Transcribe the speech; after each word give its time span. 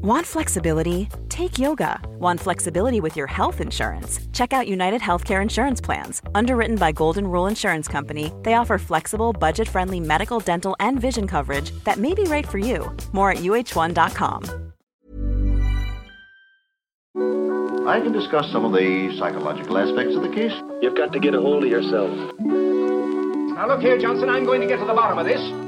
Want 0.00 0.24
flexibility? 0.24 1.08
Take 1.28 1.58
yoga. 1.58 2.00
Want 2.20 2.38
flexibility 2.38 3.00
with 3.00 3.16
your 3.16 3.26
health 3.26 3.60
insurance? 3.60 4.20
Check 4.32 4.52
out 4.52 4.68
United 4.68 5.00
Healthcare 5.00 5.42
Insurance 5.42 5.80
Plans. 5.80 6.22
Underwritten 6.36 6.76
by 6.76 6.92
Golden 6.92 7.26
Rule 7.26 7.48
Insurance 7.48 7.88
Company, 7.88 8.32
they 8.44 8.54
offer 8.54 8.78
flexible, 8.78 9.32
budget 9.32 9.68
friendly 9.68 9.98
medical, 9.98 10.38
dental, 10.38 10.76
and 10.78 11.00
vision 11.00 11.26
coverage 11.26 11.72
that 11.82 11.98
may 11.98 12.14
be 12.14 12.22
right 12.22 12.46
for 12.46 12.58
you. 12.58 12.96
More 13.10 13.32
at 13.32 13.38
uh1.com. 13.38 14.44
I 17.88 18.00
can 18.00 18.12
discuss 18.12 18.52
some 18.52 18.64
of 18.64 18.70
the 18.70 19.16
psychological 19.18 19.78
aspects 19.78 20.14
of 20.14 20.22
the 20.22 20.28
case. 20.28 20.52
You've 20.80 20.96
got 20.96 21.12
to 21.12 21.18
get 21.18 21.34
a 21.34 21.40
hold 21.40 21.64
of 21.64 21.70
yourself. 21.70 22.10
Now, 22.38 23.66
look 23.66 23.80
here, 23.80 23.98
Johnson, 23.98 24.28
I'm 24.28 24.44
going 24.44 24.60
to 24.60 24.68
get 24.68 24.78
to 24.78 24.84
the 24.84 24.94
bottom 24.94 25.18
of 25.18 25.26
this. 25.26 25.67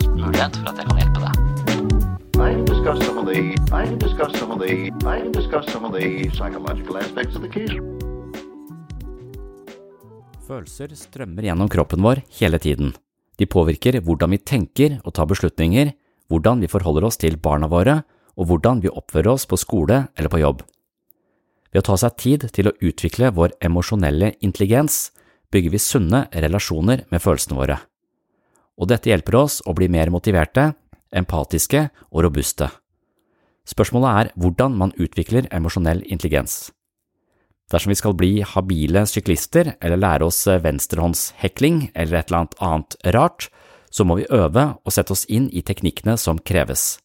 mulighet 0.41 0.57
for 0.57 0.71
at 0.71 0.77
jeg 0.77 0.87
kan 0.89 0.97
hjelpe 1.01 1.19
deg. 1.21 1.35
I 2.41 2.53
discuss 2.65 2.99
some 3.05 3.19
of 3.21 3.25
the 3.27 3.41
I 3.71 3.85
discuss 3.97 4.39
some 4.39 4.51
of 4.51 4.59
the 4.59 4.91
I 5.05 5.29
discuss 5.31 5.65
some 5.71 5.85
of 5.85 5.93
the 5.93 6.29
psychological 6.33 6.97
aspects 6.97 7.35
of 7.35 7.41
the 7.41 7.49
case. 7.49 7.77
Følelser 10.47 10.95
strømmer 10.95 11.45
gjennom 11.45 11.69
kroppen 11.69 12.01
vår 12.03 12.23
hele 12.39 12.59
tiden. 12.59 12.93
De 13.37 13.45
påvirker 13.45 14.01
hvordan 14.01 14.33
vi 14.33 14.37
tenker 14.37 14.97
og 15.05 15.13
tar 15.13 15.29
beslutninger, 15.29 15.93
hvordan 16.27 16.59
vi 16.59 16.67
forholder 16.67 17.05
oss 17.07 17.17
til 17.17 17.37
barna 17.37 17.69
våre, 17.71 18.01
og 18.35 18.49
hvordan 18.49 18.81
vi 18.81 18.89
oppfører 18.89 19.31
oss 19.31 19.45
på 19.45 19.57
skole 19.57 20.07
eller 20.17 20.29
på 20.29 20.41
jobb. 20.41 20.65
Ved 21.71 21.83
å 21.83 21.87
ta 21.87 21.95
seg 21.95 22.17
tid 22.17 22.49
til 22.51 22.67
å 22.67 22.75
utvikle 22.81 23.31
vår 23.31 23.55
emosjonelle 23.63 24.33
intelligens, 24.41 25.11
bygger 25.51 25.71
vi 25.71 25.79
sunne 25.79 26.25
relasjoner 26.33 27.05
med 27.11 27.23
følelsene 27.23 27.59
våre. 27.59 27.79
Og 28.81 28.89
dette 28.89 29.11
hjelper 29.11 29.37
oss 29.37 29.59
å 29.69 29.75
bli 29.77 29.87
mer 29.93 30.09
motiverte, 30.09 30.71
empatiske 31.13 31.87
og 32.09 32.23
robuste. 32.25 32.71
Spørsmålet 33.67 34.11
er 34.11 34.31
hvordan 34.41 34.73
man 34.77 34.93
utvikler 34.97 35.45
emosjonell 35.53 36.01
intelligens. 36.09 36.71
Dersom 37.71 37.93
vi 37.93 37.99
skal 37.99 38.17
bli 38.17 38.31
habile 38.43 39.05
syklister 39.07 39.75
eller 39.79 40.01
lære 40.01 40.27
oss 40.27 40.41
venstrehåndshekling 40.49 41.91
eller 41.93 42.19
et 42.19 42.31
eller 42.31 42.49
annet 42.59 42.97
rart, 43.15 43.47
så 43.91 44.03
må 44.07 44.17
vi 44.19 44.27
øve 44.31 44.65
og 44.81 44.95
sette 44.95 45.13
oss 45.13 45.27
inn 45.29 45.47
i 45.51 45.63
teknikkene 45.63 46.17
som 46.19 46.39
kreves. 46.39 46.97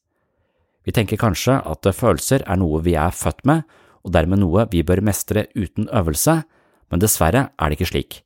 Vi 0.87 0.95
tenker 0.95 1.19
kanskje 1.19 1.59
at 1.67 1.87
følelser 1.99 2.47
er 2.47 2.59
noe 2.59 2.81
vi 2.87 2.95
er 2.99 3.15
født 3.15 3.45
med, 3.47 3.67
og 4.07 4.15
dermed 4.15 4.39
noe 4.39 4.69
vi 4.71 4.85
bør 4.87 5.03
mestre 5.03 5.49
uten 5.59 5.91
øvelse, 5.91 6.41
men 6.91 7.03
dessverre 7.03 7.49
er 7.59 7.69
det 7.69 7.79
ikke 7.79 7.91
slik. 7.91 8.21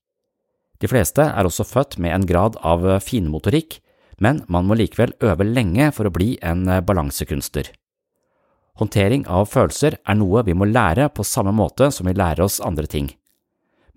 De 0.80 0.88
fleste 0.88 1.22
er 1.22 1.46
også 1.46 1.66
født 1.68 1.98
med 2.00 2.14
en 2.14 2.26
grad 2.26 2.56
av 2.64 2.86
finmotorikk, 3.04 3.78
men 4.20 4.42
man 4.48 4.66
må 4.68 4.76
likevel 4.76 5.12
øve 5.24 5.44
lenge 5.44 5.90
for 5.96 6.08
å 6.08 6.14
bli 6.14 6.34
en 6.44 6.64
balansekunstner. 6.84 7.68
Håndtering 8.80 9.26
av 9.28 9.48
følelser 9.52 9.98
er 10.08 10.16
noe 10.16 10.44
vi 10.46 10.56
må 10.56 10.68
lære 10.68 11.10
på 11.12 11.24
samme 11.26 11.52
måte 11.52 11.90
som 11.92 12.08
vi 12.08 12.16
lærer 12.16 12.46
oss 12.46 12.62
andre 12.64 12.88
ting. 12.88 13.10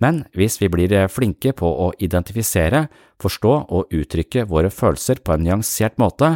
Men 0.04 0.26
hvis 0.36 0.58
vi 0.60 0.68
blir 0.72 0.96
flinke 1.08 1.54
på 1.56 1.70
å 1.86 1.92
identifisere, 2.04 2.88
forstå 3.24 3.54
og 3.72 3.94
uttrykke 3.96 4.44
våre 4.50 4.74
følelser 4.74 5.22
på 5.24 5.36
en 5.36 5.46
nyansert 5.46 5.96
måte, 6.02 6.36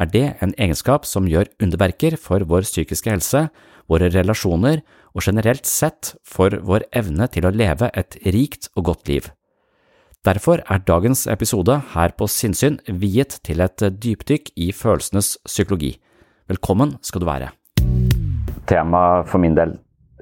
er 0.00 0.08
det 0.08 0.24
en 0.40 0.54
egenskap 0.56 1.04
som 1.04 1.28
gjør 1.28 1.50
underverker 1.60 2.16
for 2.16 2.46
vår 2.48 2.64
psykiske 2.64 3.12
helse, 3.12 3.44
våre 3.90 4.08
relasjoner 4.14 4.80
og 5.12 5.26
generelt 5.26 5.68
sett 5.68 6.14
for 6.24 6.54
vår 6.64 6.86
evne 6.96 7.28
til 7.28 7.44
å 7.44 7.52
leve 7.52 7.90
et 7.92 8.16
rikt 8.24 8.70
og 8.72 8.88
godt 8.88 9.12
liv. 9.12 9.28
Derfor 10.22 10.60
er 10.70 10.78
dagens 10.86 11.24
episode 11.26 11.74
her 11.96 12.12
på 12.14 12.28
Sinnsyn 12.30 12.76
viet 12.86 13.40
til 13.42 13.58
et 13.58 13.82
dypdykk 13.82 14.52
i 14.54 14.68
følelsenes 14.70 15.32
psykologi. 15.50 15.96
Velkommen 16.46 16.92
skal 17.02 17.24
du 17.24 17.26
være. 17.26 17.48
Temaet 18.70 19.26
for 19.26 19.42
min 19.42 19.58
del 19.58 19.72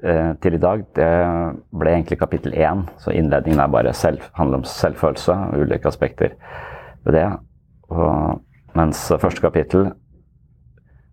eh, 0.01 0.31
til 0.41 0.57
i 0.57 0.61
dag 0.63 0.81
det 0.97 1.11
ble 1.77 1.93
egentlig 1.93 2.17
kapittel 2.17 2.57
én, 2.57 2.81
så 2.97 3.13
innledningen 3.13 3.61
er 3.61 3.69
bare 3.69 3.93
selv, 3.93 4.25
handler 4.33 4.63
om 4.63 4.65
selvfølelse 4.65 5.37
og 5.37 5.67
ulike 5.67 5.91
aspekter 5.93 6.33
ved 7.05 7.19
det. 7.19 7.29
Og, 7.93 8.41
mens 8.73 9.05
første 9.21 9.45
kapittel 9.45 9.91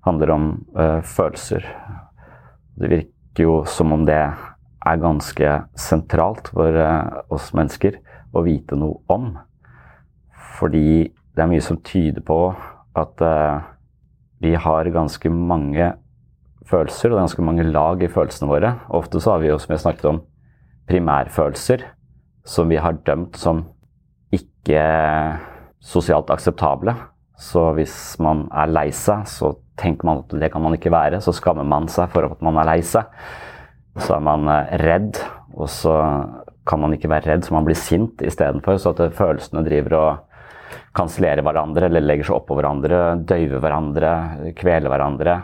handler 0.08 0.32
om 0.32 0.50
eh, 0.80 1.04
følelser. 1.04 1.68
Det 2.80 2.94
virker 2.96 3.50
jo 3.50 3.62
som 3.68 3.92
om 3.92 4.08
det 4.08 4.22
er 4.24 5.04
ganske 5.04 5.56
sentralt 5.76 6.54
for 6.56 6.72
eh, 6.88 7.18
oss 7.28 7.52
mennesker 7.52 8.00
å 8.34 8.44
vite 8.46 8.78
noe 8.78 9.00
om. 9.12 9.32
Fordi 10.58 11.08
det 11.08 11.44
er 11.44 11.50
mye 11.50 11.64
som 11.64 11.80
tyder 11.86 12.24
på 12.26 12.40
at 12.98 13.22
eh, 13.24 13.60
vi 14.42 14.54
har 14.58 14.90
ganske 14.94 15.30
mange 15.32 15.92
følelser 16.68 17.12
og 17.12 17.22
ganske 17.22 17.44
mange 17.44 17.66
lag 17.66 18.02
i 18.02 18.10
følelsene 18.12 18.50
våre. 18.50 18.74
Ofte 18.94 19.22
så 19.22 19.34
har 19.34 19.44
vi 19.44 19.52
jo, 19.52 19.60
som 19.62 19.74
jeg 19.74 19.84
snakket 19.84 20.10
om, 20.10 20.20
primærfølelser 20.88 21.86
som 22.48 22.70
vi 22.72 22.80
har 22.80 22.96
dømt 23.04 23.36
som 23.38 23.62
ikke 24.34 24.82
sosialt 25.84 26.30
akseptable. 26.32 26.94
Så 27.38 27.68
hvis 27.76 27.94
man 28.22 28.46
er 28.50 28.72
lei 28.72 28.88
seg, 28.94 29.28
så 29.30 29.52
tenker 29.78 30.08
man 30.08 30.24
at 30.24 30.32
det 30.40 30.50
kan 30.52 30.64
man 30.64 30.74
ikke 30.74 30.92
være. 30.92 31.20
Så 31.22 31.36
skammer 31.36 31.66
man 31.68 31.86
seg 31.92 32.10
for 32.14 32.26
at 32.26 32.42
man 32.44 32.58
er 32.58 32.68
lei 32.72 32.80
seg. 32.86 33.06
Så 33.98 34.16
er 34.16 34.24
man 34.24 34.48
redd, 34.80 35.20
og 35.54 35.68
så 35.70 35.94
kan 36.68 36.82
man 36.82 36.94
ikke 36.94 37.10
være 37.10 37.32
redd, 37.32 37.46
så 37.46 37.54
man 37.56 37.66
blir 37.66 37.78
sint 37.78 38.22
istedenfor. 38.24 38.78
Så 38.80 38.92
at 38.94 39.14
følelsene 39.16 39.64
driver 39.66 39.96
og 39.98 40.80
kansellerer 40.96 41.44
hverandre 41.46 41.88
eller 41.88 42.04
legger 42.04 42.28
seg 42.28 42.38
oppå 42.38 42.58
hverandre, 42.58 42.98
døyver 43.28 43.62
hverandre, 43.64 44.12
kveler 44.58 44.92
hverandre. 44.92 45.38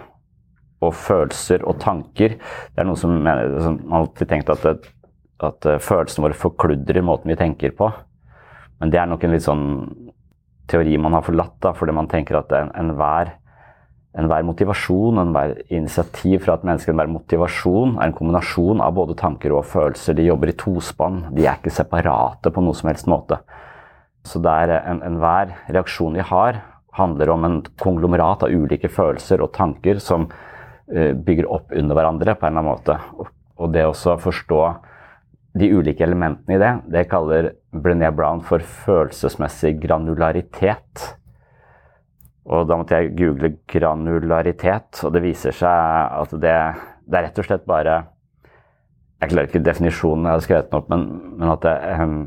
Og 0.85 0.93
følelser 0.93 1.63
og 1.65 1.79
tanker 1.81 2.35
Det 2.37 2.83
er 2.83 2.85
noe 2.85 2.99
som, 3.01 3.15
som 3.63 3.79
man 3.87 4.03
alltid 4.03 4.29
tenkt 4.29 4.51
at, 4.53 4.67
at 5.49 5.69
følelsene 5.81 6.27
våre 6.27 6.37
forkludrer 6.37 7.07
måten 7.07 7.33
vi 7.33 7.39
tenker 7.41 7.73
på. 7.79 7.89
Men 8.83 8.93
det 8.93 9.01
er 9.01 9.09
nok 9.09 9.25
en 9.25 9.33
litt 9.33 9.47
sånn 9.47 9.65
teori 10.69 10.99
man 11.01 11.17
har 11.17 11.25
forlatt, 11.25 11.57
da, 11.63 11.73
fordi 11.77 11.95
man 11.97 12.09
tenker 12.11 12.41
at 12.41 12.53
enhver 12.53 13.33
en 13.33 13.44
enhver 14.15 14.45
motivasjon, 14.47 15.19
enhver 15.19 15.57
initiativ 15.75 16.45
fra 16.45 16.55
et 16.55 16.67
menneske, 16.67 16.93
enhver 16.93 17.11
motivasjon 17.11 17.97
er 17.99 18.09
en 18.09 18.17
kombinasjon 18.17 18.83
av 18.85 18.95
både 18.95 19.17
tanker 19.19 19.55
og 19.57 19.67
følelser. 19.67 20.15
De 20.15 20.29
jobber 20.29 20.53
i 20.53 20.57
tospann. 20.59 21.25
De 21.35 21.47
er 21.47 21.59
ikke 21.59 21.75
separate 21.75 22.53
på 22.55 22.63
noe 22.63 22.79
som 22.79 22.93
helst 22.93 23.11
måte. 23.11 23.41
Så 24.25 24.41
der 24.45 24.77
en, 24.79 25.03
enhver 25.05 25.53
reaksjon 25.67 26.15
vi 26.17 26.25
har, 26.25 26.63
handler 26.95 27.33
om 27.35 27.45
en 27.45 27.61
konglomerat 27.83 28.47
av 28.47 28.55
ulike 28.55 28.89
følelser 28.89 29.43
og 29.43 29.53
tanker 29.57 29.99
som 30.03 30.29
uh, 30.31 31.13
bygger 31.13 31.51
opp 31.51 31.75
under 31.75 31.99
hverandre 31.99 32.37
på 32.39 32.47
en 32.47 32.55
eller 32.55 32.63
annen 32.63 32.71
måte. 32.71 33.31
Og 33.59 33.75
det 33.75 33.85
å 33.87 34.17
forstå 34.23 34.61
de 35.59 35.71
ulike 35.71 36.03
elementene 36.07 36.57
i 36.57 36.63
det, 36.63 36.73
det 36.91 37.05
kaller 37.11 37.53
Brené 37.75 38.11
Brown 38.15 38.41
for 38.47 38.63
følelsesmessig 38.87 39.77
granularitet. 39.83 41.15
Og 42.45 42.67
da 42.69 42.77
måtte 42.77 42.99
jeg 43.01 43.15
google 43.17 43.55
granularitet, 43.71 45.01
og 45.05 45.15
det 45.15 45.23
viser 45.25 45.55
seg 45.57 46.19
at 46.21 46.35
det, 46.37 46.57
det 47.09 47.19
er 47.19 47.27
rett 47.29 47.41
og 47.41 47.47
slett 47.49 47.65
bare 47.69 48.03
Jeg 49.23 49.31
klarer 49.31 49.49
ikke 49.49 49.65
definisjonen, 49.65 50.27
jeg 50.29 50.37
har 50.37 50.43
skrevet 50.45 50.67
den 50.69 50.79
opp, 50.83 50.89
men, 50.93 51.05
men 51.41 51.53
at 51.55 51.63
det, 51.65 51.75
um, 52.03 52.19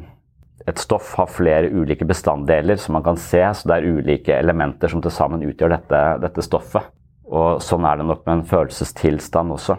et 0.68 0.82
stoff 0.82 1.12
har 1.20 1.30
flere 1.30 1.70
ulike 1.70 2.08
bestanddeler 2.08 2.80
som 2.82 2.98
man 2.98 3.06
kan 3.06 3.20
se, 3.22 3.44
så 3.54 3.70
det 3.70 3.76
er 3.78 4.00
ulike 4.00 4.34
elementer 4.34 4.92
som 4.92 5.04
til 5.04 5.14
sammen 5.14 5.46
utgjør 5.46 5.76
dette, 5.76 6.00
dette 6.24 6.44
stoffet. 6.44 6.90
Og 7.28 7.62
sånn 7.64 7.86
er 7.86 8.00
det 8.00 8.08
nok 8.08 8.26
med 8.26 8.34
en 8.40 8.48
følelsestilstand 8.50 9.54
også. 9.54 9.78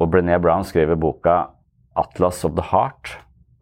Og 0.00 0.10
Brené 0.12 0.38
Brown 0.42 0.64
skriver 0.64 0.98
boka 0.98 1.36
'Atlas 1.96 2.44
of 2.44 2.56
the 2.56 2.64
Heart'. 2.72 3.16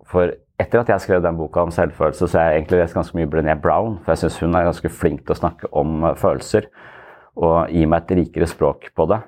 For 0.05 0.33
etter 0.61 0.81
at 0.81 0.91
jeg 0.93 1.03
skrev 1.03 1.23
den 1.25 1.39
boka 1.39 1.65
om 1.65 1.73
selvfølelse, 1.75 2.29
så 2.29 2.39
har 2.39 2.51
jeg 2.51 2.61
egentlig 2.63 2.81
lest 2.81 2.97
ganske 2.97 3.19
mye 3.19 3.31
Brené 3.31 3.55
Brown. 3.61 3.99
For 4.05 4.15
jeg 4.15 4.25
syns 4.25 4.41
hun 4.45 4.55
er 4.55 4.69
ganske 4.69 4.91
flink 4.93 5.25
til 5.25 5.35
å 5.35 5.41
snakke 5.41 5.71
om 5.75 6.05
uh, 6.07 6.13
følelser 6.19 6.69
og 7.35 7.73
gi 7.75 7.83
meg 7.91 8.05
et 8.05 8.19
rikere 8.21 8.47
språk 8.47 8.93
på 8.95 9.09
det. 9.11 9.19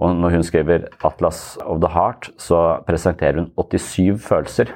Og 0.00 0.14
når 0.16 0.36
hun 0.36 0.44
skriver 0.46 0.86
'Atlas 1.02 1.58
of 1.66 1.80
the 1.82 1.90
Heart', 1.90 2.30
så 2.38 2.80
presenterer 2.86 3.42
hun 3.42 3.50
87 3.58 4.22
følelser. 4.22 4.70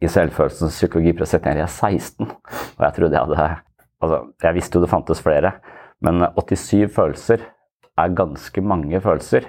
I 0.00 0.08
selvfølelsens 0.08 0.78
psykologi 0.78 1.12
presenterer 1.12 1.58
jeg 1.60 1.68
16. 1.68 2.30
Og 2.78 2.84
jeg 2.84 2.94
trodde 2.94 3.16
jeg 3.16 3.26
hadde 3.26 3.56
Altså, 4.00 4.32
jeg 4.42 4.54
visste 4.54 4.78
jo 4.78 4.82
det 4.82 4.90
fantes 4.90 5.22
flere, 5.22 5.52
Men 6.00 6.24
87 6.32 6.88
følelser 6.88 7.38
er 7.98 8.14
ganske 8.16 8.60
mange 8.60 9.00
følelser. 9.00 9.44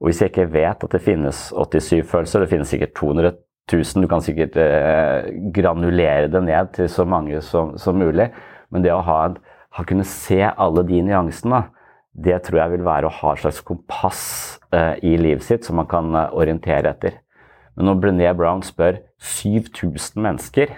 Og 0.00 0.06
hvis 0.08 0.20
jeg 0.20 0.30
ikke 0.30 0.52
vet 0.52 0.84
at 0.84 0.92
det 0.92 1.00
finnes 1.00 1.52
87 1.56 2.02
følelser, 2.04 2.40
det 2.40 2.48
finnes 2.48 2.68
sikkert 2.68 2.94
200 2.94 3.32
000, 3.72 4.02
du 4.04 4.08
kan 4.10 4.22
sikkert 4.24 4.56
eh, 4.60 5.28
granulere 5.54 6.30
det 6.32 6.42
ned 6.44 6.72
til 6.76 6.88
så 6.92 7.06
mange 7.08 7.40
som, 7.44 7.76
som 7.80 7.98
mulig, 7.98 8.30
men 8.72 8.84
det 8.84 8.92
å 8.94 9.02
ha, 9.04 9.18
ha 9.76 9.86
kunne 9.88 10.06
se 10.08 10.40
alle 10.48 10.84
de 10.88 11.02
nyansene, 11.06 11.64
det 12.18 12.40
tror 12.46 12.62
jeg 12.62 12.74
vil 12.74 12.86
være 12.86 13.08
å 13.08 13.14
ha 13.20 13.32
et 13.34 13.42
slags 13.44 13.62
kompass 13.66 14.22
eh, 14.74 14.96
i 15.06 15.14
livet 15.20 15.46
sitt 15.46 15.68
som 15.68 15.78
man 15.78 15.88
kan 15.90 16.10
eh, 16.16 16.34
orientere 16.34 16.94
etter. 16.94 17.20
Men 17.78 17.92
når 17.92 18.02
Brené 18.02 18.30
Brown 18.34 18.64
spør 18.66 18.98
7000 19.22 20.18
mennesker 20.24 20.72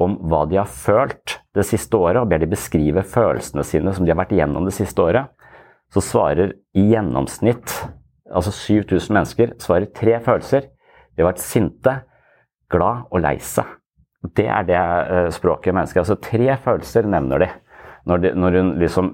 om 0.00 0.16
hva 0.30 0.46
de 0.48 0.56
har 0.56 0.70
følt 0.70 1.38
det 1.56 1.66
siste 1.68 1.98
året, 1.98 2.22
og 2.22 2.30
ber 2.30 2.40
de 2.40 2.48
beskrive 2.48 3.04
følelsene 3.04 3.64
sine 3.68 3.92
som 3.92 4.06
de 4.06 4.14
har 4.14 4.20
vært 4.22 4.32
igjennom 4.34 4.64
det 4.66 4.74
siste 4.76 5.04
året, 5.04 5.28
så 5.92 6.00
svarer 6.00 6.54
i 6.72 6.86
gjennomsnitt 6.94 7.74
altså 8.32 8.52
7000 8.54 9.12
mennesker 9.12 9.52
svarer 9.60 9.90
tre 9.92 10.16
følelser. 10.24 10.70
De 11.12 11.22
har 11.22 11.32
vært 11.32 11.44
sinte, 11.44 11.98
glad 12.72 13.06
og 13.10 13.22
lei 13.24 13.36
seg. 13.42 13.68
Det 14.36 14.46
er 14.46 14.66
det 14.68 14.78
eh, 14.78 15.28
språket 15.34 15.74
mennesker 15.74 16.04
Altså 16.04 16.14
tre 16.22 16.54
følelser 16.62 17.08
nevner 17.10 17.42
de. 17.42 17.48
Når, 18.06 18.22
de, 18.22 18.30
når 18.38 18.58
hun 18.58 18.72
liksom 18.82 19.12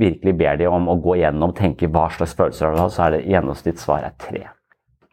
virkelig 0.00 0.32
ber 0.36 0.56
de 0.58 0.68
om 0.68 0.88
å 0.90 0.96
gå 1.00 1.18
gjennom 1.20 1.52
tenke 1.56 1.88
hva 1.92 2.08
slags 2.12 2.34
følelser 2.36 2.74
du 2.74 2.80
har, 2.80 2.90
så 2.92 3.06
er 3.06 3.16
det 3.16 3.26
gjennomsnittssvar 3.30 4.06
er 4.08 4.16
tre. 4.20 4.42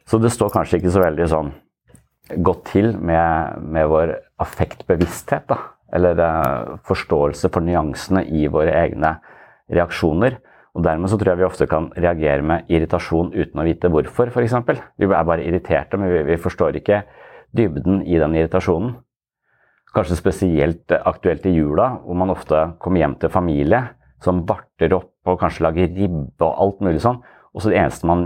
Så 0.10 0.20
det 0.20 0.34
står 0.34 0.52
kanskje 0.54 0.80
ikke 0.80 0.94
så 0.94 1.04
veldig 1.04 1.28
sånn 1.32 1.52
godt 2.44 2.66
til 2.72 2.94
med, 2.98 3.60
med 3.62 3.88
vår 3.92 4.16
affektbevissthet, 4.44 5.46
da. 5.52 5.60
Eller 5.94 6.18
uh, 6.18 6.80
forståelse 6.88 7.52
for 7.54 7.66
nyansene 7.66 8.24
i 8.34 8.48
våre 8.52 8.74
egne 8.80 9.18
reaksjoner. 9.72 10.40
Og 10.74 10.86
Dermed 10.86 11.12
så 11.12 11.20
tror 11.22 11.34
jeg 11.34 11.42
vi 11.44 11.46
ofte 11.46 11.68
kan 11.70 11.92
reagere 11.94 12.42
med 12.50 12.72
irritasjon 12.74 13.30
uten 13.36 13.62
å 13.62 13.66
vite 13.68 13.92
hvorfor, 13.94 14.32
f.eks. 14.34 14.56
Vi 14.98 15.06
er 15.06 15.28
bare 15.30 15.46
irriterte, 15.46 16.00
men 16.02 16.10
vi, 16.10 16.24
vi, 16.32 16.40
forstår 16.42 16.80
ikke 16.80 17.04
dybden 17.58 18.02
i 18.06 18.20
den 18.20 18.36
irritasjonen. 18.38 18.96
Kanskje 19.94 20.18
spesielt 20.18 20.94
aktuelt 20.98 21.46
i 21.46 21.54
jula, 21.54 22.00
hvor 22.02 22.18
man 22.18 22.34
ofte 22.34 22.64
kommer 22.82 23.04
hjem 23.04 23.18
til 23.22 23.34
familie 23.34 23.84
som 24.24 24.42
varter 24.48 24.96
opp 24.98 25.30
og 25.30 25.40
kanskje 25.42 25.66
lager 25.68 25.92
ribbe 25.92 26.46
og 26.46 26.62
alt 26.66 26.82
mulig 26.84 27.04
sånn, 27.04 27.20
og 27.54 27.62
så 27.62 27.70
det 27.70 27.80
eneste 27.82 28.10
man 28.10 28.24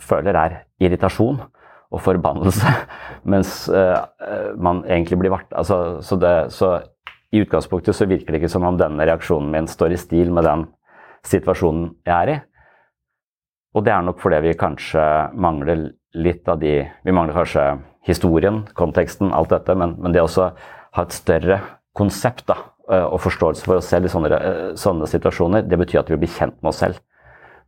føler, 0.00 0.36
er 0.36 0.60
irritasjon 0.80 1.40
og 1.90 2.02
forbannelse, 2.04 2.70
mens 3.32 3.64
uh, 3.72 4.06
man 4.56 4.84
egentlig 4.86 5.18
blir 5.20 5.34
vart. 5.34 5.50
Altså, 5.50 5.98
så, 6.06 6.18
det, 6.20 6.34
så 6.54 6.76
i 7.34 7.42
utgangspunktet 7.42 7.96
så 7.96 8.08
virker 8.10 8.32
det 8.32 8.42
ikke 8.42 8.52
som 8.52 8.66
om 8.68 8.78
denne 8.78 9.06
reaksjonen 9.08 9.50
min 9.52 9.68
står 9.70 9.96
i 9.96 10.00
stil 10.00 10.30
med 10.34 10.46
den 10.46 10.68
situasjonen 11.26 11.90
jeg 12.06 12.14
er 12.16 12.32
i. 12.32 12.38
Og 13.76 13.84
det 13.86 13.92
er 13.94 14.06
nok 14.06 14.22
fordi 14.22 14.40
vi 14.48 14.58
kanskje 14.58 15.02
mangler 15.38 15.90
litt 16.14 16.48
av 16.48 16.58
de 16.58 16.90
Vi 17.04 17.12
mangler 17.12 17.36
kanskje 17.36 17.64
historien, 18.06 18.64
konteksten, 18.74 19.32
alt 19.32 19.52
dette, 19.52 19.74
men, 19.76 19.96
men 20.00 20.14
det 20.14 20.22
å 20.24 20.30
ha 20.30 21.02
et 21.04 21.14
større 21.14 21.60
konsept 21.96 22.46
da, 22.48 22.56
eh, 22.90 23.04
og 23.04 23.20
forståelse 23.22 23.66
for 23.66 23.80
oss 23.80 23.90
selv 23.92 24.08
i 24.08 24.12
sånne, 24.12 24.30
eh, 24.36 24.62
sånne, 24.80 25.08
situasjoner, 25.10 25.66
det 25.68 25.78
betyr 25.78 26.02
at 26.02 26.10
vi 26.10 26.18
blir 26.22 26.32
kjent 26.32 26.56
med 26.62 26.72
oss 26.72 26.80
selv. 26.82 27.00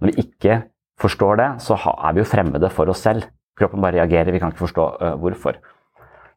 Når 0.00 0.12
vi 0.12 0.25
ikke 0.25 0.62
forstår 1.03 1.39
det, 1.39 1.50
så 1.62 1.77
er 1.77 2.15
vi 2.15 2.23
jo 2.23 2.31
fremmede 2.31 2.71
for 2.73 2.91
oss 2.91 3.05
selv. 3.05 3.29
Kroppen 3.59 3.83
bare 3.85 4.00
reagerer, 4.00 4.33
vi 4.33 4.41
kan 4.41 4.53
ikke 4.53 4.65
forstå 4.65 4.87
uh, 5.03 5.15
hvorfor. 5.21 5.59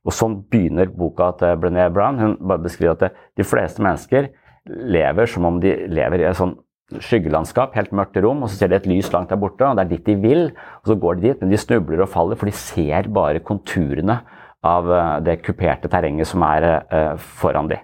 Og 0.06 0.14
Sånn 0.14 0.36
begynner 0.52 0.92
boka 0.94 1.32
til 1.40 1.56
Brené 1.58 1.88
Brown. 1.94 2.20
Hun 2.20 2.36
bare 2.38 2.62
beskriver 2.62 2.94
at 2.94 3.16
de 3.38 3.46
fleste 3.48 3.82
mennesker 3.82 4.28
lever 4.66 5.30
som 5.30 5.48
om 5.48 5.58
de 5.62 5.72
lever 5.90 6.22
i 6.22 6.28
et 6.30 6.38
sånn 6.38 6.54
skyggelandskap, 6.94 7.74
helt 7.76 7.94
mørkt 7.96 8.18
rom, 8.22 8.44
og 8.46 8.52
så 8.52 8.60
ser 8.60 8.72
de 8.72 8.78
et 8.78 8.90
lys 8.90 9.10
langt 9.14 9.32
der 9.32 9.40
borte, 9.42 9.66
og 9.66 9.78
det 9.78 9.86
er 9.86 9.92
dit 9.96 10.06
de 10.06 10.16
vil. 10.22 10.44
og 10.84 10.92
Så 10.92 10.98
går 11.02 11.16
de 11.16 11.28
dit, 11.28 11.42
men 11.42 11.54
de 11.54 11.58
snubler 11.58 12.04
og 12.06 12.12
faller, 12.14 12.38
for 12.38 12.50
de 12.50 12.56
ser 12.58 13.10
bare 13.14 13.42
konturene 13.46 14.20
av 14.66 14.92
eh, 14.92 15.16
det 15.26 15.40
kuperte 15.46 15.90
terrenget 15.92 16.30
som 16.30 16.46
er 16.46 16.68
uh, 16.90 17.16
foran 17.18 17.70
de. 17.70 17.80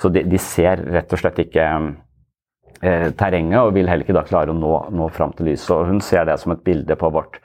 Så 0.00 0.10
de, 0.12 0.24
de, 0.28 0.40
ser 0.40 0.80
rett 0.92 1.12
og 1.12 1.20
slett 1.20 1.40
ikke 1.44 1.66
uh, 1.76 3.06
terrenget, 3.16 3.60
og 3.60 3.74
vil 3.76 3.88
heller 3.88 4.04
ikke 4.04 4.16
da 4.16 4.24
klare 4.28 4.52
å 4.52 4.56
nå, 4.56 4.74
nå 4.96 5.08
fram 5.12 5.32
til 5.36 5.52
lyset. 5.52 5.72
Og 5.76 5.88
hun 5.92 6.02
ser 6.04 6.28
det 6.28 6.38
som 6.40 6.56
et 6.56 6.64
bilde 6.64 6.96
på 6.96 7.12
vårt 7.12 7.40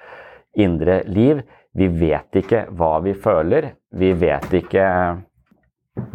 indre 0.55 1.01
liv. 1.11 1.43
Vi 1.75 1.87
vet 1.91 2.39
ikke 2.39 2.65
hva 2.71 2.97
vi 3.03 3.15
føler. 3.19 3.73
Vi 3.91 4.13
vet 4.15 4.47
ikke 4.59 4.85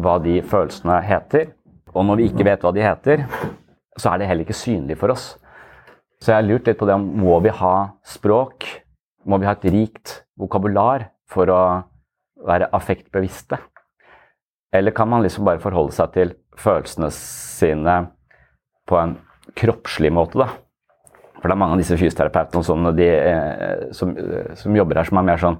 hva 0.00 0.20
de 0.24 0.40
følelsene 0.44 1.00
heter. 1.04 1.52
Og 1.92 2.06
når 2.06 2.20
vi 2.20 2.30
ikke 2.30 2.46
vet 2.46 2.64
hva 2.64 2.72
de 2.72 2.84
heter, 2.84 3.26
så 3.98 4.12
er 4.12 4.20
det 4.20 4.28
heller 4.30 4.46
ikke 4.46 4.58
synlig 4.58 4.98
for 5.00 5.14
oss. 5.14 5.32
Så 6.20 6.32
jeg 6.32 6.42
har 6.42 6.46
lurt 6.46 6.68
litt 6.68 6.78
på 6.80 6.86
det 6.88 6.96
om 6.98 7.06
må 7.22 7.38
vi 7.44 7.52
ha 7.54 7.74
språk? 8.06 8.66
Må 9.24 9.40
vi 9.40 9.48
ha 9.48 9.56
et 9.56 9.66
rikt 9.72 10.20
vokabular 10.40 11.08
for 11.30 11.50
å 11.52 11.62
være 12.46 12.70
affektbevisste? 12.76 13.58
Eller 14.72 14.94
kan 14.94 15.08
man 15.10 15.24
liksom 15.24 15.48
bare 15.48 15.62
forholde 15.62 15.96
seg 15.96 16.12
til 16.14 16.34
følelsene 16.60 17.10
sine 17.14 17.96
på 18.88 18.98
en 19.00 19.16
kroppslig 19.58 20.12
måte, 20.14 20.38
da? 20.38 20.50
For 21.40 21.48
det 21.48 21.56
er 21.56 21.60
mange 21.62 21.76
av 21.78 21.80
disse 21.80 21.96
fysioterapeutene 21.96 22.66
sånn, 22.66 22.88
eh, 23.00 23.88
som, 23.96 24.12
som, 24.60 24.76
jobber 24.76 25.00
her, 25.00 25.08
som 25.08 25.20
er 25.20 25.26
mer 25.30 25.40
sånn 25.40 25.56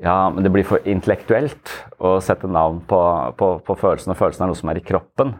Ja, 0.00 0.30
men 0.32 0.46
det 0.46 0.52
blir 0.54 0.66
for 0.66 0.84
intellektuelt 0.88 1.72
å 1.98 2.16
sette 2.24 2.48
navn 2.48 2.80
på, 2.88 2.98
på, 3.36 3.48
på 3.66 3.76
følelsene. 3.80 4.16
Følelsene 4.16 4.46
er 4.46 4.52
noe 4.52 4.58
som 4.60 4.70
er 4.70 4.78
i 4.78 4.84
kroppen. 4.86 5.34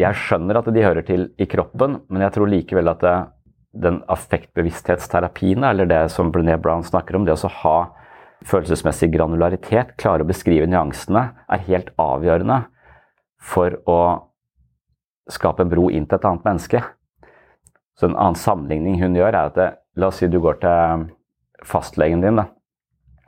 Jeg 0.00 0.18
skjønner 0.18 0.58
at 0.58 0.68
de 0.74 0.82
hører 0.82 1.06
til 1.06 1.28
i 1.38 1.46
kroppen, 1.50 2.00
men 2.10 2.24
jeg 2.24 2.34
tror 2.34 2.50
likevel 2.50 2.90
at 2.90 3.02
det, 3.04 3.14
den 3.84 4.00
affektbevissthetsterapien, 4.10 5.64
eller 5.66 5.86
det 5.90 6.00
som 6.14 6.32
Brené 6.34 6.56
Brown 6.62 6.84
snakker 6.86 7.18
om, 7.18 7.26
det 7.26 7.34
å 7.34 7.52
ha 7.62 7.76
følelsesmessig 8.44 9.10
granularitet, 9.14 9.94
klare 10.00 10.24
å 10.24 10.28
beskrive 10.28 10.68
nyansene, 10.70 11.28
er 11.48 11.66
helt 11.68 11.92
avgjørende 12.00 12.64
for 13.44 13.78
å 13.90 14.00
skape 15.30 15.64
en 15.64 15.70
bro 15.70 15.88
inn 15.90 16.08
til 16.08 16.18
et 16.18 16.26
annet 16.28 16.48
menneske. 16.48 16.82
Så 17.94 18.08
En 18.10 18.18
annen 18.18 18.38
sammenligning 18.38 18.98
hun 19.02 19.16
gjør, 19.16 19.30
er 19.30 19.52
at 19.52 19.58
det, 19.58 19.70
la 19.96 20.10
oss 20.10 20.18
si 20.20 20.28
du 20.28 20.40
går 20.42 20.58
til 20.62 21.06
fastlegen 21.64 22.24
din 22.24 22.40
da, 22.40 22.48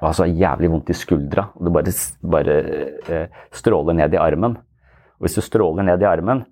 og 0.00 0.08
har 0.08 0.16
så 0.18 0.26
jævlig 0.26 0.70
vondt 0.72 0.90
i 0.92 0.98
skuldra, 0.98 1.46
og 1.54 1.64
du 1.64 1.72
bare, 1.72 1.94
bare 2.26 2.56
eh, 3.08 3.38
stråler 3.54 3.96
ned 3.96 4.14
i 4.14 4.20
armen. 4.20 4.58
Og 5.16 5.24
hvis 5.24 5.38
du 5.38 5.44
stråler 5.44 5.86
ned 5.86 6.02
i 6.02 6.08
armen, 6.10 6.42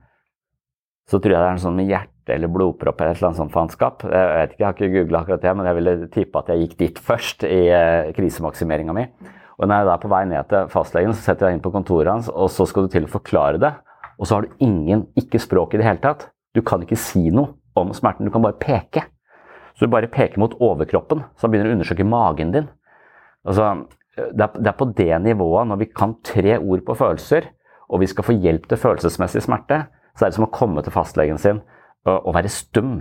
så 1.11 1.21
tror 1.21 1.35
jeg 1.35 1.41
det 1.41 1.47
er 1.47 1.56
en 1.59 1.62
sånn 1.62 1.79
med 1.79 1.91
hjerte 1.91 2.35
eller 2.35 2.49
blodpropp 2.53 3.01
eller 3.01 3.12
et 3.12 3.19
eller 3.19 3.31
annet 3.31 3.41
sånt 3.43 3.53
faenskap. 3.53 4.05
Jeg 4.09 4.29
vet 4.31 4.53
ikke, 4.53 4.61
jeg 4.62 4.67
har 4.67 4.77
ikke 4.77 4.93
googla 4.95 5.20
akkurat 5.20 5.43
det, 5.43 5.55
men 5.58 5.69
jeg 5.69 5.79
ville 5.79 5.94
tippe 6.15 6.41
at 6.41 6.53
jeg 6.53 6.63
gikk 6.63 6.77
dit 6.81 7.01
først 7.11 7.44
i 7.49 7.58
eh, 7.69 8.13
krisemaksimeringa 8.17 8.94
mi. 8.96 9.05
Og 9.61 9.69
når 9.69 9.82
jeg 9.82 9.91
er 9.93 10.01
på 10.03 10.11
vei 10.11 10.23
ned 10.31 10.49
til 10.51 10.70
fastlegen, 10.73 11.13
så 11.15 11.29
setter 11.29 11.51
jeg 11.51 11.58
inn 11.58 11.65
på 11.65 11.73
kontoret 11.75 12.11
hans, 12.11 12.31
og 12.32 12.49
så 12.51 12.67
skal 12.67 12.87
du 12.87 12.94
til 12.94 13.05
å 13.06 13.13
forklare 13.13 13.61
det. 13.63 13.75
Og 14.19 14.27
så 14.27 14.39
har 14.39 14.46
du 14.46 14.65
ingen, 14.65 15.05
ikke 15.19 15.43
språk 15.43 15.75
i 15.75 15.82
det 15.82 15.87
hele 15.87 16.03
tatt. 16.03 16.31
Du 16.56 16.63
kan 16.67 16.82
ikke 16.82 16.99
si 16.99 17.29
noe 17.34 17.53
om 17.79 17.93
smerten, 17.94 18.27
du 18.27 18.32
kan 18.34 18.43
bare 18.43 18.58
peke. 18.58 19.05
Så 19.75 19.87
du 19.87 19.93
bare 19.93 20.11
peker 20.11 20.41
mot 20.41 20.55
overkroppen, 20.63 21.25
så 21.34 21.46
han 21.46 21.53
begynner 21.53 21.73
å 21.73 21.77
undersøke 21.77 22.06
magen 22.06 22.55
din. 22.55 22.69
Altså, 23.44 23.73
det 24.15 24.46
er 24.46 24.79
på 24.79 24.87
det 24.96 25.11
nivået, 25.23 25.69
når 25.69 25.81
vi 25.82 25.91
kan 25.91 26.15
tre 26.25 26.56
ord 26.61 26.84
på 26.87 26.96
følelser, 26.99 27.51
og 27.91 28.01
vi 28.01 28.08
skal 28.11 28.27
få 28.27 28.37
hjelp 28.39 28.69
til 28.70 28.81
følelsesmessig 28.81 29.43
smerte, 29.44 29.84
så 30.15 30.25
er 30.25 30.33
det 30.33 30.39
som 30.39 30.47
å 30.47 30.55
komme 30.55 30.83
til 30.85 30.94
fastlegen 30.94 31.41
sin 31.41 31.61
og, 32.06 32.17
og 32.17 32.35
være 32.37 32.53
stum. 32.53 32.99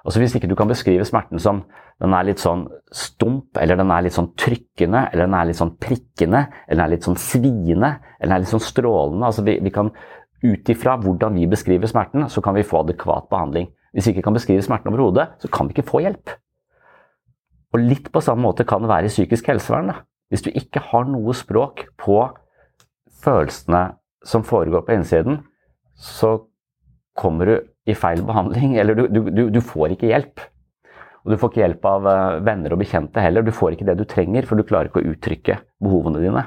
Altså 0.00 0.22
Hvis 0.22 0.34
ikke 0.36 0.48
du 0.48 0.56
kan 0.56 0.70
beskrive 0.70 1.04
smerten 1.04 1.40
som 1.42 1.64
den 2.00 2.14
er 2.16 2.24
litt 2.24 2.40
sånn 2.40 2.64
stump, 2.96 3.58
eller 3.60 3.76
den 3.76 3.90
er 3.92 4.06
litt 4.06 4.16
sånn 4.16 4.30
trykkende, 4.40 5.02
eller 5.12 5.26
den 5.26 5.36
er 5.36 5.50
litt 5.50 5.58
sånn 5.58 5.74
prikkende, 5.76 6.46
eller 6.64 6.80
den 6.80 6.86
er 6.86 6.92
litt 6.94 7.08
sånn 7.08 7.18
sviende, 7.20 7.90
eller 8.16 8.30
den 8.30 8.36
er 8.38 8.44
litt 8.46 8.54
sånn 8.54 8.64
strålende 8.64 9.28
altså 9.28 9.44
vi, 9.46 9.58
vi 9.64 9.74
kan 9.74 9.92
Ut 10.40 10.70
ifra 10.72 10.94
hvordan 10.96 11.34
vi 11.36 11.42
beskriver 11.52 11.84
smerten, 11.90 12.22
så 12.32 12.40
kan 12.40 12.54
vi 12.56 12.62
få 12.64 12.78
adekvat 12.80 13.26
behandling. 13.28 13.66
Hvis 13.92 14.06
vi 14.06 14.14
ikke 14.14 14.22
kan 14.24 14.38
beskrive 14.38 14.62
smerten 14.64 14.88
overhodet, 14.88 15.34
så 15.36 15.50
kan 15.52 15.68
vi 15.68 15.74
ikke 15.74 15.84
få 15.90 16.00
hjelp. 16.00 16.32
Og 17.74 17.82
Litt 17.84 18.08
på 18.08 18.22
samme 18.24 18.46
måte 18.46 18.64
kan 18.64 18.80
det 18.80 18.88
være 18.88 19.10
i 19.10 19.12
psykisk 19.12 19.50
helsevern. 19.52 19.90
Da. 19.92 19.98
Hvis 20.32 20.46
du 20.46 20.48
ikke 20.48 20.80
har 20.80 21.04
noe 21.10 21.34
språk 21.36 21.84
på 22.00 22.22
følelsene 23.20 23.82
som 24.24 24.46
foregår 24.48 24.86
på 24.86 24.96
innsiden, 24.96 25.42
så 26.00 26.38
kommer 27.20 27.50
du 27.50 27.56
i 27.90 27.96
feil 27.96 28.22
behandling, 28.24 28.76
eller 28.80 28.96
du, 28.96 29.04
du, 29.12 29.42
du, 29.52 29.60
får 29.64 29.96
ikke 29.96 30.08
hjelp. 30.10 30.42
Og 31.24 31.34
du 31.34 31.36
får 31.40 31.52
ikke 31.52 31.62
hjelp 31.64 31.88
av 31.90 32.08
eh, 32.08 32.38
venner 32.46 32.72
og 32.72 32.80
bekjente 32.80 33.24
heller. 33.24 33.44
Du 33.44 33.52
får 33.52 33.76
ikke 33.76 33.88
det 33.88 33.98
du 34.00 34.06
trenger, 34.08 34.48
for 34.48 34.56
du 34.56 34.64
klarer 34.64 34.88
ikke 34.88 35.02
å 35.02 35.12
uttrykke 35.12 35.58
behovene 35.84 36.22
dine. 36.22 36.46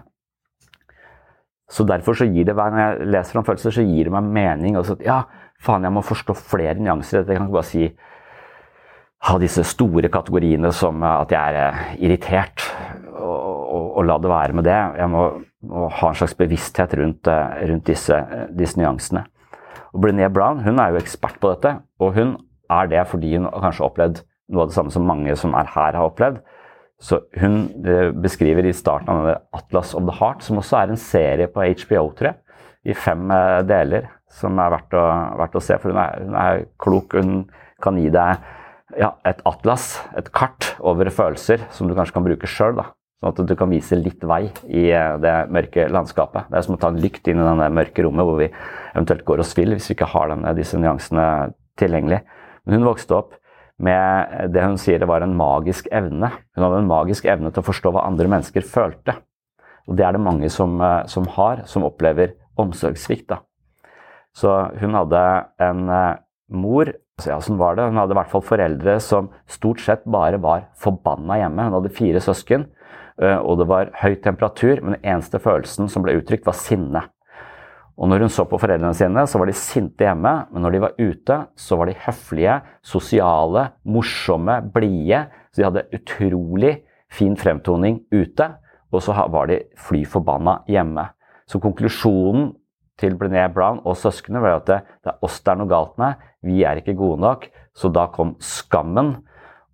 Så 1.74 1.86
derfor 1.90 2.18
så 2.18 2.28
gir 2.30 2.46
det, 2.46 2.56
Når 2.58 2.82
jeg 2.82 3.12
leser 3.14 3.40
om 3.40 3.46
følelser, 3.46 3.74
så 3.74 3.86
gir 3.86 4.10
det 4.10 4.14
meg 4.14 4.32
mening. 4.34 4.78
Altså, 4.78 4.98
ja, 5.02 5.24
faen, 5.62 5.86
jeg 5.86 5.94
må 5.94 6.04
forstå 6.06 6.36
flere 6.38 6.78
nyanser. 6.80 7.22
Jeg 7.22 7.38
kan 7.38 7.48
ikke 7.48 7.60
bare 7.60 7.70
si 7.70 7.88
ha 9.24 9.38
disse 9.40 9.64
store 9.64 10.10
kategoriene 10.12 10.74
som 10.76 11.04
at 11.08 11.32
jeg 11.32 11.54
er 11.54 11.60
eh, 11.62 11.84
irritert, 12.04 12.66
og, 13.14 13.38
og, 13.38 13.86
og 14.00 14.08
la 14.10 14.18
det 14.20 14.34
være 14.34 14.58
med 14.58 14.68
det. 14.68 14.80
Jeg 15.00 15.12
må, 15.14 15.28
må 15.70 15.86
ha 16.02 16.10
en 16.10 16.18
slags 16.20 16.36
bevissthet 16.40 16.98
rundt, 17.00 17.30
eh, 17.32 17.62
rundt 17.70 17.88
disse, 17.88 18.20
disse 18.52 18.82
nyansene. 18.82 19.24
Og 19.94 20.02
Brené 20.04 20.30
Brown 20.34 20.64
hun 20.66 20.82
er 20.82 20.94
jo 20.94 21.02
ekspert 21.02 21.40
på 21.42 21.54
dette, 21.54 21.78
og 22.02 22.16
hun 22.18 22.36
er 22.72 22.90
det 22.90 23.06
fordi 23.10 23.36
hun 23.38 23.48
har 23.50 23.68
kanskje 23.68 23.86
opplevd 23.86 24.24
noe 24.54 24.66
av 24.66 24.72
det 24.72 24.78
samme 24.78 24.94
som 24.94 25.06
mange 25.08 25.36
som 25.40 25.54
er 25.58 25.70
her, 25.74 25.96
har 25.96 26.10
opplevd. 26.10 26.42
Så 27.04 27.20
Hun 27.36 27.68
eh, 27.84 28.12
beskriver 28.16 28.66
i 28.66 28.76
starten 28.76 29.12
av 29.12 29.22
denne 29.26 29.40
Atlas 29.56 29.94
of 29.98 30.06
the 30.08 30.16
Heart, 30.20 30.44
som 30.46 30.60
også 30.62 30.80
er 30.80 30.94
en 30.94 31.00
serie 31.00 31.50
på 31.52 31.66
HBO, 31.84 32.06
tror 32.16 32.32
jeg, 32.32 32.60
i 32.94 32.96
fem 32.96 33.32
eh, 33.34 33.60
deler, 33.68 34.08
som 34.32 34.60
er 34.62 34.72
verdt 34.72 34.96
å, 34.98 35.04
verdt 35.42 35.58
å 35.60 35.64
se. 35.64 35.78
For 35.82 35.92
hun 35.92 36.00
er, 36.00 36.24
hun 36.24 36.38
er, 36.40 36.66
klok. 36.80 37.18
Hun 37.18 37.34
kan 37.84 38.00
gi 38.00 38.08
deg 38.14 38.46
ja, 39.00 39.10
et 39.28 39.42
atlas, 39.50 39.98
et 40.16 40.30
kart 40.36 40.74
over 40.80 41.10
følelser, 41.12 41.66
som 41.76 41.90
du 41.90 41.96
kanskje 41.98 42.16
kan 42.16 42.28
bruke 42.28 42.50
sjøl. 42.50 42.80
Sånn 43.24 43.32
at 43.32 43.48
du 43.48 43.56
kan 43.56 43.72
vise 43.72 43.96
litt 43.96 44.24
vei 44.28 44.50
i 44.68 44.90
eh, 44.92 45.14
det 45.24 45.34
mørke 45.54 45.88
landskapet. 45.88 46.50
Det 46.52 46.60
er 46.60 46.66
som 46.66 46.76
å 46.76 46.80
ta 46.82 46.90
en 46.92 47.00
lykt 47.00 47.30
inn 47.32 47.40
i 47.40 47.46
det 47.48 47.70
mørke 47.72 48.04
rommet 48.04 48.28
hvor 48.28 48.42
vi 48.42 48.50
eventuelt 48.50 49.24
går 49.30 49.44
oss 49.46 49.54
vill 49.56 49.72
hvis 49.78 49.88
vi 49.88 49.96
ikke 49.96 50.12
har 50.12 50.34
denne, 50.34 50.52
disse 50.58 50.80
nyansene 50.80 51.54
tilgjengelig. 51.80 52.20
Men 52.66 52.78
hun 52.78 52.90
vokste 52.90 53.16
opp 53.16 53.38
med 53.84 54.52
det 54.54 54.66
hun 54.66 54.76
sier 54.80 55.00
det 55.00 55.08
var 55.10 55.24
en 55.24 55.38
magisk 55.40 55.88
evne. 55.92 56.34
Hun 56.54 56.68
hadde 56.68 56.82
en 56.84 56.92
magisk 56.92 57.26
evne 57.32 57.52
til 57.54 57.64
å 57.64 57.70
forstå 57.72 57.94
hva 57.96 58.04
andre 58.10 58.28
mennesker 58.36 58.68
følte. 58.68 59.16
Og 59.88 59.96
det 60.00 60.06
er 60.08 60.16
det 60.16 60.24
mange 60.24 60.52
som, 60.52 60.76
eh, 60.84 61.06
som 61.08 61.28
har, 61.38 61.64
som 61.66 61.88
opplever 61.88 62.36
omsorgssvikt. 62.60 63.30
da. 63.32 63.40
Så 64.36 64.52
hun 64.82 64.96
hadde 64.98 65.24
en 65.62 65.90
uh, 65.90 66.18
mor 66.50 66.90
ja, 67.22 67.38
sånn 67.42 67.60
var 67.60 67.78
det. 67.78 67.86
Hun 67.90 68.00
hadde 68.02 68.16
i 68.16 68.18
hvert 68.18 68.32
fall 68.32 68.46
foreldre 68.46 68.96
som 69.04 69.30
stort 69.50 69.82
sett 69.84 70.06
bare 70.10 70.40
var 70.42 70.68
forbanna 70.82 71.38
hjemme. 71.38 71.68
Hun 71.68 71.78
hadde 71.78 71.94
fire 71.94 72.22
søsken, 72.24 72.66
og 73.18 73.60
det 73.60 73.68
var 73.70 73.92
høy 74.02 74.16
temperatur, 74.24 74.82
men 74.82 74.96
den 74.96 75.04
eneste 75.14 75.42
følelsen 75.42 75.90
som 75.92 76.06
ble 76.06 76.16
uttrykt, 76.18 76.48
var 76.48 76.58
sinne. 76.58 77.04
Og 77.94 78.10
når 78.10 78.26
hun 78.26 78.32
så 78.34 78.46
på 78.50 78.58
foreldrene 78.58 78.96
sine, 78.98 79.26
så 79.30 79.38
var 79.38 79.50
de 79.50 79.58
sinte 79.58 80.06
hjemme, 80.06 80.32
men 80.50 80.66
når 80.66 80.74
de 80.74 80.82
var 80.82 80.96
ute, 80.98 81.38
så 81.54 81.78
var 81.78 81.90
de 81.90 82.00
høflige, 82.08 82.56
sosiale, 82.82 83.68
morsomme, 83.86 84.58
blide. 84.74 85.28
Så 85.54 85.62
de 85.62 85.68
hadde 85.68 85.86
utrolig 85.94 86.74
fin 87.14 87.38
fremtoning 87.38 88.02
ute, 88.14 88.50
og 88.94 89.06
så 89.06 89.14
var 89.30 89.50
de 89.52 89.62
fly 89.78 90.04
forbanna 90.10 90.64
hjemme. 90.70 91.06
Så 91.46 91.62
konklusjonen 91.62 92.52
til 92.98 93.18
Brené 93.18 93.46
Brown 93.54 93.82
og 93.86 93.98
søsknene 93.98 94.42
var 94.42 94.60
at 94.60 94.70
det 94.70 95.12
er 95.12 95.26
oss 95.26 95.40
det 95.42 95.54
er 95.54 95.60
noe 95.60 95.70
galt 95.70 95.96
med, 96.02 96.18
vi 96.46 96.64
er 96.66 96.80
ikke 96.80 96.98
gode 96.98 97.22
nok. 97.22 97.48
Så 97.78 97.90
da 97.94 98.08
kom 98.14 98.36
skammen 98.42 99.16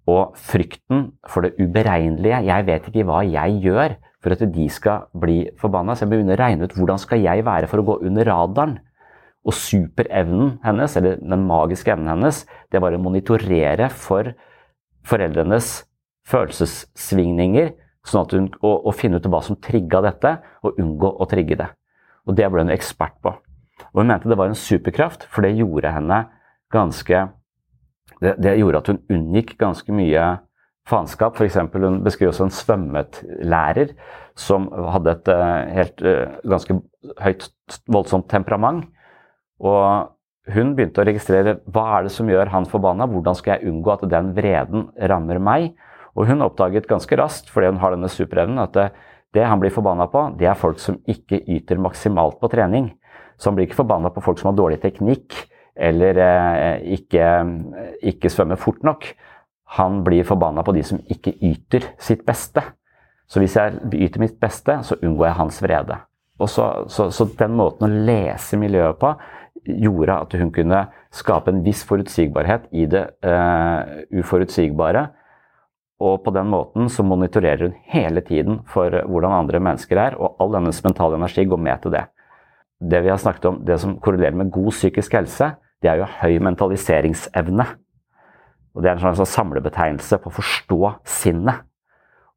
og 0.09 0.37
frykten 0.37 1.09
for 1.29 1.45
det 1.45 1.55
uberegnelige. 1.59 2.43
Jeg 2.49 2.67
vet 2.67 2.87
ikke 2.89 3.05
hva 3.07 3.21
jeg 3.27 3.59
gjør 3.63 3.97
for 4.19 4.35
at 4.35 4.43
de 4.53 4.67
skal 4.71 5.07
bli 5.15 5.41
forbanna. 5.59 5.95
Så 5.95 6.05
jeg 6.05 6.13
begynner 6.13 6.37
å 6.37 6.43
regne 6.43 6.67
ut 6.67 6.77
hvordan 6.77 7.01
skal 7.01 7.21
jeg 7.23 7.45
være 7.47 7.69
for 7.71 7.81
å 7.81 7.87
gå 7.87 7.99
under 8.09 8.27
radaren. 8.29 8.77
Og 9.47 9.55
superevnen 9.55 10.57
hennes, 10.65 10.95
eller 10.99 11.19
den 11.21 11.45
magiske 11.47 11.93
evnen 11.93 12.11
hennes, 12.11 12.43
det 12.71 12.81
var 12.83 12.95
å 12.95 13.01
monitorere 13.01 13.87
for 13.93 14.33
foreldrenes 15.07 15.71
følelsessvingninger 16.29 17.71
sånn 18.09 18.25
at 18.25 18.33
hun, 18.35 18.47
og, 18.61 18.87
og 18.89 18.95
finne 18.97 19.19
ut 19.19 19.29
hva 19.29 19.41
som 19.45 19.57
trigga 19.61 20.01
dette, 20.05 20.35
og 20.65 20.79
unngå 20.81 21.11
å 21.19 21.27
trigge 21.29 21.57
det. 21.59 21.69
Og 22.27 22.35
Det 22.37 22.49
ble 22.51 22.65
hun 22.65 22.73
ekspert 22.73 23.17
på. 23.23 23.33
Og 23.89 24.01
Hun 24.01 24.11
mente 24.11 24.29
det 24.29 24.37
var 24.39 24.51
en 24.51 24.57
superkraft, 24.57 25.25
for 25.31 25.45
det 25.45 25.57
gjorde 25.57 25.93
henne 25.95 26.23
ganske 26.73 27.27
det, 28.23 28.35
det 28.41 28.57
gjorde 28.59 28.81
at 28.81 28.91
hun 28.91 29.01
unngikk 29.11 29.55
ganske 29.59 29.95
mye 29.95 30.27
faenskap. 30.89 31.37
F.eks. 31.37 31.57
hun 31.73 31.99
beskriver 32.05 32.33
også 32.33 32.47
en 32.47 32.55
svømmelærer 32.55 33.93
som 34.39 34.69
hadde 34.93 35.15
et 35.15 35.31
uh, 35.33 35.73
helt 35.75 36.05
uh, 36.05 36.39
ganske 36.47 36.79
høyt, 37.23 37.49
voldsomt 37.91 38.29
temperament. 38.31 38.87
Og 39.59 40.09
hun 40.49 40.73
begynte 40.75 41.03
å 41.03 41.07
registrere 41.07 41.59
hva 41.69 41.85
er 41.97 42.07
det 42.07 42.15
som 42.15 42.29
gjør 42.31 42.51
han 42.53 42.67
forbanna, 42.69 43.07
hvordan 43.11 43.37
skal 43.37 43.57
jeg 43.57 43.71
unngå 43.71 43.93
at 43.93 44.07
den 44.09 44.33
vreden 44.37 44.89
rammer 45.11 45.41
meg. 45.43 45.73
Og 46.17 46.25
hun 46.29 46.43
oppdaget 46.43 46.89
ganske 46.89 47.19
raskt, 47.19 47.51
fordi 47.53 47.69
hun 47.69 47.81
har 47.83 47.93
denne 47.93 48.09
superevnen, 48.11 48.63
at 48.63 48.73
det, 48.75 48.87
det 49.35 49.45
han 49.45 49.61
blir 49.61 49.73
forbanna 49.73 50.09
på, 50.11 50.25
det 50.39 50.49
er 50.49 50.57
folk 50.57 50.81
som 50.81 50.97
ikke 51.07 51.43
yter 51.45 51.79
maksimalt 51.81 52.39
på 52.41 52.49
trening. 52.51 52.89
Så 53.39 53.51
han 53.51 53.59
blir 53.59 53.69
ikke 53.69 53.83
forbanna 53.83 54.11
på 54.11 54.23
folk 54.25 54.41
som 54.41 54.49
har 54.49 54.57
dårlig 54.57 54.81
teknikk 54.83 55.37
eller 55.79 56.19
eh, 56.23 56.93
ikke, 56.99 57.25
ikke 58.11 58.31
svømmer 58.31 58.59
fort 58.59 58.83
nok. 58.83 59.07
Han 59.79 60.03
blir 60.03 60.27
forbanna 60.27 60.63
på 60.65 60.73
de 60.75 60.83
som 60.85 61.01
ikke 61.07 61.35
yter 61.45 61.91
sitt 62.01 62.25
beste. 62.27 62.63
Så 63.29 63.41
hvis 63.41 63.55
jeg 63.55 63.77
yter 63.93 64.23
mitt 64.23 64.39
beste, 64.41 64.79
så 64.83 64.97
unngår 64.99 65.29
jeg 65.29 65.39
hans 65.39 65.59
vrede. 65.61 65.99
Og 66.39 66.49
så, 66.49 66.65
så, 66.89 67.09
så 67.13 67.27
den 67.37 67.57
måten 67.59 67.85
å 67.85 68.05
lese 68.07 68.57
miljøet 68.57 68.97
på 68.99 69.13
gjorde 69.69 70.15
at 70.23 70.33
hun 70.39 70.51
kunne 70.55 70.85
skape 71.13 71.51
en 71.51 71.63
viss 71.65 71.83
forutsigbarhet 71.85 72.69
i 72.71 72.85
det 72.89 73.03
uh, 73.27 73.83
uforutsigbare. 74.15 75.09
Og 75.99 76.21
på 76.23 76.31
den 76.31 76.47
måten 76.49 76.87
så 76.89 77.03
monitorerer 77.03 77.67
hun 77.67 77.75
hele 77.91 78.23
tiden 78.25 78.61
for 78.71 78.93
hvordan 79.03 79.35
andre 79.41 79.59
mennesker 79.59 79.99
er, 79.99 80.15
og 80.15 80.39
all 80.39 80.55
hennes 80.55 80.79
mentale 80.85 81.19
energi 81.19 81.43
går 81.49 81.59
med 81.59 81.83
til 81.83 81.93
det. 81.97 82.05
Det 82.79 83.01
vi 83.03 83.11
har 83.11 83.19
snakket 83.19 83.49
om, 83.49 83.57
det 83.67 83.81
som 83.83 83.97
korrelerer 83.99 84.37
med 84.39 84.53
god 84.55 84.71
psykisk 84.71 85.17
helse, 85.19 85.51
det 85.83 85.91
er 85.91 86.01
jo 86.01 86.09
høy 86.19 86.39
mentaliseringsevne. 86.43 87.65
Og 88.75 88.83
Det 88.83 88.89
er 88.89 88.99
en 88.99 89.15
slags 89.15 89.35
samlebetegnelse 89.35 90.19
på 90.21 90.29
å 90.29 90.37
forstå 90.39 90.93
sinnet. 91.07 91.65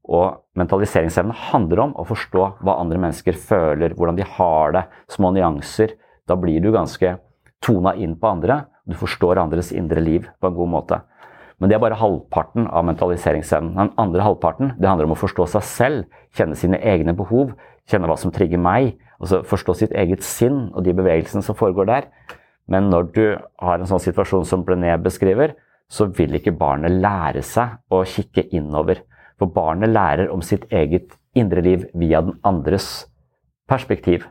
Og 0.02 0.40
mentaliseringsevne 0.58 1.34
handler 1.50 1.84
om 1.84 1.92
å 1.94 2.06
forstå 2.06 2.46
hva 2.64 2.78
andre 2.80 2.98
mennesker 2.98 3.38
føler, 3.38 3.94
hvordan 3.94 4.18
de 4.18 4.26
har 4.26 4.74
det, 4.74 4.82
små 5.12 5.30
nyanser. 5.34 5.94
Da 6.26 6.34
blir 6.34 6.62
du 6.62 6.72
ganske 6.74 7.16
tona 7.62 7.94
inn 7.94 8.16
på 8.18 8.30
andre. 8.30 8.64
Du 8.86 8.96
forstår 8.98 9.38
andres 9.38 9.70
indre 9.72 10.02
liv 10.02 10.26
på 10.40 10.50
en 10.50 10.58
god 10.58 10.72
måte. 10.72 11.00
Men 11.62 11.70
det 11.70 11.76
er 11.76 11.84
bare 11.84 12.00
halvparten 12.00 12.66
av 12.66 12.82
mentaliseringsevnen. 12.88 13.76
Den 13.78 13.92
andre 14.02 14.24
halvparten 14.26 14.72
det 14.80 14.88
handler 14.88 15.06
om 15.06 15.14
å 15.14 15.20
forstå 15.20 15.46
seg 15.52 15.66
selv, 15.68 16.20
kjenne 16.34 16.58
sine 16.58 16.80
egne 16.82 17.14
behov, 17.14 17.52
kjenne 17.86 18.10
hva 18.10 18.16
som 18.18 18.34
trigger 18.34 18.58
meg, 18.58 18.96
altså 19.22 19.44
forstå 19.46 19.76
sitt 19.78 19.94
eget 19.94 20.26
sinn 20.26 20.72
og 20.72 20.82
de 20.82 20.94
bevegelsene 20.98 21.44
som 21.46 21.54
foregår 21.54 21.86
der. 21.86 22.08
Men 22.70 22.90
når 22.92 23.08
du 23.14 23.24
har 23.62 23.78
en 23.78 23.88
sånn 23.88 24.02
situasjon 24.02 24.46
som 24.48 24.62
Blené 24.66 24.94
beskriver, 25.02 25.56
så 25.92 26.06
vil 26.06 26.38
ikke 26.38 26.54
barnet 26.56 26.94
lære 27.02 27.42
seg 27.44 27.80
å 27.92 28.02
kikke 28.08 28.46
innover. 28.54 29.02
For 29.40 29.50
barnet 29.50 29.92
lærer 29.92 30.30
om 30.32 30.44
sitt 30.44 30.68
eget 30.70 31.16
indre 31.36 31.64
liv 31.64 31.88
via 31.98 32.22
den 32.24 32.38
andres 32.46 33.08
perspektiv. 33.68 34.24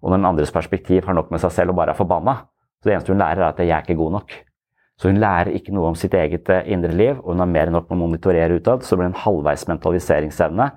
Og 0.00 0.10
når 0.10 0.20
den 0.20 0.28
andres 0.30 0.54
perspektiv 0.54 1.08
har 1.08 1.16
nok 1.16 1.32
med 1.32 1.42
seg 1.42 1.54
selv 1.54 1.74
og 1.74 1.80
bare 1.80 1.94
er 1.94 1.98
forbanna, 1.98 2.36
så 2.80 2.88
det 2.88 2.94
eneste 2.94 3.12
hun 3.12 3.20
lærer, 3.20 3.42
er 3.42 3.48
at 3.48 3.58
'jeg 3.58 3.70
er 3.70 3.82
ikke 3.82 4.00
god 4.00 4.12
nok'. 4.12 4.32
Så 4.98 5.08
hun 5.08 5.20
lærer 5.20 5.52
ikke 5.56 5.72
noe 5.72 5.88
om 5.88 5.94
sitt 5.94 6.12
eget 6.14 6.48
eh, 6.48 6.72
indre 6.72 6.92
liv, 6.92 7.18
og 7.18 7.32
hun 7.32 7.38
har 7.38 7.46
mer 7.46 7.66
enn 7.66 7.72
nok 7.72 7.88
med 7.88 7.96
å 7.96 8.00
monitorere 8.00 8.56
utad. 8.60 8.82
Så 8.82 8.96
blir 8.96 9.08
det 9.08 9.14
en 9.14 9.24
halvveis 9.24 9.66
mentaliseringsevne. 9.68 10.70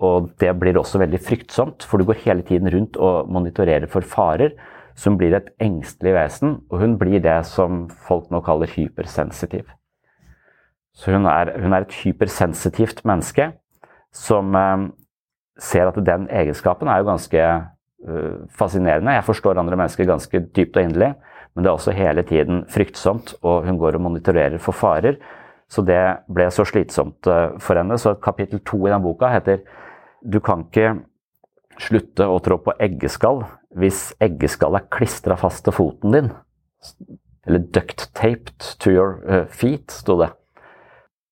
Og 0.00 0.30
det 0.38 0.58
blir 0.60 0.76
også 0.76 0.98
veldig 0.98 1.20
fryktsomt, 1.20 1.82
for 1.82 1.96
du 1.96 2.04
går 2.04 2.20
hele 2.26 2.42
tiden 2.42 2.68
rundt 2.68 2.96
og 2.96 3.30
monitorerer 3.32 3.88
for 3.88 4.02
farer 4.02 4.52
som 4.96 5.18
blir 5.20 5.36
et 5.36 5.48
engstelig 5.60 6.14
vesen, 6.16 6.60
og 6.72 6.80
hun 6.80 6.96
blir 6.98 7.20
det 7.20 7.38
som 7.48 7.84
folk 8.08 8.30
nå 8.32 8.40
kaller 8.44 8.70
hypersensitiv. 8.72 9.68
Så 10.96 11.12
hun 11.12 11.28
er, 11.28 11.52
hun 11.60 11.76
er 11.76 11.84
et 11.84 11.96
hypersensitivt 12.00 13.04
menneske 13.04 13.50
som 14.16 14.56
eh, 14.56 14.86
ser 15.60 15.90
at 15.90 15.98
den 16.04 16.28
egenskapen 16.32 16.88
er 16.88 17.00
jo 17.00 17.08
ganske 17.08 17.42
uh, 18.08 18.44
fascinerende. 18.52 19.14
Jeg 19.16 19.24
forstår 19.24 19.56
andre 19.56 19.78
mennesker 19.80 20.08
ganske 20.08 20.40
dypt 20.56 20.76
og 20.76 20.84
inderlig, 20.84 21.14
men 21.54 21.64
det 21.64 21.70
er 21.70 21.78
også 21.78 21.94
hele 21.96 22.24
tiden 22.28 22.64
fryktsomt, 22.68 23.34
og 23.40 23.64
hun 23.64 23.78
går 23.80 23.96
og 23.96 24.04
monitorerer 24.04 24.60
for 24.60 24.76
farer. 24.76 25.16
Så 25.68 25.80
det 25.82 26.00
ble 26.28 26.50
så 26.52 26.66
slitsomt 26.68 27.24
uh, 27.32 27.56
for 27.56 27.80
henne. 27.80 27.96
Så 27.98 28.18
kapittel 28.20 28.60
to 28.68 28.82
i 28.84 28.92
den 28.92 29.02
boka 29.02 29.32
heter 29.32 29.64
'Du 30.20 30.40
kan 30.40 30.66
ikke 30.68 30.98
slutte 31.80 32.28
å 32.28 32.38
trå 32.40 32.58
på 32.60 32.76
eggeskall 32.80 33.44
hvis 33.76 34.10
eggeskallet 34.22 34.84
er 34.84 34.92
klistra 34.96 35.36
fast 35.38 35.64
til 35.66 35.76
foten 35.76 36.14
din. 36.14 36.32
Eller 37.46 37.62
duct 37.74 38.08
taped 38.16 38.72
to 38.82 38.90
your 38.90 39.20
uh, 39.28 39.44
feet, 39.52 39.90
sto 39.92 40.18
det. 40.20 40.32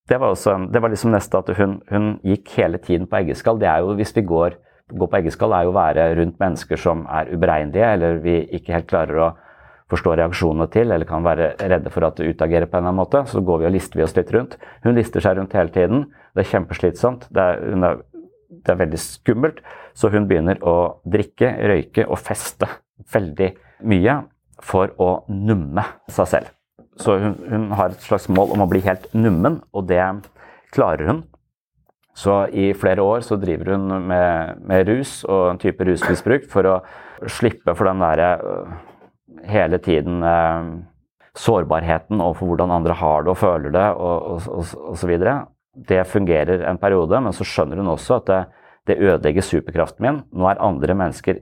Det 0.08 0.18
var, 0.20 0.34
også, 0.34 0.58
det 0.68 0.82
var 0.84 0.92
liksom 0.92 1.14
neste 1.14 1.40
at 1.40 1.48
hun, 1.56 1.78
hun, 1.88 2.10
gikk 2.28 2.50
hele 2.58 2.78
tiden 2.78 3.08
på 3.08 3.22
eggeskall. 3.22 3.56
Det 3.60 3.70
er 3.70 3.80
jo, 3.80 3.94
Hvis 3.96 4.12
vi 4.16 4.26
går, 4.28 4.58
går 4.92 5.08
på 5.10 5.16
eggeskall, 5.16 5.54
er 5.56 5.64
jo 5.64 5.72
å 5.72 5.78
være 5.78 6.10
rundt 6.18 6.36
mennesker 6.42 6.76
som 6.76 7.06
er 7.08 7.32
uberegnelige, 7.32 7.92
eller 7.96 8.20
vi 8.20 8.36
ikke 8.58 8.76
helt 8.76 8.90
klarer 8.90 9.22
å 9.24 9.30
forstå 9.88 10.16
reaksjonene 10.20 10.68
til, 10.72 10.92
eller 10.92 11.08
kan 11.08 11.24
være 11.24 11.54
redde 11.72 11.92
for 11.92 12.04
at 12.04 12.20
det 12.20 12.28
utagerer 12.34 12.68
på 12.68 12.76
en 12.76 12.84
eller 12.84 12.92
annen 12.92 13.00
måte. 13.00 13.24
Så 13.30 13.40
går 13.44 13.62
vi 13.62 13.70
og 13.70 13.74
lister 13.78 14.00
vi 14.00 14.04
oss 14.04 14.16
litt 14.16 14.32
rundt. 14.36 14.58
Hun 14.84 14.96
lister 14.98 15.24
seg 15.24 15.38
rundt 15.38 15.56
hele 15.56 15.72
tiden. 15.72 16.06
Det 16.36 16.44
er 16.44 16.52
kjempeslitsomt. 16.52 17.26
Det 17.32 17.48
er, 17.48 17.64
hun 17.72 17.88
er 17.88 18.04
det 18.62 18.72
er 18.72 18.80
veldig 18.80 19.00
skummelt. 19.00 19.60
Så 19.94 20.10
hun 20.12 20.28
begynner 20.30 20.60
å 20.62 21.00
drikke, 21.06 21.50
røyke 21.70 22.06
og 22.06 22.20
feste 22.22 22.68
veldig 23.12 23.50
mye 23.90 24.20
for 24.64 24.94
å 25.02 25.10
numme 25.28 25.84
seg 26.12 26.30
selv. 26.30 26.52
Så 27.00 27.18
hun, 27.18 27.38
hun, 27.50 27.70
har 27.74 27.90
et 27.90 28.04
slags 28.06 28.28
mål 28.30 28.54
om 28.54 28.64
å 28.64 28.70
bli 28.70 28.82
helt 28.84 29.08
nummen, 29.16 29.60
og 29.74 29.88
det 29.90 30.02
klarer 30.74 31.10
hun. 31.10 31.22
Så 32.14 32.44
i 32.54 32.68
flere 32.78 33.02
år 33.02 33.24
så 33.26 33.36
driver 33.42 33.74
hun 33.74 33.88
med, 34.06 34.60
med 34.62 34.86
rus 34.86 35.24
og 35.26 35.48
en 35.50 35.62
type 35.62 35.82
rusmisbruk 35.86 36.46
for 36.50 36.70
å 36.70 36.74
slippe 37.26 37.74
for 37.74 37.90
den 37.90 38.02
derre 38.04 38.28
hele 39.50 39.80
tiden 39.82 40.22
eh, 40.22 40.68
sårbarheten 41.34 42.22
overfor 42.22 42.52
hvordan 42.52 42.70
andre 42.70 42.94
har 43.00 43.24
det 43.24 43.32
og 43.34 43.40
føler 43.40 43.74
det 43.74 43.88
og 43.98 44.46
osv. 44.94 45.14
Det 45.74 46.04
fungerer 46.06 46.62
en 46.68 46.78
periode, 46.78 47.18
men 47.20 47.34
så 47.34 47.46
skjønner 47.46 47.80
hun 47.80 47.90
også 47.94 48.20
at 48.20 48.30
det, 48.30 48.42
det 48.90 49.00
ødelegger 49.00 49.44
superkraften 49.44 50.04
min. 50.04 50.22
Nå 50.32 50.48
er 50.50 50.62
andre 50.62 50.96
mennesker 50.98 51.40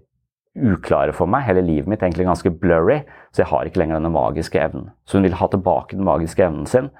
uklare 0.52 1.14
for 1.16 1.30
meg. 1.30 1.46
Hele 1.46 1.64
livet 1.64 1.88
mitt 1.88 2.02
er 2.02 2.10
egentlig 2.10 2.28
ganske 2.28 2.52
blurry, 2.60 3.00
så 3.32 3.42
jeg 3.42 3.50
har 3.52 3.68
ikke 3.68 3.82
lenger 3.82 3.98
denne 3.98 4.12
magiske 4.12 4.60
evnen. 4.60 4.90
Så 5.08 5.18
hun 5.18 5.26
vil 5.26 5.38
ha 5.40 5.48
tilbake 5.52 5.96
den 5.96 6.06
magiske 6.06 6.44
evnen 6.44 6.68
sin. 6.68 6.90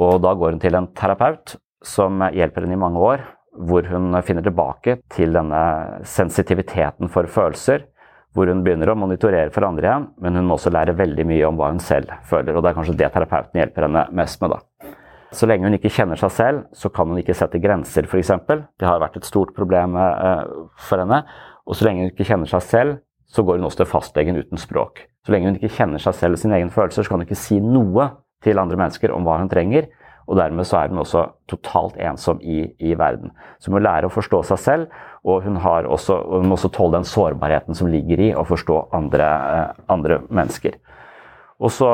Og 0.00 0.18
da 0.24 0.32
går 0.34 0.54
hun 0.54 0.62
til 0.62 0.76
en 0.78 0.88
terapeut 0.96 1.56
som 1.84 2.22
hjelper 2.32 2.64
henne 2.64 2.78
i 2.78 2.80
mange 2.80 3.00
år, 3.02 3.24
hvor 3.52 3.84
hun 3.90 4.16
finner 4.24 4.44
tilbake 4.44 4.96
til 5.12 5.34
denne 5.36 5.62
sensitiviteten 6.08 7.10
for 7.12 7.28
følelser. 7.28 7.88
Hvor 8.32 8.48
hun 8.48 8.62
begynner 8.64 8.88
å 8.88 8.96
monitorere 8.96 9.52
for 9.52 9.66
andre 9.66 9.84
igjen, 9.84 10.04
men 10.24 10.38
hun 10.38 10.46
må 10.48 10.56
også 10.56 10.70
lære 10.72 10.96
veldig 10.96 11.26
mye 11.28 11.44
om 11.50 11.58
hva 11.60 11.68
hun 11.68 11.82
selv 11.84 12.14
føler. 12.24 12.56
Og 12.56 12.64
det 12.64 12.70
er 12.70 12.78
kanskje 12.78 12.96
det 12.96 13.10
terapeuten 13.12 13.60
hjelper 13.60 13.84
henne 13.84 14.06
mest 14.16 14.40
med, 14.40 14.54
da. 14.54 14.94
Så 15.32 15.48
lenge 15.48 15.64
hun 15.64 15.76
ikke 15.78 15.92
kjenner 15.92 16.20
seg 16.20 16.32
selv, 16.36 16.66
så 16.76 16.90
kan 16.92 17.08
hun 17.08 17.20
ikke 17.22 17.36
sette 17.36 17.60
grenser, 17.62 18.04
f.eks. 18.04 18.34
Det 18.46 18.88
har 18.88 19.00
vært 19.00 19.16
et 19.16 19.28
stort 19.28 19.54
problem 19.56 19.96
eh, 19.96 20.44
for 20.76 21.00
henne. 21.00 21.22
Og 21.64 21.78
så 21.78 21.86
lenge 21.88 22.04
hun 22.04 22.12
ikke 22.12 22.26
kjenner 22.28 22.50
seg 22.50 22.66
selv, 22.68 23.00
så 23.32 23.44
går 23.46 23.56
hun 23.56 23.64
også 23.68 23.80
til 23.82 23.88
fastlegen 23.88 24.36
uten 24.42 24.60
språk. 24.60 25.06
Så 25.24 25.32
lenge 25.32 25.48
hun 25.48 25.56
ikke 25.56 25.72
kjenner 25.72 26.02
seg 26.02 26.18
selv 26.18 26.36
og 26.36 26.42
sine 26.42 26.58
egne 26.58 26.74
følelser, 26.74 27.06
så 27.06 27.12
kan 27.12 27.22
hun 27.22 27.28
ikke 27.28 27.40
si 27.40 27.58
noe 27.64 28.10
til 28.44 28.60
andre 28.60 28.76
mennesker 28.76 29.14
om 29.14 29.24
hva 29.24 29.38
hun 29.40 29.48
trenger. 29.52 29.88
Og 30.28 30.36
dermed 30.38 30.68
så 30.68 30.78
er 30.78 30.92
hun 30.92 31.00
også 31.02 31.24
totalt 31.50 31.96
ensom 32.00 32.42
i, 32.44 32.66
i 32.78 32.92
verden. 32.98 33.32
Så 33.58 33.70
hun 33.70 33.78
må 33.78 33.82
lære 33.82 34.08
å 34.08 34.12
forstå 34.12 34.42
seg 34.52 34.60
selv, 34.60 35.00
og 35.24 35.46
hun, 35.46 35.56
også, 35.56 36.18
og 36.18 36.42
hun 36.42 36.50
må 36.50 36.58
også 36.58 36.70
tåle 36.74 36.98
den 36.98 37.08
sårbarheten 37.08 37.78
som 37.78 37.90
ligger 37.90 38.20
i 38.22 38.30
å 38.36 38.44
forstå 38.46 38.78
andre, 38.94 39.32
eh, 39.56 39.82
andre 39.92 40.20
mennesker. 40.28 40.78
Og 41.62 41.72
så 41.74 41.88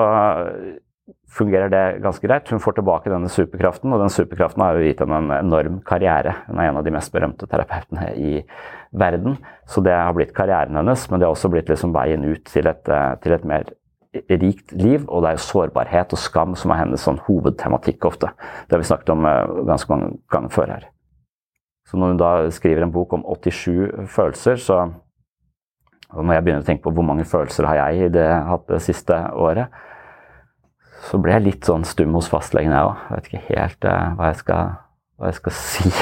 fungerer 1.28 1.70
det 1.72 2.00
ganske 2.02 2.26
greit. 2.26 2.48
Hun 2.50 2.60
får 2.62 2.78
tilbake 2.78 3.12
denne 3.12 3.30
superkraften, 3.32 3.92
og 3.92 4.02
den 4.02 4.12
superkraften 4.12 4.64
har 4.64 4.76
jo 4.76 4.86
gitt 4.86 5.02
henne 5.04 5.20
en 5.22 5.32
enorm 5.38 5.80
karriere. 5.86 6.34
Hun 6.48 6.60
er 6.60 6.70
en 6.70 6.80
av 6.80 6.86
de 6.86 6.94
mest 6.94 7.12
berømte 7.14 7.48
terapeutene 7.50 8.10
i 8.16 8.42
verden. 8.90 9.38
Så 9.68 9.82
det 9.84 9.96
har 9.96 10.14
blitt 10.16 10.34
karrieren 10.36 10.78
hennes, 10.78 11.08
men 11.10 11.20
det 11.20 11.28
har 11.28 11.36
også 11.36 11.52
blitt 11.52 11.70
liksom 11.70 11.94
veien 11.96 12.24
ut 12.28 12.44
til 12.48 12.68
et, 12.70 12.88
eh, 12.88 13.14
til 13.22 13.36
et 13.36 13.48
mer 13.48 13.72
rikt 14.28 14.72
liv. 14.72 15.04
Og 15.08 15.22
det 15.22 15.30
er 15.30 15.38
jo 15.38 15.46
sårbarhet 15.48 16.14
og 16.16 16.22
skam 16.22 16.56
som 16.56 16.72
er 16.72 16.84
hennes 16.84 17.04
sånn 17.04 17.20
hovedtematikk 17.28 18.08
ofte. 18.08 18.32
Det 18.66 18.76
har 18.76 18.84
vi 18.84 18.92
snakket 18.92 19.12
om 19.16 19.26
eh, 19.26 19.58
ganske 19.68 19.92
mange 19.92 20.14
ganger 20.30 20.54
før 20.54 20.74
her. 20.76 20.88
Så 21.88 21.96
når 21.96 22.12
hun 22.12 22.20
da 22.20 22.32
skriver 22.52 22.84
en 22.84 22.92
bok 22.92 23.12
om 23.16 23.24
87 23.24 24.08
følelser, 24.12 24.56
så 24.60 24.88
og 26.08 26.24
når 26.24 26.38
jeg 26.38 26.44
begynner 26.44 26.62
å 26.62 26.66
tenke 26.66 26.84
på 26.86 26.92
hvor 26.96 27.04
mange 27.04 27.26
følelser 27.28 27.66
har 27.68 27.76
jeg 27.92 28.12
det, 28.14 28.28
hatt 28.48 28.64
det 28.70 28.80
siste 28.80 29.16
året, 29.36 29.68
så 31.06 31.18
ble 31.22 31.34
jeg 31.36 31.44
litt 31.44 31.68
sånn 31.68 31.86
stum 31.86 32.16
hos 32.18 32.28
fastlegen, 32.30 32.74
jeg 32.74 32.88
òg. 32.88 33.02
Vet 33.14 33.28
ikke 33.30 33.44
helt 33.46 33.86
uh, 33.86 34.14
hva, 34.18 34.30
jeg 34.32 34.40
skal, 34.40 34.72
hva, 35.18 35.30
jeg 35.30 35.38
skal, 35.38 35.56
si, 35.68 35.92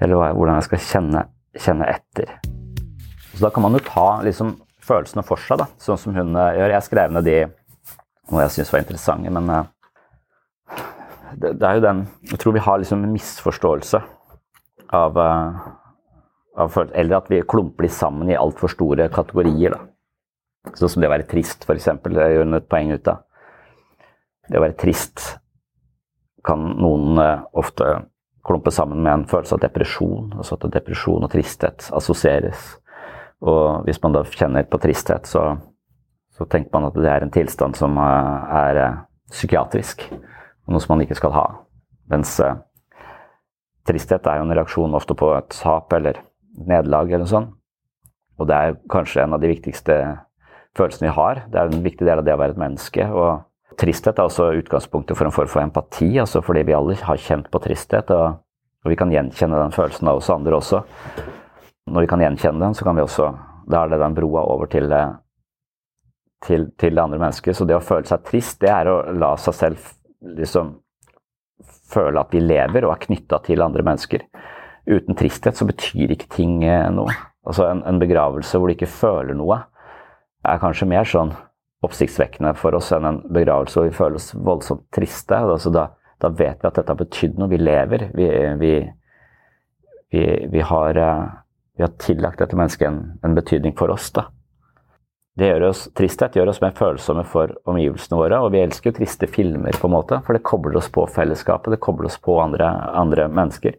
eller 0.00 0.20
hva, 0.20 0.30
hvordan 0.36 0.60
jeg 0.60 0.68
skal 0.68 0.84
kjenne, 0.86 1.24
kjenne, 1.58 1.90
etter. 1.96 2.34
Så 3.34 3.44
da 3.44 3.52
kan 3.54 3.66
man 3.66 3.76
jo 3.76 3.84
ta 3.86 4.08
liksom, 4.26 4.56
følelsene 4.88 5.24
for 5.26 5.42
seg, 5.44 5.60
da, 5.60 5.68
sånn 5.82 6.00
som 6.00 6.16
hun 6.16 6.32
uh, 6.38 6.52
gjør. 6.56 6.76
Jeg 6.76 6.88
skrev 6.88 7.14
ned 7.14 7.28
de 7.28 7.40
noe 8.28 8.44
jeg 8.44 8.58
syns 8.58 8.72
var 8.72 8.84
interessante, 8.84 9.32
men 9.32 9.52
uh, 9.52 9.66
det, 11.36 11.54
det, 11.60 11.64
er 11.64 11.78
jo 11.78 11.84
den 11.84 12.00
Jeg 12.30 12.40
tror 12.40 12.54
vi 12.56 12.64
har 12.64 12.80
liksom 12.80 13.04
en 13.04 13.12
misforståelse 13.12 14.00
av, 14.96 15.18
av 16.56 16.76
Eller 16.96 17.18
at 17.18 17.28
vi 17.28 17.42
klumper 17.44 17.84
de 17.84 17.90
sammen 17.92 18.30
i 18.32 18.36
altfor 18.36 18.72
store 18.72 19.10
kategorier, 19.12 19.76
da. 19.76 20.72
Sånn 20.76 20.90
som 20.92 21.02
det 21.04 21.08
å 21.08 21.12
være 21.12 21.28
trist, 21.28 21.64
f.eks. 21.64 21.90
Det 22.08 22.28
gjør 22.32 22.46
hun 22.46 22.58
et 22.58 22.68
poeng 22.68 22.92
ut 22.96 23.12
av 23.12 23.27
det 24.48 24.58
å 24.58 24.64
være 24.64 24.78
trist 24.80 25.38
kan 26.46 26.62
noen 26.80 27.18
eh, 27.20 27.40
ofte 27.58 27.88
klumpe 28.48 28.72
sammen 28.72 29.02
med 29.04 29.12
en 29.12 29.26
følelse 29.28 29.58
av 29.58 29.64
depresjon. 29.64 30.30
Altså 30.38 30.56
at 30.56 30.68
depresjon 30.72 31.26
og 31.26 31.32
tristhet 31.32 31.90
assosieres. 31.94 32.76
Og 33.44 33.84
hvis 33.86 34.00
man 34.02 34.16
da 34.16 34.24
kjenner 34.24 34.66
på 34.66 34.80
tristhet, 34.82 35.28
så, 35.28 35.42
så 36.34 36.46
tenker 36.48 36.72
man 36.74 36.88
at 36.88 36.96
det 36.96 37.10
er 37.12 37.26
en 37.26 37.34
tilstand 37.34 37.76
som 37.78 37.98
eh, 38.00 38.56
er 38.62 38.82
eh, 38.84 39.02
psykiatrisk, 39.34 40.06
og 40.64 40.72
noe 40.72 40.80
som 40.80 40.94
man 40.94 41.04
ikke 41.04 41.18
skal 41.18 41.34
ha. 41.36 41.46
Mens 42.08 42.38
tristhet 43.84 44.24
er 44.24 44.38
jo 44.38 44.46
en 44.46 44.54
reaksjon 44.56 44.96
ofte 44.96 45.12
på 45.16 45.28
et 45.36 45.52
tap 45.52 45.92
eller 45.92 46.22
nederlag 46.56 47.10
eller 47.10 47.26
noe 47.26 47.32
sånt. 47.34 47.52
Og 48.38 48.48
det 48.48 48.56
er 48.56 48.78
kanskje 48.88 49.24
en 49.24 49.34
av 49.36 49.42
de 49.42 49.50
viktigste 49.50 49.98
følelsene 50.78 51.10
vi 51.10 51.16
har. 51.18 51.42
Det 51.50 51.60
er 51.60 51.68
en 51.68 51.84
viktig 51.84 52.06
del 52.06 52.22
av 52.22 52.24
det 52.24 52.32
å 52.32 52.40
være 52.40 52.54
et 52.54 52.62
menneske. 52.62 53.04
og 53.10 53.47
Tristhet 53.78 54.18
er 54.18 54.26
også 54.26 54.50
utgangspunktet 54.58 55.18
for 55.18 55.28
en 55.28 55.34
form 55.34 55.50
for 55.50 55.62
empati, 55.62 56.10
altså 56.18 56.42
fordi 56.42 56.64
vi 56.66 56.74
alle 56.74 56.96
har 56.98 57.20
kjent 57.22 57.46
på 57.52 57.60
tristhet. 57.62 58.10
Og, 58.10 58.40
og 58.84 58.90
vi 58.90 58.98
kan 58.98 59.12
gjenkjenne 59.12 59.60
den 59.60 59.74
følelsen 59.74 60.10
av 60.10 60.18
oss 60.18 60.30
andre 60.34 60.58
også. 60.58 60.82
Når 61.88 62.04
vi 62.04 62.10
kan 62.10 62.24
gjenkjenne 62.24 62.64
den, 62.64 62.74
så 62.74 62.86
kan 62.88 62.98
vi 62.98 63.06
også 63.06 63.30
Da 63.68 63.82
er 63.84 63.90
det 63.92 63.98
den 64.00 64.14
broa 64.16 64.46
over 64.48 64.64
til, 64.72 64.86
eh, 64.96 65.10
til, 66.46 66.70
til 66.80 66.94
det 66.96 67.02
andre 67.02 67.18
mennesket. 67.20 67.52
Så 67.52 67.66
det 67.68 67.76
å 67.76 67.84
føle 67.84 68.08
seg 68.08 68.22
trist, 68.24 68.56
det 68.62 68.70
er 68.72 68.88
å 68.88 69.02
la 69.12 69.34
seg 69.36 69.54
selv 69.58 69.90
liksom 70.38 70.70
føle 71.92 72.20
at 72.22 72.32
vi 72.32 72.40
lever 72.40 72.86
og 72.86 72.94
er 72.94 73.02
knytta 73.02 73.42
til 73.44 73.60
andre 73.60 73.84
mennesker. 73.84 74.24
Uten 74.88 75.18
tristhet 75.20 75.60
så 75.60 75.66
betyr 75.68 76.14
ikke 76.14 76.30
ting 76.32 76.62
eh, 76.64 76.88
noe. 76.94 77.12
Altså 77.44 77.68
en, 77.68 77.84
en 77.84 78.00
begravelse 78.00 78.56
hvor 78.56 78.72
du 78.72 78.76
ikke 78.78 78.88
føler 78.88 79.36
noe, 79.36 79.60
er 80.48 80.62
kanskje 80.62 80.88
mer 80.88 81.04
sånn 81.08 81.34
oppsiktsvekkende 81.86 82.54
for 82.58 82.74
oss 82.78 82.90
enn 82.94 83.06
en 83.06 83.20
begravelse 83.34 83.78
hvor 83.78 83.86
vi 83.86 83.96
føler 83.96 84.18
oss 84.18 84.32
voldsomt 84.34 84.86
triste. 84.94 85.36
Altså 85.38 85.70
da, 85.74 85.88
da, 86.22 86.30
vet 86.30 86.62
vi 86.62 86.70
at 86.70 86.80
dette 86.80 86.90
har 86.90 86.98
betydd 86.98 87.38
noe. 87.38 87.50
Vi 87.52 87.60
lever. 87.60 88.08
Vi, 88.18 88.26
vi, 88.62 88.72
vi, 90.14 90.24
vi 90.50 90.64
har, 90.72 90.98
eh, 90.98 91.22
har, 91.84 91.94
tillagt 92.02 92.42
dette 92.42 92.58
mennesket 92.58 92.88
en, 92.88 93.00
en, 93.22 93.38
betydning 93.38 93.76
for 93.78 93.94
oss. 93.94 94.10
da. 94.16 94.26
Det 95.38 95.52
gjør 95.52 95.68
oss, 95.68 95.84
Tristhet 95.94 96.34
gjør 96.34 96.50
oss 96.50 96.58
mer 96.64 96.74
følsomme 96.74 97.22
for 97.22 97.52
omgivelsene 97.70 98.18
våre, 98.18 98.40
og 98.42 98.50
vi 98.50 98.64
elsker 98.64 98.90
jo 98.90 98.96
triste 98.96 99.28
filmer, 99.30 99.76
på 99.78 99.86
en 99.86 99.94
måte, 99.94 100.18
for 100.26 100.34
det 100.34 100.42
kobler 100.42 100.80
oss 100.80 100.88
på 100.90 101.04
fellesskapet, 101.14 101.76
det 101.76 101.84
kobler 101.84 102.08
oss 102.10 102.18
på 102.18 102.40
andre, 102.42 102.72
andre 102.98 103.28
mennesker. 103.30 103.76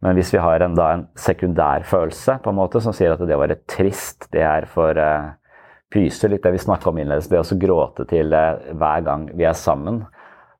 Men 0.00 0.14
hvis 0.14 0.30
vi 0.30 0.38
har 0.38 0.62
en, 0.62 0.76
da, 0.78 0.92
en 0.94 1.02
sekundær 1.18 1.82
følelse 1.90 2.38
på 2.44 2.52
en 2.52 2.60
måte, 2.60 2.78
som 2.84 2.94
sier 2.94 3.16
at 3.16 3.26
det 3.26 3.34
å 3.34 3.42
være 3.42 3.58
trist, 3.68 4.30
det 4.30 4.46
er 4.46 4.68
for 4.70 4.94
uh, 4.94 5.34
pyser 5.90 6.32
litt, 6.32 6.44
det 6.44 6.54
vi 6.54 6.62
snakka 6.62 6.90
om 6.90 6.98
innledningsvis, 7.00 7.30
det 7.32 7.42
å 7.42 7.60
gråte 7.60 8.06
til 8.10 8.30
hver 8.30 9.06
gang 9.06 9.28
vi 9.36 9.46
er 9.48 9.56
sammen. 9.58 10.04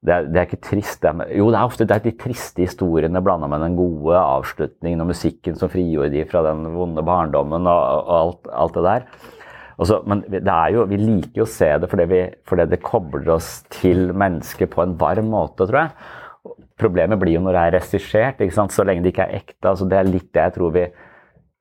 Det 0.00 0.14
er, 0.14 0.28
det 0.32 0.40
er 0.40 0.46
ikke 0.48 0.64
trist. 0.64 1.02
Det 1.02 1.26
jo, 1.36 1.50
det 1.52 1.58
er 1.58 1.68
ofte 1.68 1.86
det 1.88 1.98
er 1.98 2.06
de 2.06 2.14
triste 2.18 2.64
historiene 2.64 3.20
blanda 3.24 3.50
med 3.52 3.60
den 3.62 3.76
gode 3.76 4.16
avslutningen 4.16 5.04
og 5.04 5.10
musikken 5.12 5.58
som 5.60 5.70
frigjorde 5.72 6.14
de 6.14 6.24
fra 6.28 6.42
den 6.46 6.64
vonde 6.72 7.04
barndommen 7.04 7.68
og, 7.68 7.82
og 8.00 8.14
alt, 8.16 8.50
alt, 8.62 8.78
det 8.78 8.86
der. 8.86 9.36
Også, 9.80 10.00
men 10.08 10.24
jo, 10.72 10.86
vi 10.88 11.00
liker 11.00 11.42
jo 11.42 11.46
å 11.46 11.52
se 11.52 11.68
det 11.80 11.88
fordi, 11.88 12.08
vi, 12.08 12.24
fordi 12.48 12.66
det 12.72 12.80
kobler 12.84 13.30
oss 13.36 13.52
til 13.72 14.10
mennesket 14.12 14.72
på 14.72 14.82
en 14.84 14.96
varm 15.00 15.30
måte, 15.32 15.68
tror 15.68 15.84
jeg. 15.84 16.56
Problemet 16.80 17.20
blir 17.20 17.36
jo 17.36 17.44
når 17.44 17.56
det 17.56 17.62
er 17.62 17.76
regissert, 17.76 18.44
så 18.72 18.84
lenge 18.88 19.04
det 19.04 19.12
ikke 19.12 19.28
er 19.28 19.40
ekte. 19.42 19.68
Altså, 19.68 19.88
det 19.88 20.00
er 20.00 20.08
litt 20.08 20.30
det 20.32 20.46
jeg 20.48 20.56
tror 20.56 20.76
vi 20.76 20.86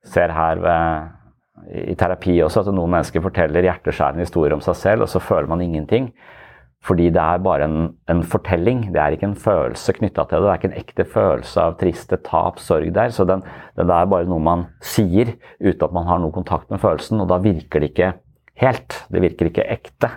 ser 0.08 0.32
her 0.32 0.60
ved 0.64 1.19
i 1.68 1.94
terapi 1.98 2.36
også, 2.44 2.64
at 2.64 2.74
noen 2.74 2.92
mennesker 2.96 3.22
forteller 3.24 3.66
hjerteskjærende 3.66 4.26
historier 4.26 4.56
om 4.56 4.62
seg 4.64 4.78
selv, 4.78 5.06
og 5.06 5.12
så 5.12 5.22
føler 5.22 5.50
man 5.50 5.64
ingenting. 5.64 6.10
Fordi 6.80 7.10
det 7.12 7.20
er 7.20 7.42
bare 7.44 7.66
en, 7.68 7.90
en 8.08 8.22
fortelling, 8.24 8.86
det 8.94 9.00
er 9.02 9.12
ikke 9.12 9.28
en 9.28 9.36
følelse 9.36 9.92
knytta 9.98 10.24
til 10.24 10.40
det. 10.40 10.46
Det 10.46 10.52
er 10.52 10.60
ikke 10.60 10.70
en 10.70 10.78
ekte 10.80 11.04
følelse 11.12 11.66
av 11.66 11.76
triste 11.82 12.16
tap, 12.24 12.62
sorg 12.62 12.88
der. 12.96 13.12
Så 13.12 13.26
den, 13.28 13.44
den 13.76 13.92
er 13.92 14.08
bare 14.08 14.28
noe 14.30 14.40
man 14.40 14.64
sier 14.80 15.34
uten 15.60 15.84
at 15.84 15.92
man 15.96 16.08
har 16.08 16.22
noe 16.22 16.32
kontakt 16.32 16.72
med 16.72 16.80
følelsen, 16.80 17.20
og 17.20 17.28
da 17.28 17.36
virker 17.44 17.84
det 17.84 17.92
ikke 17.92 18.14
helt. 18.64 19.02
Det 19.12 19.24
virker 19.26 19.50
ikke 19.50 19.68
ekte. 19.76 20.14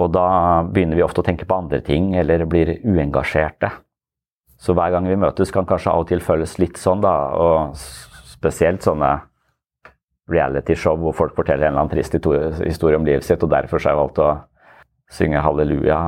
Og 0.00 0.12
da 0.14 0.26
begynner 0.70 0.96
vi 0.96 1.04
ofte 1.04 1.20
å 1.20 1.28
tenke 1.28 1.44
på 1.44 1.60
andre 1.60 1.82
ting, 1.84 2.14
eller 2.16 2.48
blir 2.48 2.78
uengasjerte. 2.80 3.74
Så 4.60 4.72
hver 4.76 4.94
gang 4.94 5.08
vi 5.08 5.20
møtes, 5.20 5.52
kan 5.52 5.68
kanskje 5.68 5.92
av 5.92 6.06
og 6.06 6.08
til 6.08 6.24
føles 6.24 6.56
litt 6.60 6.80
sånn, 6.80 7.04
da. 7.04 7.14
Og 7.36 7.76
spesielt 8.32 8.84
sånne 8.86 9.18
realityshow 10.30 10.98
hvor 11.00 11.16
folk 11.16 11.34
forteller 11.36 11.66
en 11.66 11.74
eller 11.74 11.84
annen 11.84 11.92
trist 11.92 12.14
historie 12.64 12.98
om 12.98 13.06
livet 13.06 13.26
sitt, 13.26 13.42
og 13.42 13.50
derfor 13.52 13.82
har 13.82 13.94
jeg 13.94 14.00
valgt 14.00 14.22
å 14.22 14.30
synge 15.10 15.42
halleluja. 15.42 15.98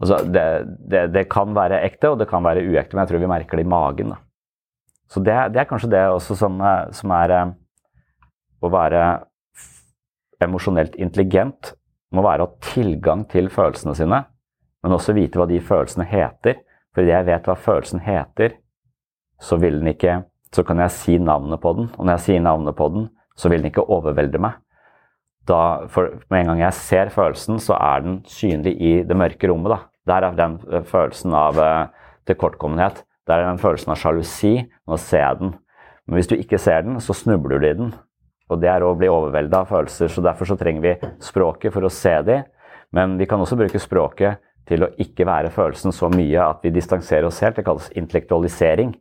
Altså, 0.00 0.18
det, 0.26 0.44
det, 0.90 1.04
det, 1.14 1.28
kan 1.30 1.54
være 1.54 1.82
ekte, 1.86 2.10
og 2.10 2.18
det 2.20 2.28
kan 2.30 2.44
være 2.44 2.64
uekte, 2.66 2.96
men 2.96 3.04
jeg 3.04 3.12
tror 3.12 3.22
vi 3.22 3.30
merker 3.30 3.60
det 3.60 3.66
i 3.66 3.70
magen. 3.70 4.14
Da. 4.14 4.20
Så 5.10 5.22
det, 5.22 5.36
det, 5.54 5.62
er 5.62 5.68
kanskje 5.70 5.92
det 5.92 6.04
også 6.10 6.36
som, 6.38 6.58
som 6.94 7.12
er 7.18 7.36
eh, 7.36 7.52
Å 8.60 8.68
være 8.68 9.04
emosjonelt 10.44 10.98
intelligent 11.00 11.70
må 12.12 12.20
være 12.26 12.44
å 12.44 12.50
ha 12.50 12.66
tilgang 12.74 13.22
til 13.30 13.48
følelsene 13.52 13.94
sine, 13.96 14.18
men 14.84 14.96
også 14.96 15.14
vite 15.16 15.40
hva 15.40 15.46
de 15.48 15.60
følelsene 15.64 16.04
heter. 16.10 16.58
For 16.92 17.06
jeg 17.06 17.24
vet 17.28 17.46
hva 17.48 17.54
følelsen 17.56 18.02
heter, 18.04 18.58
så 19.40 19.56
vil 19.62 19.78
den 19.80 19.92
ikke 19.94 20.18
så 20.54 20.64
kan 20.66 20.80
jeg 20.82 20.94
si 20.94 21.18
navnet 21.18 21.60
på 21.62 21.72
den. 21.78 21.90
Og 21.96 22.04
når 22.04 22.18
jeg 22.18 22.26
sier 22.26 22.42
navnet 22.44 22.76
på 22.76 22.88
den, 22.92 23.08
så 23.38 23.48
vil 23.48 23.62
den 23.62 23.70
ikke 23.70 23.86
overvelde 23.86 24.40
meg. 24.42 24.58
da, 25.48 25.86
for 25.88 26.20
med 26.30 26.40
en 26.40 26.50
gang 26.52 26.60
jeg 26.60 26.74
ser 26.78 27.08
følelsen, 27.10 27.58
så 27.58 27.74
er 27.74 28.02
den 28.04 28.20
synlig 28.28 28.76
i 28.78 29.02
det 29.02 29.16
mørke 29.16 29.48
rommet. 29.50 29.72
da. 29.72 29.78
Der 30.06 30.26
er 30.26 30.36
den 30.36 30.60
eh, 30.70 30.82
følelsen 30.82 31.34
av 31.34 31.58
eh, 31.58 31.88
tilkortkommenhet. 32.26 33.04
Der 33.26 33.40
er 33.40 33.48
den 33.48 33.58
følelsen 33.58 33.90
av 33.90 33.98
sjalusi. 33.98 34.68
Nå 34.86 34.96
ser 34.96 35.24
jeg 35.24 35.38
den. 35.40 35.54
Men 36.06 36.18
hvis 36.18 36.30
du 36.30 36.36
ikke 36.36 36.58
ser 36.58 36.82
den, 36.82 37.00
så 37.00 37.14
snubler 37.14 37.58
du 37.58 37.66
i 37.66 37.74
den. 37.74 37.92
Og 38.50 38.60
det 38.60 38.70
er 38.70 38.82
å 38.82 38.94
bli 38.98 39.08
overvelda 39.10 39.62
av 39.62 39.70
følelser. 39.70 40.08
så 40.08 40.22
Derfor 40.22 40.44
så 40.50 40.58
trenger 40.58 40.82
vi 40.82 41.10
språket 41.22 41.72
for 41.72 41.86
å 41.86 41.92
se 41.92 42.14
de. 42.26 42.42
Men 42.92 43.18
vi 43.18 43.26
kan 43.30 43.40
også 43.40 43.58
bruke 43.58 43.78
språket 43.78 44.40
til 44.66 44.84
å 44.84 44.90
ikke 44.98 45.26
være 45.26 45.52
følelsen 45.54 45.94
så 45.94 46.10
mye 46.10 46.42
at 46.42 46.62
vi 46.62 46.74
distanserer 46.74 47.26
oss 47.26 47.40
helt. 47.42 47.56
Det 47.56 47.66
kalles 47.66 47.90
intellektualisering. 47.94 48.94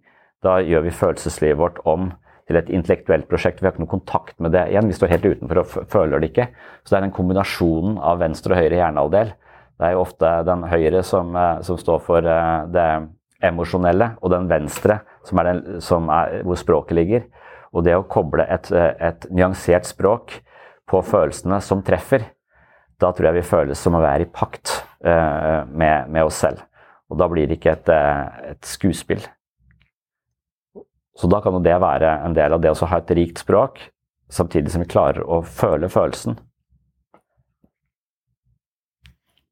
Da 0.46 0.60
gjør 0.64 0.86
vi 0.86 0.96
følelseslivet 0.96 1.60
vårt 1.60 1.80
om 1.90 2.12
til 2.50 2.58
et 2.58 2.72
intellektuelt 2.74 3.28
prosjekt. 3.30 3.60
Vi 3.62 3.68
har 3.68 3.76
ikke 3.76 3.84
noe 3.84 3.92
kontakt 3.92 4.40
med 4.42 4.56
det 4.56 4.66
igjen. 4.72 4.88
Vi 4.90 4.96
står 4.98 5.12
helt 5.14 5.28
utenfor 5.28 5.62
og 5.62 5.74
føler 5.92 6.22
det 6.22 6.32
ikke. 6.32 6.48
Så 6.82 6.94
det 6.94 6.98
er 6.98 7.06
den 7.06 7.14
kombinasjonen 7.14 8.00
av 8.02 8.22
venstre 8.24 8.56
og 8.56 8.62
høyre 8.64 8.80
hjernehalvdel. 8.80 9.34
Det 9.80 9.88
er 9.88 9.94
jo 9.94 10.02
ofte 10.02 10.32
den 10.48 10.66
høyre 10.72 11.04
som, 11.06 11.36
eh, 11.38 11.62
som 11.68 11.78
står 11.80 12.02
for 12.04 12.26
eh, 12.26 12.66
det 12.74 12.88
emosjonelle, 13.46 14.10
og 14.20 14.34
den 14.34 14.50
venstre 14.50 15.00
som 15.28 15.40
er 15.40 15.52
den, 15.52 15.62
som 15.86 16.10
er, 16.12 16.42
hvor 16.48 16.60
språket 16.60 16.98
ligger. 16.98 17.30
Og 17.70 17.86
det 17.86 17.94
å 17.96 18.08
koble 18.10 18.44
et, 18.50 18.72
et 18.74 19.30
nyansert 19.30 19.86
språk 19.88 20.40
på 20.90 21.04
følelsene 21.06 21.62
som 21.64 21.86
treffer, 21.86 22.26
da 23.00 23.14
tror 23.14 23.30
jeg 23.30 23.38
vi 23.38 23.48
føles 23.48 23.80
som 23.80 23.96
å 23.96 24.02
være 24.04 24.26
i 24.26 24.32
pakt 24.34 24.74
med, 25.00 26.10
med, 26.10 26.24
oss 26.26 26.42
selv. 26.42 26.66
Og 27.08 27.22
da 27.22 27.30
blir 27.32 27.48
det 27.48 27.60
ikke 27.60 27.78
et, 27.78 27.92
et, 28.50 28.66
skuespill. 28.68 29.22
Så 31.20 31.28
da 31.28 31.42
kan 31.44 31.56
jo 31.56 31.64
det 31.64 31.76
være 31.84 32.14
en 32.24 32.36
del 32.36 32.56
av 32.56 32.62
det 32.64 32.72
å 32.72 32.88
ha 32.88 33.00
et 33.02 33.12
rikt 33.18 33.42
språk, 33.44 33.82
samtidig 34.32 34.72
som 34.72 34.86
vi 34.86 34.92
klarer 34.92 35.26
å 35.28 35.42
føle 35.44 35.90
følelsen. 35.92 36.38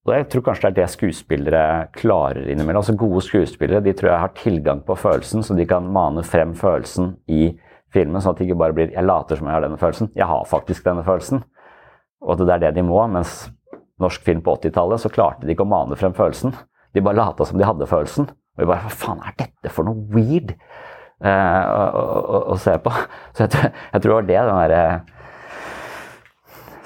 Og 0.08 0.14
jeg 0.16 0.28
tror 0.32 0.44
kanskje 0.46 0.70
det 0.70 0.70
er 0.70 0.76
det 0.78 0.92
skuespillere 0.94 1.64
klarer 1.98 2.46
innimellom. 2.48 2.80
Altså 2.80 2.96
Gode 2.96 3.20
skuespillere 3.26 3.84
de 3.84 3.92
tror 3.92 4.14
jeg 4.14 4.24
har 4.24 4.38
tilgang 4.40 4.80
på 4.88 4.96
følelsen, 4.96 5.44
så 5.44 5.58
de 5.58 5.66
kan 5.68 5.90
mane 5.92 6.24
frem 6.24 6.54
følelsen 6.56 7.18
i 7.28 7.50
filmen. 7.92 8.22
Sånn 8.24 8.32
at 8.32 8.40
det 8.40 8.48
ikke 8.48 8.62
bare 8.62 8.78
blir 8.78 8.94
'jeg 8.94 9.04
later 9.04 9.36
som 9.36 9.48
jeg 9.48 9.54
har 9.54 9.62
denne 9.62 9.78
følelsen', 9.78 10.12
jeg 10.16 10.28
har 10.28 10.46
faktisk 10.46 10.84
denne 10.86 11.04
følelsen. 11.04 11.44
Og 12.22 12.32
at 12.32 12.48
det 12.48 12.56
er 12.56 12.60
det 12.60 12.76
de 12.76 12.82
må. 12.84 13.06
Mens 13.12 13.52
norsk 14.00 14.24
film 14.24 14.42
på 14.42 14.56
80-tallet 14.56 15.00
så 15.00 15.10
klarte 15.10 15.46
de 15.46 15.54
ikke 15.54 15.68
å 15.68 15.76
mane 15.76 15.96
frem 15.98 16.14
følelsen. 16.14 16.56
De 16.94 17.02
bare 17.02 17.16
lata 17.16 17.44
som 17.46 17.58
de 17.58 17.66
hadde 17.66 17.86
følelsen. 17.86 18.30
Og 18.30 18.60
vi 18.60 18.66
bare 18.66 18.88
Hva 18.88 18.90
faen 18.90 19.20
er 19.20 19.34
dette 19.38 19.70
for 19.70 19.84
noe 19.84 20.08
weird 20.10 20.56
å, 21.22 21.84
å, 21.84 22.10
å, 22.22 22.42
å, 22.54 22.58
se 22.62 22.76
på? 22.82 22.94
Så 23.36 23.48
jeg, 23.48 23.72
jeg 23.94 24.04
tror 24.04 24.12
det 24.12 24.18
var 24.18 24.28
det 24.28 24.42
den 24.50 24.60
derre 24.64 24.84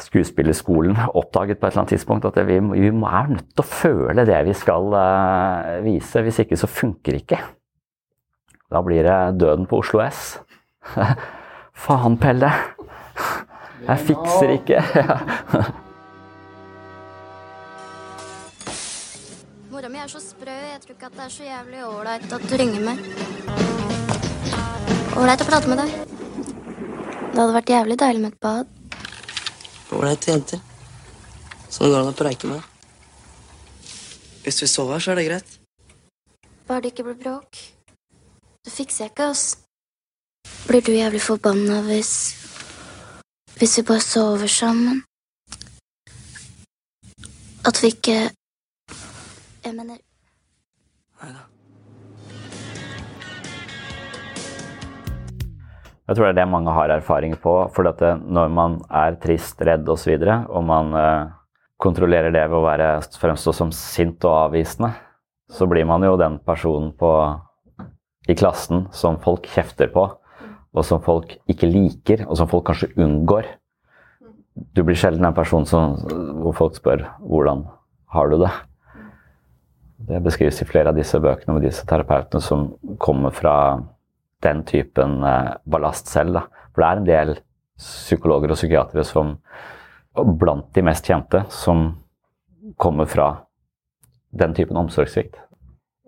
skuespillerskolen 0.01 0.97
oppdaget 1.07 1.59
på 1.59 1.67
et 1.67 1.71
eller 1.71 1.83
annet 1.83 1.93
tidspunkt 1.95 2.25
at 2.27 2.39
vi, 2.47 2.57
vi 2.59 2.89
er 2.89 3.29
nødt 3.31 3.51
til 3.53 3.63
å 3.63 3.67
føle 3.67 4.25
det 4.27 4.39
vi 4.47 4.55
skal 4.57 4.89
uh, 4.95 5.77
vise. 5.85 6.23
Hvis 6.25 6.41
ikke 6.43 6.59
så 6.59 6.69
funker 6.69 7.15
det 7.15 7.23
ikke. 7.23 7.39
Da 8.71 8.81
blir 8.83 9.05
det 9.07 9.19
døden 9.39 9.67
på 9.69 9.81
Oslo 9.83 10.03
S. 10.03 10.39
Faen, 11.85 12.17
Pelle! 12.21 12.51
Jeg 13.87 14.03
fikser 14.11 14.55
ikke. 14.59 14.81
Mora 19.71 19.89
mi 19.89 19.97
er 20.03 20.11
så 20.11 20.21
sprø. 20.21 20.53
Jeg 20.53 20.83
tror 20.83 20.97
ikke 20.97 21.09
at 21.09 21.17
det 21.17 21.25
er 21.25 21.35
så 21.39 21.47
jævlig 21.47 21.83
ålreit 21.87 22.37
at 22.37 22.49
du 22.51 22.57
ringer 22.61 22.89
meg. 22.91 24.11
Ålreit 25.12 25.41
å 25.43 25.45
prate 25.47 25.67
med 25.67 25.82
deg. 25.82 25.89
Det 27.32 27.39
hadde 27.39 27.56
vært 27.56 27.71
jævlig 27.71 27.97
deilig 28.00 28.21
med 28.24 28.32
et 28.32 28.43
bad. 28.43 28.69
Ålreite 29.91 30.32
jenter. 30.32 30.62
Det 31.67 31.89
går 31.89 31.97
an 32.00 32.12
å 32.12 32.15
preike 32.15 32.47
med. 32.47 32.62
Hvis 34.45 34.62
vi 34.63 34.69
sover 34.71 35.04
så 35.04 35.12
er 35.12 35.19
det 35.19 35.26
greit. 35.28 35.58
Bare 36.67 36.86
det 36.86 36.93
ikke 36.93 37.06
blir 37.10 37.17
bråk. 37.19 37.60
Det 38.63 38.71
fikser 38.71 39.06
jeg 39.06 39.12
ikke, 39.12 39.28
ass. 39.34 39.58
Blir 40.67 40.86
du 40.86 40.93
jævlig 40.93 41.21
forbanna 41.21 41.82
hvis 41.86 42.13
Hvis 43.58 43.78
vi 43.78 43.84
bare 43.86 44.02
sover 44.02 44.47
sammen? 44.47 45.04
At 47.67 47.84
vi 47.84 47.91
ikke 47.91 48.15
Jeg 49.65 49.76
mener 49.76 50.00
Jeg 56.09 56.17
tror 56.17 56.25
det 56.27 56.31
er 56.33 56.39
det 56.41 56.51
mange 56.51 56.73
har 56.73 56.91
erfaring 56.91 57.35
på. 57.39 57.53
For 57.75 57.87
det, 57.87 58.15
når 58.25 58.49
man 58.51 58.79
er 58.89 59.19
trist, 59.21 59.61
redd 59.61 59.85
osv., 59.85 59.93
og, 59.93 59.99
så 60.01 60.11
videre, 60.11 60.39
og 60.49 60.65
man 60.67 60.95
eh, 60.97 61.29
kontrollerer 61.81 62.33
det 62.33 62.43
ved 62.49 62.57
å 62.57 62.65
være, 62.65 62.89
fremstå 63.21 63.53
som 63.55 63.71
sint 63.75 64.25
og 64.27 64.47
avvisende, 64.47 64.91
så 65.51 65.67
blir 65.67 65.87
man 65.87 66.03
jo 66.05 66.17
den 66.19 66.39
personen 66.47 66.91
på, 66.97 67.11
i 68.29 68.35
klassen 68.37 68.85
som 68.95 69.19
folk 69.21 69.47
kjefter 69.51 69.91
på, 69.93 70.07
og 70.71 70.87
som 70.87 71.01
folk 71.03 71.33
ikke 71.51 71.69
liker, 71.69 72.25
og 72.27 72.37
som 72.39 72.49
folk 72.51 72.69
kanskje 72.69 72.93
unngår. 73.01 73.47
Du 74.75 74.83
blir 74.87 74.99
sjelden 74.99 75.25
en 75.27 75.35
person 75.35 75.65
som, 75.67 75.95
hvor 76.43 76.55
folk 76.55 76.75
spør 76.75 77.07
'hvordan 77.19 77.65
har 78.13 78.29
du 78.29 78.37
det'? 78.37 78.59
Det 80.07 80.23
beskrives 80.23 80.61
i 80.61 80.65
flere 80.65 80.89
av 80.89 80.95
disse 80.95 81.19
bøkene 81.19 81.53
med 81.53 81.63
disse 81.63 81.85
terapeutene 81.85 82.41
som 82.41 82.73
kommer 82.97 83.29
fra 83.29 83.83
den 84.45 84.63
typen 84.67 85.21
eh, 85.23 85.54
ballast 85.69 86.12
selv. 86.12 86.39
Da. 86.39 86.67
For 86.71 86.84
det 86.84 86.89
er 86.89 87.01
en 87.01 87.10
del 87.10 87.34
psykologer 87.82 88.54
og 88.54 88.60
psykiatere 88.60 89.06
som 89.08 89.38
blant 90.15 90.67
de 90.75 90.84
mest 90.86 91.08
kjente 91.08 91.45
som 91.54 91.88
kommer 92.82 93.08
fra 93.10 93.30
den 94.32 94.54
typen 94.56 94.80
omsorgssvikt. 94.80 95.39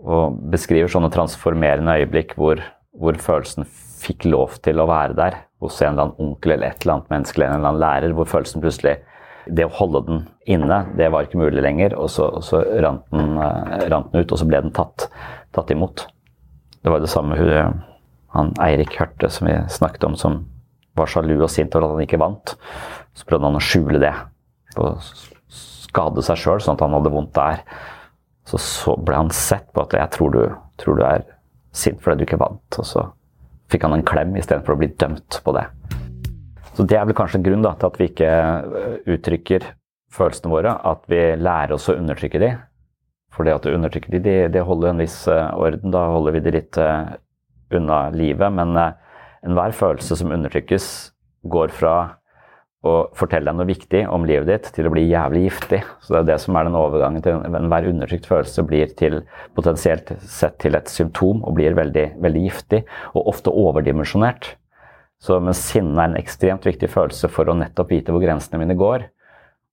Og 0.03 0.37
beskriver 0.51 0.91
sånne 0.91 1.11
transformerende 1.13 1.95
øyeblikk 2.01 2.35
hvor, 2.39 2.59
hvor, 2.91 3.17
følelsen 3.19 3.67
fikk 4.03 4.27
lov 4.27 4.57
til 4.65 4.81
å 4.81 4.87
være 4.89 5.15
der 5.15 5.37
hos 5.63 5.79
en 5.81 5.93
eller 5.93 6.09
annen 6.09 6.27
onkel 6.27 6.57
eller 6.57 6.73
et 6.73 6.83
eller 6.83 6.97
annet 6.97 7.13
menneske 7.13 7.39
eller 7.39 7.53
en 7.53 7.61
eller 7.61 7.71
annen 7.71 7.83
lærer, 7.85 8.15
hvor 8.17 8.27
følelsen 8.29 8.63
plutselig 8.63 8.97
Det 9.43 9.65
å 9.67 9.71
holde 9.75 9.99
den 10.07 10.19
inne, 10.47 10.85
det 10.95 11.09
var 11.11 11.25
ikke 11.25 11.39
mulig 11.41 11.59
lenger, 11.59 11.97
og 11.99 12.07
så, 12.07 12.29
og 12.31 12.45
så 12.47 12.61
rant, 12.79 13.03
den, 13.11 13.33
uh, 13.35 13.73
rant, 13.91 14.07
den, 14.13 14.23
ut, 14.23 14.31
og 14.31 14.39
så 14.39 14.45
ble 14.47 14.61
den 14.63 14.71
tatt, 14.71 15.09
tatt 15.51 15.71
imot. 15.75 16.05
Det 16.79 16.91
var 16.91 17.03
det 17.03 17.09
samme 17.11 17.35
hun 17.35 17.81
han 18.33 18.51
Eirik 18.61 18.95
Hørte 18.99 19.29
som 19.31 19.47
vi 19.49 19.55
snakket 19.69 20.07
om, 20.07 20.17
som 20.19 20.41
var 20.97 21.09
sjalu 21.09 21.35
og 21.39 21.49
sint 21.51 21.73
over 21.75 21.87
at 21.87 21.95
han 21.97 22.05
ikke 22.05 22.21
vant. 22.21 22.55
Så 23.13 23.27
prøvde 23.29 23.49
han 23.49 23.59
å 23.59 23.63
skjule 23.63 24.01
det 24.01 24.13
og 24.81 25.03
skade 25.53 26.23
seg 26.25 26.39
sjøl, 26.41 26.61
sånn 26.63 26.77
at 26.77 26.85
han 26.85 26.95
hadde 26.97 27.13
vondt 27.13 27.35
der. 27.37 27.61
Så, 28.49 28.59
så, 28.59 28.95
ble 28.97 29.15
han 29.15 29.29
sett 29.33 29.69
på 29.71 29.85
at 29.85 29.93
'jeg 29.93 30.11
tror 30.17 30.33
du, 30.33 30.41
tror 30.81 30.97
du 30.97 31.03
er 31.05 31.23
sint 31.71 32.01
fordi 32.01 32.23
du 32.23 32.25
ikke 32.25 32.41
vant'. 32.41 32.79
Og 32.79 32.85
så 32.85 33.05
fikk 33.71 33.85
han 33.85 33.93
en 33.93 34.05
klem 34.05 34.35
istedenfor 34.35 34.75
å 34.75 34.81
bli 34.81 34.89
dømt 34.99 35.39
på 35.45 35.53
det. 35.55 35.67
Så 36.73 36.85
det 36.89 36.97
er 36.97 37.05
vel 37.05 37.15
kanskje 37.17 37.39
en 37.39 37.45
grunn 37.45 37.65
da, 37.65 37.75
til 37.77 37.87
at 37.87 37.99
vi 38.01 38.09
ikke 38.09 38.29
øh, 38.81 38.97
uttrykker 39.15 39.65
følelsene 40.13 40.51
våre. 40.51 40.73
At 40.73 41.05
vi 41.07 41.21
lærer 41.37 41.75
oss 41.77 41.89
å 41.89 41.97
undertrykke 41.97 42.41
de. 42.41 42.51
For 43.33 43.45
det 43.45 43.53
at 43.53 43.65
du 43.65 43.73
undertrykker 43.73 44.13
de, 44.13 44.21
det, 44.25 44.37
de 44.53 44.65
holder 44.65 44.89
en 44.89 45.01
viss 45.01 45.19
øh, 45.29 45.53
orden. 45.53 45.93
Da 45.93 46.07
holder 46.13 46.37
vi 46.37 46.43
de 46.45 46.55
litt 46.57 46.77
øh, 46.81 47.13
unna 47.79 48.07
livet. 48.15 48.53
Men 48.53 48.75
eh, 48.79 48.93
enhver 49.47 49.75
følelse 49.75 50.17
som 50.19 50.33
undertrykkes, 50.35 50.89
går 51.43 51.73
fra 51.75 51.95
å 52.83 52.93
fortelle 53.15 53.47
deg 53.47 53.55
noe 53.55 53.67
viktig 53.67 54.01
om 54.11 54.25
livet 54.27 54.49
ditt, 54.49 54.69
til 54.75 54.87
å 54.87 54.91
bli 54.91 55.05
jævlig 55.07 55.45
giftig. 55.45 55.79
Så 56.03 56.13
det 56.13 56.19
er 56.19 56.27
det 56.33 56.37
som 56.43 56.57
er 56.59 56.67
den 56.67 56.75
overgangen 56.75 57.23
til 57.23 57.39
enhver 57.47 57.87
undertrykt 57.87 58.27
følelse 58.27 58.65
blir 58.67 58.91
til 58.99 59.21
potensielt 59.55 60.11
sett 60.27 60.57
til 60.63 60.75
et 60.75 60.91
symptom 60.91 61.43
og 61.47 61.55
blir 61.59 61.77
veldig, 61.79 62.09
veldig 62.23 62.43
giftig, 62.43 62.83
og 63.15 63.31
ofte 63.31 63.53
overdimensjonert. 63.63 64.53
Så 65.23 65.39
mens 65.39 65.61
sinne 65.63 65.95
er 65.95 66.11
en 66.11 66.19
ekstremt 66.19 66.67
viktig 66.67 66.89
følelse 66.91 67.29
for 67.31 67.47
å 67.47 67.55
nettopp 67.55 67.93
vite 67.95 68.11
hvor 68.11 68.23
grensene 68.23 68.59
mine 68.59 68.75
går, 68.79 69.07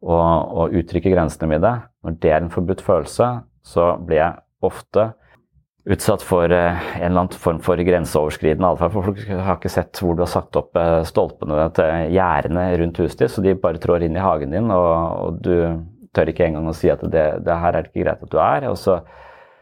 og, 0.07 0.27
og 0.55 0.77
uttrykke 0.79 1.11
grensene 1.13 1.51
mine, 1.51 1.73
når 2.07 2.21
det 2.23 2.31
er 2.31 2.45
en 2.45 2.53
forbudt 2.53 2.85
følelse, 2.85 3.33
så 3.67 3.91
blir 4.07 4.23
jeg 4.23 4.39
ofte 4.65 5.11
utsatt 5.85 6.23
for 6.23 6.53
eh, 6.53 6.97
en 6.97 7.07
eller 7.07 7.21
annen 7.23 7.39
form 7.41 7.61
for 7.65 7.81
grenseoverskridende 7.81 8.69
atferd. 8.75 8.93
For 8.95 9.09
folk 9.09 9.23
har 9.31 9.57
ikke 9.57 9.73
sett 9.73 10.03
hvor 10.03 10.17
du 10.17 10.25
har 10.25 10.33
satt 10.33 10.59
opp 10.61 10.77
eh, 10.77 11.01
stolpene 11.09 11.71
til 11.77 12.13
gjerdene 12.17 12.67
rundt 12.83 13.01
huset 13.01 13.25
ditt, 13.25 13.33
så 13.35 13.45
de 13.45 13.57
bare 13.59 13.81
trår 13.81 14.07
inn 14.07 14.19
i 14.19 14.25
hagen 14.25 14.55
din, 14.55 14.71
og, 14.75 14.93
og 15.25 15.41
du 15.45 15.55
tør 16.17 16.31
ikke 16.33 16.49
engang 16.49 16.69
å 16.69 16.77
si 16.77 16.91
at 16.93 17.03
det, 17.07 17.25
det, 17.47 17.57
her 17.63 17.77
er 17.77 17.89
ikke 17.89 18.05
greit 18.05 18.23
at 18.27 18.33
du 18.33 18.39
er. 18.43 18.69
Og, 18.69 18.77
så, 18.81 18.99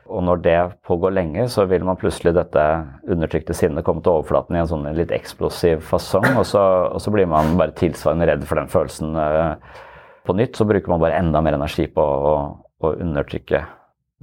og, 0.09 0.21
når 0.27 0.45
det 0.45 0.59
pågår 0.89 1.15
lenge, 1.15 1.49
så 1.53 1.69
vil 1.71 1.87
man 1.87 2.01
plutselig 2.01 2.35
dette 2.37 2.65
undertrykte 3.07 3.57
sinnet 3.57 3.87
komme 3.87 4.03
til 4.03 4.19
overflaten 4.19 4.57
i 4.57 4.63
en 4.63 4.71
sånn 4.71 4.89
litt 4.99 5.15
eksplosiv 5.15 5.85
fasong, 5.87 6.33
og 6.35 6.47
så, 6.49 6.65
og 6.89 7.03
så 7.05 7.15
blir 7.15 7.31
man 7.31 7.57
bare 7.61 7.77
tilsvarende 7.79 8.33
redd 8.33 8.49
for 8.49 8.61
den 8.61 8.73
følelsen 8.73 9.15
uh, 9.15 9.85
på 10.27 10.37
nytt. 10.41 10.57
Så 10.59 10.67
bruker 10.69 10.91
man 10.91 11.05
bare 11.05 11.21
enda 11.21 11.45
mer 11.45 11.61
energi 11.61 11.87
på 11.93 12.03
å, 12.03 12.39
å 12.81 12.97
undertrykke 12.97 13.67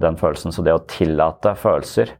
den 0.02 0.18
følelsen. 0.20 0.52
Så 0.52 0.64
det 0.64 0.74
å 0.76 0.84
tillate 0.90 1.56
følelser 1.58 2.16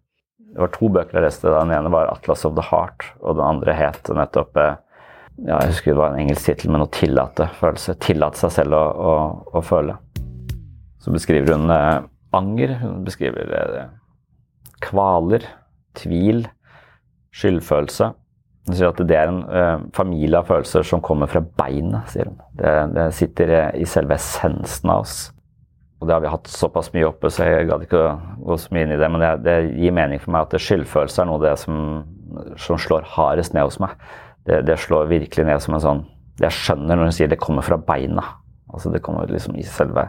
Det 0.57 0.63
var 0.63 0.71
to 0.73 0.89
bøker 0.89 1.19
jeg 1.19 1.27
leste. 1.27 1.53
Den 1.53 1.73
ene 1.75 1.91
var 1.93 2.09
'Atlas 2.09 2.47
of 2.49 2.55
the 2.57 2.63
Heart', 2.65 3.11
og 3.21 3.37
den 3.37 3.45
andre 3.45 3.75
het 3.77 4.09
nettopp 4.09 4.57
eh, 4.57 4.77
ja, 5.45 5.59
Jeg 5.61 5.75
husker 5.75 5.93
det 5.93 6.01
var 6.01 6.15
en 6.15 6.21
engelsk 6.23 6.47
tittel 6.47 6.71
men 6.71 6.81
'Å 6.81 6.89
'tillate' 6.89 7.51
følelse. 7.59 7.99
Tillate 8.01 8.41
seg 8.41 8.55
selv 8.55 8.73
å, 8.73 8.85
å, 8.97 9.13
å 9.53 9.61
føle. 9.61 9.99
Så 11.07 11.13
beskriver 11.13 11.55
hun 11.55 11.71
eh, 11.71 12.03
anger, 12.33 12.79
hun 12.81 13.05
beskriver 13.05 13.53
eh, 13.55 13.91
kvaler, 14.83 15.45
tvil, 15.95 16.47
skyldfølelse. 17.37 18.11
Hun 18.67 18.75
sier 18.75 18.91
at 18.91 19.03
det 19.07 19.15
er 19.15 19.31
en 19.31 19.45
eh, 19.47 19.87
familie 19.95 20.41
av 20.41 20.49
følelser 20.49 20.83
som 20.89 21.05
kommer 21.05 21.31
fra 21.31 21.45
beinet, 21.45 22.09
sier 22.11 22.33
hun. 22.33 22.41
Det, 22.59 22.75
det 22.97 23.07
sitter 23.15 23.55
i 23.77 23.87
selve 23.87 24.19
essensen 24.19 24.91
av 24.91 25.05
oss. 25.05 25.19
Og 25.97 26.09
det 26.09 26.13
har 26.13 26.21
vi 26.21 26.29
hatt 26.29 26.51
såpass 26.53 26.91
mye 26.93 27.07
oppe, 27.09 27.31
så 27.33 27.47
jeg 27.47 27.69
gadd 27.71 27.87
ikke 27.87 28.03
å 28.03 28.17
gå 28.45 28.59
så 28.61 28.75
mye 28.75 28.85
inn 28.85 28.93
i 28.93 28.99
det. 29.01 29.09
Men 29.13 29.23
det, 29.23 29.31
det 29.47 29.57
gir 29.81 29.95
mening 29.97 30.21
for 30.21 30.35
meg 30.35 30.45
at 30.45 30.61
skyldfølelse 30.61 31.23
er 31.23 31.29
noe 31.31 31.41
av 31.41 31.47
det 31.47 31.55
som, 31.63 31.79
som 32.61 32.81
slår 32.81 33.07
hardest 33.15 33.57
ned 33.57 33.65
hos 33.65 33.81
meg. 33.81 33.97
Det, 34.47 34.61
det, 34.69 34.77
slår 34.83 35.09
virkelig 35.11 35.47
ned 35.49 35.63
som 35.65 35.77
en 35.77 35.83
sånn 35.83 36.05
jeg 36.37 36.53
skjønner 36.53 36.99
når 36.99 37.09
hun 37.09 37.15
sier 37.17 37.31
det 37.33 37.41
kommer 37.41 37.65
fra 37.65 37.79
beina. 37.81 38.27
Altså 38.69 38.93
det 38.93 39.01
kommer 39.05 39.31
liksom 39.31 39.57
i 39.57 39.65
selve 39.65 40.05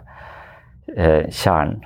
eh, 0.92 1.30
kjernen. 1.32 1.86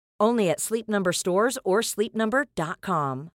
Only 0.21 0.51
at 0.53 0.61
Sleep 0.61 0.87
Number 0.87 1.11
stores 1.11 1.57
or 1.65 1.81
sleepnumber.com. 1.81 3.31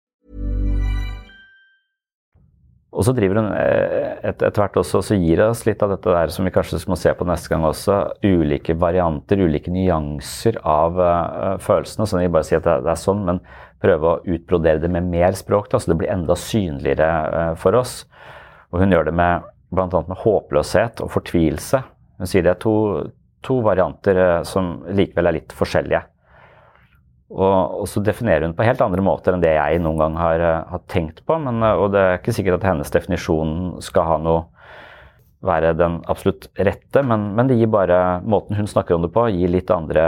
Og 2.91 3.05
så 3.07 3.13
driver 3.15 3.39
hun 3.39 3.53
eh, 3.55 4.17
et, 4.19 4.41
etter 4.43 4.59
hvert 4.59 4.75
også, 4.81 4.99
så 5.05 5.15
gir 5.15 5.39
oss 5.45 5.63
litt 5.63 5.79
av 5.83 5.93
dette 5.93 6.11
der 6.11 6.31
som 6.33 6.43
vi 6.43 6.51
kanskje 6.51 6.81
må 6.91 6.97
se 6.99 7.13
på 7.15 7.27
neste 7.27 7.53
gang 7.53 7.63
også. 7.63 7.99
Ulike 8.25 8.75
varianter, 8.75 9.39
ulike 9.47 9.71
nyanser 9.71 10.59
av 10.67 10.99
uh, 10.99 11.55
følelsene. 11.63 12.09
Så 12.09 12.19
vi 12.19 12.27
bare 12.33 12.49
sier 12.49 12.59
at 12.59 12.67
det, 12.67 12.75
det, 12.83 12.91
er 12.91 12.99
sånn, 12.99 13.23
men 13.29 13.39
prøve 13.81 14.11
å 14.11 14.35
utbrodere 14.35 14.83
det 14.83 14.91
med 14.91 15.07
mer 15.07 15.39
språk, 15.39 15.71
da, 15.71 15.79
så 15.79 15.93
det 15.93 16.01
blir 16.01 16.11
enda 16.11 16.35
synligere 16.35 17.09
uh, 17.31 17.53
for 17.59 17.79
oss. 17.79 18.01
Og 18.75 18.83
hun 18.83 18.91
gjør 18.91 19.07
det 19.07 19.15
med 19.21 19.47
bl.a. 19.71 19.87
med 19.87 20.23
håpløshet 20.25 20.99
og 21.05 21.13
fortvilelse. 21.15 21.79
Hun 22.19 22.27
sier 22.27 22.43
det 22.43 22.57
er 22.57 22.63
to, 22.65 22.75
to 23.47 23.61
varianter 23.63 24.19
uh, 24.19 24.37
som 24.47 24.81
likevel 24.91 25.31
er 25.31 25.39
litt 25.39 25.55
forskjellige. 25.55 26.09
Og, 27.31 27.81
og, 27.81 27.85
så 27.87 28.01
definerer 28.03 28.43
hun 28.43 28.55
på 28.57 28.65
helt 28.67 28.81
andre 28.83 29.03
måter 29.05 29.31
enn 29.31 29.43
det 29.43 29.53
jeg 29.55 29.79
noen 29.79 30.01
gang 30.01 30.17
har, 30.19 30.41
eh, 30.43 30.63
har 30.67 30.81
tenkt 30.91 31.21
på. 31.23 31.37
Men, 31.39 31.61
eh, 31.63 31.77
og 31.79 31.93
det 31.93 32.01
er 32.01 32.17
ikke 32.19 32.35
sikkert 32.35 32.59
at 32.59 32.67
hennes 32.73 32.91
definisjon 32.91 33.53
skal 33.83 34.09
ha 34.09 34.17
noe 34.19 34.41
være 35.41 35.71
den 35.73 35.97
absolutt 36.11 36.47
rette, 36.61 37.01
men, 37.01 37.31
men, 37.33 37.47
det 37.49 37.57
gir 37.57 37.71
bare 37.73 38.19
måten 38.21 38.59
hun 38.59 38.67
snakker 38.69 38.93
om 38.93 39.07
det 39.07 39.09
på, 39.15 39.23
gir 39.33 39.49
litt 39.49 39.71
andre 39.73 40.03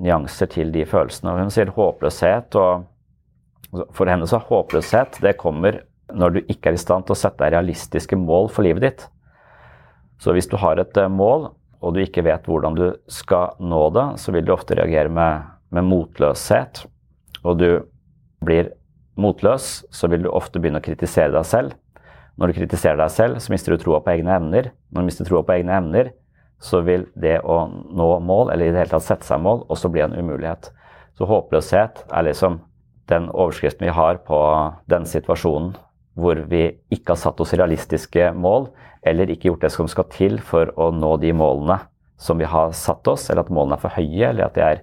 nyanser 0.00 0.48
til 0.54 0.72
de 0.72 0.86
følelsene. 0.88 1.34
Og 1.34 1.44
hun 1.44 1.52
sier 1.52 1.74
håpløshet, 1.76 2.56
og 2.56 3.84
for 3.92 4.08
henne 4.08 4.28
så 4.30 4.40
håpløshet 4.40 5.20
det 5.24 5.36
kommer 5.40 5.82
når 6.08 6.38
du 6.38 6.40
ikke 6.46 6.70
er 6.70 6.78
i 6.78 6.80
stand 6.80 7.04
til 7.04 7.12
å 7.12 7.20
sette 7.20 7.42
deg 7.42 7.52
realistiske 7.52 8.16
mål 8.16 8.48
for 8.54 8.64
livet 8.64 8.86
ditt. 8.86 9.04
Så 10.18 10.32
hvis 10.32 10.48
du 10.48 10.56
har 10.58 10.80
et 10.80 10.96
eh, 10.96 11.12
mål, 11.12 11.50
og 11.78 11.94
du 11.94 12.00
ikke 12.02 12.24
vet 12.26 12.48
hvordan 12.48 12.74
du 12.74 12.86
skal 13.12 13.54
nå 13.60 13.84
det, 13.94 14.06
så 14.18 14.32
vil 14.34 14.46
du 14.46 14.54
ofte 14.56 14.74
reagere 14.78 15.12
med 15.12 15.57
med 15.74 15.86
motløshet, 15.88 16.84
og 17.44 17.58
du 17.60 17.68
blir 18.44 18.72
motløs, 19.18 19.84
så 19.90 20.08
vil 20.10 20.24
du 20.24 20.30
ofte 20.30 20.60
begynne 20.62 20.80
å 20.80 20.84
kritisere 20.84 21.34
deg 21.34 21.46
selv. 21.46 21.74
Når 22.38 22.50
du 22.50 22.58
kritiserer 22.60 23.00
deg 23.00 23.10
selv, 23.10 23.40
så 23.42 23.52
mister 23.52 23.74
du 23.74 23.82
troa 23.82 23.98
på 24.04 24.12
egne 24.14 24.36
evner. 24.38 24.70
Når 24.94 25.02
du 25.02 25.08
mister 25.10 25.26
troa 25.26 25.42
på 25.46 25.56
egne 25.56 25.74
evner, 25.74 26.12
så 26.62 26.80
vil 26.86 27.06
det 27.18 27.40
å 27.42 27.64
nå 27.68 28.08
mål, 28.22 28.52
eller 28.52 28.68
i 28.68 28.74
det 28.74 28.84
hele 28.84 28.94
tatt 28.94 29.06
sette 29.06 29.26
seg 29.26 29.42
mål, 29.42 29.64
også 29.70 29.90
bli 29.90 30.04
en 30.06 30.14
umulighet. 30.14 30.70
Så 31.18 31.26
håpløshet 31.26 32.04
er 32.14 32.26
liksom 32.26 32.60
den 33.10 33.28
overskriften 33.32 33.88
vi 33.88 33.94
har 33.94 34.20
på 34.26 34.38
den 34.90 35.06
situasjonen 35.08 35.74
hvor 36.18 36.40
vi 36.50 36.64
ikke 36.90 37.14
har 37.14 37.20
satt 37.20 37.40
oss 37.40 37.54
realistiske 37.54 38.32
mål, 38.34 38.68
eller 39.06 39.30
ikke 39.30 39.52
gjort 39.52 39.66
det 39.66 39.70
som 39.70 39.86
skal 39.90 40.08
til 40.10 40.40
for 40.42 40.72
å 40.74 40.90
nå 40.94 41.12
de 41.22 41.30
målene 41.36 41.78
som 42.18 42.40
vi 42.40 42.48
har 42.50 42.72
satt 42.74 43.06
oss, 43.06 43.28
eller 43.30 43.44
at 43.44 43.52
målene 43.54 43.78
er 43.78 43.82
for 43.84 43.94
høye, 43.94 44.32
eller 44.32 44.48
at 44.48 44.56
de 44.58 44.64
er 44.66 44.80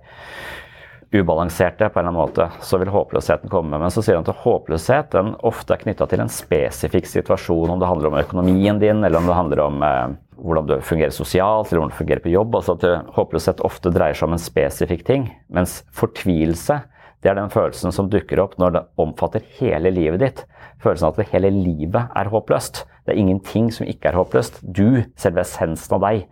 ubalanserte 1.13 1.89
på 1.89 1.99
en 1.99 2.07
eller 2.07 2.11
annen 2.13 2.21
måte, 2.21 2.47
så 2.65 2.79
vil 2.81 2.91
håpløsheten 2.93 3.51
komme. 3.51 3.77
Men 3.81 3.93
så 3.93 4.03
sier 4.05 4.19
han 4.19 4.27
at 4.27 4.43
håpløshet 4.43 5.11
den 5.15 5.33
ofte 5.45 5.75
er 5.75 5.83
knytta 5.83 6.07
til 6.11 6.23
en 6.23 6.31
spesifikk 6.31 7.09
situasjon. 7.09 7.73
Om 7.73 7.81
det 7.81 7.89
handler 7.89 8.11
om 8.11 8.19
økonomien 8.21 8.81
din, 8.81 9.03
eller 9.03 9.21
om 9.21 9.29
det 9.29 9.37
handler 9.37 9.63
om 9.65 9.85
eh, 9.85 10.15
hvordan 10.41 10.67
du 10.69 10.75
fungerer 10.85 11.15
sosialt, 11.15 11.69
eller 11.69 11.83
hvordan 11.83 11.93
du 11.93 12.01
fungerer 12.01 12.23
på 12.25 12.33
jobb. 12.33 12.57
altså 12.59 12.77
at 12.79 13.13
Håpløshet 13.15 13.63
ofte 13.65 13.93
dreier 13.95 14.17
seg 14.17 14.29
om 14.29 14.37
en 14.37 14.45
spesifikk 14.47 15.05
ting. 15.07 15.29
Mens 15.53 15.81
fortvilelse 15.95 16.81
det 17.25 17.31
er 17.31 17.39
den 17.39 17.49
følelsen 17.49 17.93
som 17.95 18.09
dukker 18.11 18.37
opp 18.43 18.59
når 18.61 18.75
det 18.75 18.83
omfatter 19.01 19.41
hele 19.57 19.89
livet 19.89 20.21
ditt. 20.21 20.43
Følelsen 20.83 21.07
av 21.07 21.17
at 21.17 21.31
hele 21.31 21.49
livet 21.49 22.11
er 22.13 22.29
håpløst. 22.29 22.83
Det 23.05 23.15
er 23.15 23.21
ingenting 23.21 23.71
som 23.73 23.87
ikke 23.89 24.11
er 24.11 24.19
håpløst. 24.19 24.59
Du, 24.61 25.01
selve 25.17 25.41
essensen 25.41 25.97
av 25.97 26.05
deg, 26.05 26.27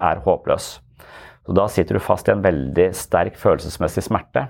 er 0.00 0.22
håpløs. 0.24 0.78
Så 1.48 1.54
da 1.56 1.64
sitter 1.72 1.96
du 1.96 2.04
fast 2.04 2.28
i 2.28 2.32
en 2.34 2.42
veldig 2.44 2.90
sterk 2.92 3.38
følelsesmessig 3.40 4.02
smerte. 4.04 4.42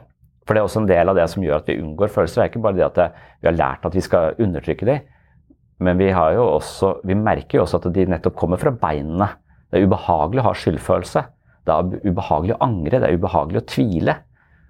For 0.43 0.57
det 0.57 0.59
er 0.59 0.67
også 0.67 0.81
en 0.83 0.89
del 0.89 1.13
av 1.13 1.15
det 1.15 1.29
som 1.31 1.45
gjør 1.45 1.61
at 1.61 1.69
vi 1.71 1.77
unngår 1.79 2.11
følelser. 2.11 2.41
Det 2.41 2.45
er 2.45 2.51
ikke 2.51 2.63
bare 2.65 2.75
det 2.75 2.87
at 2.89 2.97
det, 2.99 3.07
vi 3.39 3.47
har 3.47 3.55
lært 3.55 3.87
at 3.87 3.95
vi 3.95 4.03
skal 4.03 4.41
undertrykke 4.43 4.89
dem, 4.89 5.05
men 5.87 6.01
vi, 6.01 6.09
også, 6.11 6.97
vi, 7.07 7.15
merker 7.15 7.61
jo 7.61 7.63
også 7.63 7.79
at 7.79 7.93
de 7.95 8.07
nettopp 8.11 8.35
kommer 8.41 8.59
fra 8.59 8.73
beinene. 8.75 9.29
Det 9.71 9.79
er 9.79 9.87
ubehagelig 9.87 10.43
å 10.43 10.49
ha 10.49 10.55
skyldfølelse. 10.59 11.23
Det 11.69 11.77
er 11.77 12.09
ubehagelig 12.09 12.57
å 12.57 12.63
angre, 12.67 12.99
det 12.99 13.07
er 13.07 13.21
ubehagelig 13.21 13.63
å 13.63 13.69
tvile. 13.71 14.17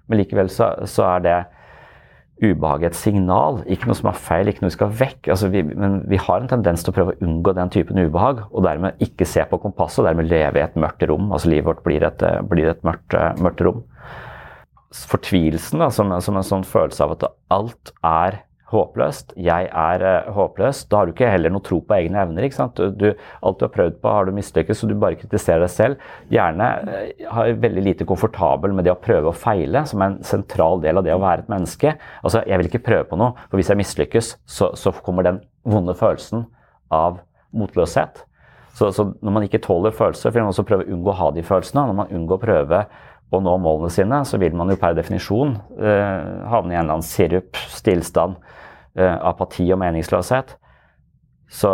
Men 0.05 0.21
likevel 0.21 0.53
så, 0.53 0.69
så 0.85 1.07
er 1.15 1.25
det 1.25 1.37
ubehag 2.39 2.85
et 2.87 2.97
signal, 2.97 3.59
ikke 3.69 3.89
noe 3.89 3.97
som 3.97 4.09
er 4.11 4.19
feil, 4.19 4.49
ikke 4.49 4.63
noe 4.63 4.71
vi 4.71 4.77
skal 4.77 4.93
vekk. 5.01 5.29
Altså 5.33 5.49
vi, 5.53 5.63
men 5.67 5.99
vi 6.09 6.19
har 6.21 6.39
en 6.39 6.51
tendens 6.51 6.83
til 6.83 6.93
å 6.93 6.95
prøve 6.95 7.15
å 7.15 7.25
unngå 7.25 7.53
den 7.57 7.71
typen 7.73 7.99
ubehag, 7.99 8.43
og 8.49 8.65
dermed 8.65 8.99
ikke 9.03 9.27
se 9.27 9.43
på 9.49 9.59
kompasset, 9.61 10.01
og 10.03 10.09
dermed 10.09 10.29
leve 10.31 10.61
i 10.61 10.65
et 10.65 10.77
mørkt 10.79 11.05
rom. 11.09 11.31
Altså 11.35 11.51
livet 11.51 11.67
vårt 11.69 11.83
blir 11.85 12.05
et, 12.07 12.25
blir 12.51 12.71
et 12.71 12.85
mørkt, 12.87 13.17
mørkt, 13.43 13.63
rom. 13.67 13.83
Fortvilelsen 14.89 15.83
da, 15.83 15.89
som, 15.93 16.13
som, 16.23 16.39
en 16.39 16.47
sånn 16.47 16.67
følelse 16.67 17.05
av 17.05 17.17
at 17.17 17.27
alt 17.53 17.93
er 18.07 18.41
håpløst. 18.69 19.33
Jeg 19.39 19.67
er 19.67 20.03
uh, 20.05 20.29
håpløs. 20.35 20.83
Da 20.89 20.99
har 20.99 21.07
du 21.07 21.13
ikke 21.13 21.31
heller 21.31 21.53
noe 21.53 21.65
tro 21.65 21.79
på 21.85 21.97
egne 21.97 22.21
evner. 22.23 22.45
ikke 22.45 22.59
sant? 22.59 22.79
Du, 22.99 23.07
alt 23.15 23.59
du 23.59 23.65
har 23.65 23.73
prøvd 23.73 23.99
på, 24.01 24.13
har 24.13 24.29
du 24.29 24.35
mislykkes, 24.37 24.81
så 24.81 24.89
du 24.89 24.95
bare 24.99 25.19
kritiserer 25.19 25.65
deg 25.65 25.73
selv. 25.73 26.07
Gjerne 26.33 26.69
uh, 26.85 27.01
har 27.35 27.53
veldig 27.65 27.85
lite 27.85 28.09
komfortabel 28.09 28.75
med 28.77 28.87
det 28.87 28.93
å 28.93 29.01
prøve 29.01 29.33
og 29.33 29.39
feile, 29.39 29.83
som 29.89 30.03
er 30.03 30.13
en 30.13 30.21
sentral 30.27 30.83
del 30.85 31.01
av 31.01 31.07
det 31.07 31.15
å 31.15 31.21
være 31.23 31.45
et 31.45 31.51
menneske. 31.51 31.95
Altså, 32.23 32.45
Jeg 32.45 32.61
vil 32.61 32.71
ikke 32.71 32.85
prøve 32.91 33.09
på 33.09 33.19
noe, 33.19 33.35
for 33.49 33.59
hvis 33.59 33.73
jeg 33.73 33.81
mislykkes, 33.81 34.33
så, 34.45 34.71
så 34.77 34.93
kommer 35.03 35.25
den 35.27 35.43
vonde 35.67 35.95
følelsen 35.97 36.47
av 36.93 37.21
motløshet. 37.55 38.23
Så, 38.77 38.91
så, 38.95 39.09
når 39.25 39.33
man 39.35 39.45
ikke 39.45 39.61
tåler 39.63 39.91
følelser, 39.95 40.31
vil 40.31 40.45
man 40.45 40.53
også 40.53 40.63
prøve 40.67 40.85
å 40.85 40.93
unngå 40.93 41.11
å 41.11 41.19
ha 41.19 41.29
de 41.35 41.43
følelsene. 41.43 41.87
Når 41.89 41.97
man 41.97 42.13
unngår 42.15 42.37
å 42.37 42.43
prøve 42.43 42.83
å 43.29 43.41
nå 43.43 43.55
målene 43.61 43.91
sine, 43.93 44.21
så 44.25 44.39
vil 44.41 44.55
man 44.57 44.71
jo 44.71 44.77
per 44.79 44.95
definisjon 44.97 45.57
eh, 45.77 46.45
havne 46.49 46.73
i 46.73 46.77
en 46.77 46.85
eller 46.85 46.95
annen 46.97 47.05
sirup, 47.05 47.59
stillstand, 47.75 48.37
eh, 48.39 48.58
apati 48.97 49.67
og 49.73 49.79
meningsløshet. 49.81 50.55
Så, 51.49 51.69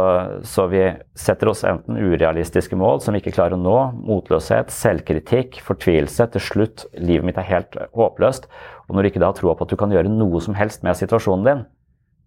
så, 0.48 0.66
vi 0.72 0.86
setter 1.20 1.50
oss 1.52 1.66
enten 1.68 1.98
urealistiske 2.00 2.78
mål 2.80 3.02
som 3.04 3.12
vi 3.12 3.20
ikke 3.20 3.34
klarer 3.36 3.58
å 3.58 3.60
nå, 3.60 3.76
motløshet, 4.08 4.72
selvkritikk, 4.72 5.60
fortvilelse. 5.66 6.30
Til 6.32 6.44
slutt, 6.44 6.86
livet 6.96 7.28
mitt 7.28 7.40
er 7.42 7.50
helt 7.50 7.76
håpløst. 7.98 8.48
Og 8.88 8.96
når 8.96 9.04
du 9.04 9.10
ikke 9.12 9.24
da 9.26 9.34
tror 9.36 9.58
på 9.60 9.68
at 9.68 9.74
du 9.74 9.80
kan 9.80 9.92
gjøre 9.92 10.12
noe 10.14 10.40
som 10.44 10.56
helst 10.56 10.86
med 10.88 10.96
situasjonen 10.96 11.48
din, 11.50 11.66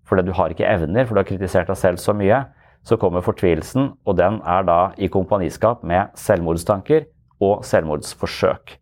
fordi 0.09 0.27
du 0.29 0.35
har 0.37 0.53
ikke 0.53 0.69
evner, 0.69 1.09
for 1.09 1.17
du 1.17 1.23
har 1.23 1.29
kritisert 1.29 1.73
deg 1.73 1.81
selv 1.81 2.03
så 2.03 2.13
mye, 2.17 2.43
så 2.85 2.97
kommer 3.01 3.25
fortvilelsen, 3.25 3.95
og 4.05 4.17
den 4.21 4.39
er 4.45 4.69
da 4.69 4.79
i 5.01 5.09
kompaniskap 5.13 5.81
med 5.89 6.13
selvmordstanker 6.21 7.09
og 7.45 7.65
selvmordsforsøk. 7.67 8.77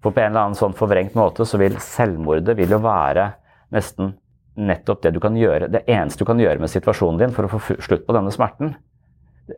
For 0.00 0.12
på 0.12 0.22
en 0.22 0.32
eller 0.32 0.48
annen 0.48 0.58
sånn 0.58 0.76
forvrengt 0.76 1.16
måte 1.18 1.44
så 1.48 1.60
vil 1.60 1.76
selvmordet 1.84 2.56
vil 2.56 2.72
jo 2.72 2.80
være 2.84 3.34
nesten 3.74 4.14
nettopp 4.68 5.02
det 5.04 5.14
du 5.16 5.20
kan 5.22 5.36
gjøre, 5.38 5.70
det 5.72 5.82
eneste 5.90 6.22
du 6.22 6.28
kan 6.28 6.40
gjøre 6.40 6.60
med 6.62 6.72
situasjonen 6.72 7.20
din 7.20 7.34
for 7.36 7.46
å 7.46 7.52
få 7.52 7.76
slutt 7.82 8.06
på 8.06 8.16
denne 8.16 8.32
smerten. 8.34 8.74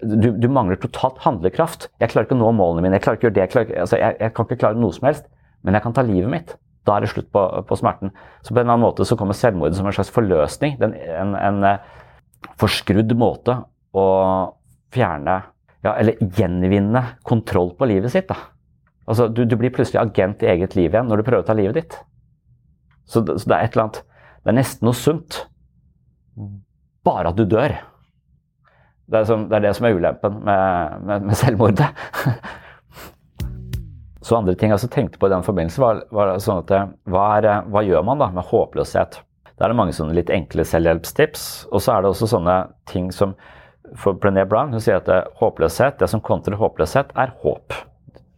Du, 0.00 0.30
du 0.32 0.48
mangler 0.48 0.78
totalt 0.80 1.20
handlekraft. 1.24 1.90
Jeg 2.00 2.12
klarer 2.12 2.28
ikke 2.28 2.38
å 2.38 2.40
nå 2.40 2.52
målene 2.56 2.86
mine. 2.86 2.96
Jeg 2.96 3.04
klarer 3.04 3.18
ikke 3.18 3.26
å 3.26 3.28
gjøre 3.28 3.36
det, 3.38 3.44
jeg, 3.44 3.52
klarer, 3.54 3.80
altså, 3.84 3.98
jeg, 4.00 4.16
jeg 4.22 4.34
kan 4.36 4.48
ikke 4.48 4.60
klare 4.62 4.80
noe 4.80 4.96
som 4.96 5.08
helst, 5.10 5.26
men 5.62 5.76
jeg 5.76 5.84
kan 5.84 5.96
ta 5.96 6.04
livet 6.06 6.32
mitt. 6.32 6.54
Da 6.88 6.96
er 6.96 7.04
det 7.04 7.12
slutt 7.12 7.28
på, 7.34 7.42
på 7.68 7.78
smerten. 7.78 8.14
Så 8.42 8.50
på 8.50 8.56
en 8.56 8.64
eller 8.64 8.74
annen 8.74 8.86
måte 8.86 9.06
så 9.06 9.18
kommer 9.18 9.36
selvmordet 9.38 9.78
som 9.78 9.86
en 9.86 9.94
slags 9.94 10.10
forløsning. 10.14 10.78
Den, 10.80 10.96
en, 10.96 11.36
en 11.38 11.66
eh, 11.68 11.90
forskrudd 12.58 13.12
måte 13.20 13.60
å 13.92 14.06
fjerne 14.92 15.36
ja, 15.82 15.92
eller 15.96 16.18
gjenvinne 16.38 17.04
kontroll 17.26 17.74
på 17.78 17.88
livet 17.90 18.14
sitt. 18.14 18.30
Da. 18.30 18.38
Altså, 19.06 19.28
du, 19.28 19.44
du, 19.44 19.56
blir 19.58 19.74
plutselig 19.74 20.00
agent 20.02 20.42
i 20.42 20.50
eget 20.52 20.76
liv 20.78 20.90
igjen 20.90 21.08
når 21.10 21.20
du 21.20 21.26
prøver 21.26 21.44
å 21.44 21.48
ta 21.48 21.56
livet 21.58 21.80
ditt. 21.80 21.98
Så, 23.04 23.24
så 23.26 23.42
det 23.42 23.56
er 23.56 23.66
et 23.66 23.76
eller 23.76 23.88
annet 23.88 24.02
Det 24.42 24.50
er 24.50 24.58
nesten 24.58 24.88
noe 24.88 24.98
sunt. 24.98 25.44
Bare 27.06 27.30
at 27.30 27.38
du 27.38 27.44
dør. 27.46 27.76
Det 29.12 29.20
er, 29.20 29.26
som, 29.28 29.46
det, 29.50 29.58
er 29.58 29.66
det 29.66 29.74
som 29.76 29.86
er 29.86 29.96
ulempen 29.98 30.38
med, 30.46 30.98
med, 31.06 31.28
med 31.28 31.38
selvmordet. 31.38 31.88
Så 34.22 34.36
andre 34.38 34.54
ting 34.54 34.70
jeg 34.70 34.78
også 34.78 34.90
tenkte 34.90 35.18
på 35.18 35.26
i 35.26 35.32
den 35.32 35.42
forbindelse, 35.42 35.82
var, 35.82 36.04
var 36.14 36.30
sånn 36.40 36.62
at 36.62 36.70
hva, 37.10 37.24
er, 37.40 37.48
hva, 37.68 37.82
gjør 37.82 38.04
man 38.06 38.22
da 38.22 38.30
med 38.32 38.46
håpløshet? 38.46 39.18
Da 39.58 39.66
er 39.66 39.72
det 39.72 39.78
mange 39.78 39.94
sånne 39.96 40.14
litt 40.16 40.30
enkle 40.32 40.64
selvhjelpstips. 40.66 41.46
Og 41.74 41.82
så 41.82 41.96
er 41.96 42.04
det 42.04 42.12
også 42.12 42.30
sånne 42.30 42.56
ting 42.88 43.10
som 43.14 43.34
for 43.98 44.16
Brené 44.16 44.46
Brown 44.48 44.72
hun 44.72 44.80
sier 44.80 45.02
at 45.02 45.10
det, 45.10 45.20
håpløshet, 45.42 45.98
det 46.00 46.08
som 46.08 46.22
kontrer 46.24 46.56
håpløshet, 46.56 47.12
er 47.18 47.34
håp. 47.42 47.74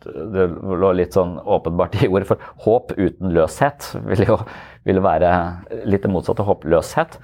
Det 0.05 0.49
lå 0.83 0.90
litt 0.97 1.14
sånn 1.17 1.37
åpenbart 1.38 2.01
i 2.03 2.09
ordet, 2.11 2.29
for 2.33 2.43
håp 2.64 2.97
uten 2.97 3.33
løshet 3.37 3.93
vil 4.09 4.25
jo 4.27 4.40
vil 4.85 5.01
være 5.05 5.31
litt 5.88 6.05
det 6.05 6.12
motsatte 6.12 6.44
håpløshet. 6.47 7.18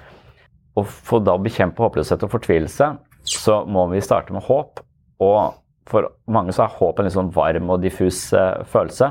Og 0.79 0.87
for 0.89 1.25
da 1.25 1.37
å 1.37 1.43
bekjempe 1.43 1.83
håpløshet 1.83 2.25
og 2.25 2.33
fortvilelse, 2.33 2.93
så 3.27 3.61
må 3.69 3.87
vi 3.93 4.03
starte 4.05 4.35
med 4.35 4.47
håp. 4.47 4.81
Og 5.21 5.59
for 5.91 6.09
mange 6.31 6.55
så 6.57 6.65
er 6.65 6.79
håp 6.79 7.01
en 7.01 7.09
litt 7.09 7.17
sånn 7.17 7.33
varm 7.35 7.73
og 7.73 7.83
diffus 7.83 8.29
uh, 8.37 8.63
følelse. 8.71 9.11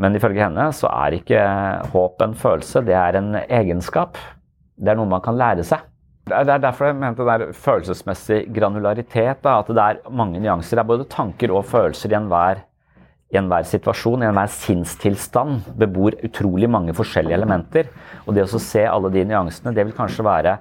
Men 0.00 0.16
ifølge 0.16 0.42
henne 0.46 0.70
så 0.74 0.90
er 0.90 1.18
ikke 1.18 1.40
håp 1.92 2.22
en 2.24 2.36
følelse, 2.38 2.82
det 2.86 2.96
er 2.96 3.18
en 3.18 3.34
egenskap. 3.42 4.18
Det 4.80 4.92
er 4.92 4.98
noe 4.98 5.10
man 5.10 5.22
kan 5.24 5.38
lære 5.38 5.66
seg. 5.66 5.82
Det 6.30 6.38
er 6.38 6.62
derfor 6.62 6.90
jeg 6.90 6.98
mente 7.00 7.24
det 7.26 7.34
er 7.34 7.56
følelsesmessig 7.56 8.44
granularitet. 8.54 9.40
Da, 9.42 9.58
at 9.60 9.70
det 9.72 9.82
er 9.82 10.00
mange 10.14 10.40
nyanser. 10.40 10.78
Det 10.78 10.84
er 10.84 10.90
både 10.92 11.08
tanker 11.10 11.52
og 11.52 11.66
følelser 11.68 12.12
i 12.12 12.18
enhver, 12.20 12.62
i 13.30 13.38
enhver 13.38 13.66
situasjon, 13.68 14.24
i 14.24 14.28
enhver 14.28 14.50
sinnstilstand. 14.50 15.70
Bebor 15.78 16.16
utrolig 16.26 16.70
mange 16.70 16.94
forskjellige 16.96 17.38
elementer. 17.38 17.90
Og 18.26 18.34
det 18.34 18.46
å 18.46 18.62
se 18.62 18.84
alle 18.88 19.12
de 19.14 19.24
nyansene, 19.30 19.74
det 19.76 19.86
vil 19.86 19.96
kanskje 19.96 20.26
være 20.26 20.58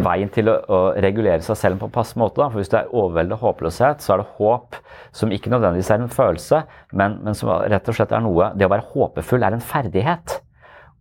veien 0.00 0.30
til 0.32 0.48
å, 0.48 0.54
å, 0.64 0.78
regulere 1.00 1.44
seg 1.44 1.58
selv 1.60 1.80
på 1.80 1.88
en 1.88 1.94
passe 1.94 2.18
måte. 2.20 2.40
Da. 2.40 2.48
For 2.52 2.60
Hvis 2.60 2.72
det 2.72 2.82
er 2.82 2.92
overveldende 2.92 3.40
håpløshet, 3.40 4.04
så 4.04 4.14
er 4.14 4.22
det 4.22 4.30
håp 4.38 4.78
som 5.16 5.32
ikke 5.34 5.52
nødvendigvis 5.52 5.90
er 5.94 6.04
en 6.04 6.12
følelse, 6.12 6.62
men, 6.92 7.18
men, 7.24 7.36
som 7.36 7.52
rett 7.52 7.90
og 7.90 7.96
slett 7.96 8.14
er 8.14 8.24
noe 8.24 8.52
Det 8.56 8.68
å 8.68 8.72
være 8.72 8.88
håpefull 8.94 9.44
er 9.44 9.56
en 9.56 9.64
ferdighet. 9.64 10.38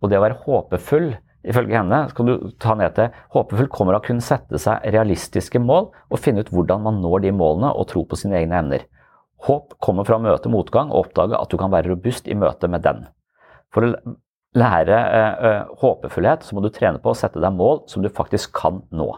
Og 0.01 0.11
det 0.11 0.19
å 0.19 0.23
være 0.23 0.41
håpefull, 0.43 1.13
ifølge 1.47 1.79
henne, 1.79 2.03
skal 2.11 2.27
du 2.27 2.51
ta 2.59 2.75
ned 2.77 2.95
til 2.97 3.13
Håpefull 3.33 3.69
kommer 3.71 3.95
av 3.95 4.03
å 4.03 4.07
kunne 4.07 4.25
sette 4.25 4.59
seg 4.61 4.83
realistiske 4.93 5.61
mål 5.63 5.89
og 6.11 6.21
finne 6.21 6.43
ut 6.43 6.51
hvordan 6.53 6.83
man 6.83 6.99
når 7.03 7.23
de 7.23 7.33
målene 7.35 7.71
og 7.71 7.87
tro 7.91 8.03
på 8.07 8.19
sine 8.19 8.39
egne 8.41 8.59
evner. 8.59 8.87
Håp 9.45 9.77
kommer 9.83 10.07
fra 10.07 10.17
å 10.17 10.23
møte 10.23 10.49
motgang 10.49 10.89
og 10.89 11.05
oppdage 11.05 11.37
at 11.37 11.51
du 11.51 11.59
kan 11.61 11.73
være 11.73 11.91
robust 11.91 12.27
i 12.27 12.37
møte 12.37 12.69
med 12.71 12.81
den. 12.85 13.05
For 13.73 13.85
å 13.85 13.93
lære 14.57 14.97
eh, 14.97 15.61
håpefullhet, 15.81 16.47
så 16.47 16.57
må 16.57 16.63
du 16.65 16.71
trene 16.73 17.01
på 17.03 17.13
å 17.13 17.17
sette 17.17 17.41
deg 17.43 17.53
mål 17.53 17.83
som 17.91 18.01
du 18.01 18.09
faktisk 18.09 18.55
kan 18.57 18.81
nå. 18.89 19.11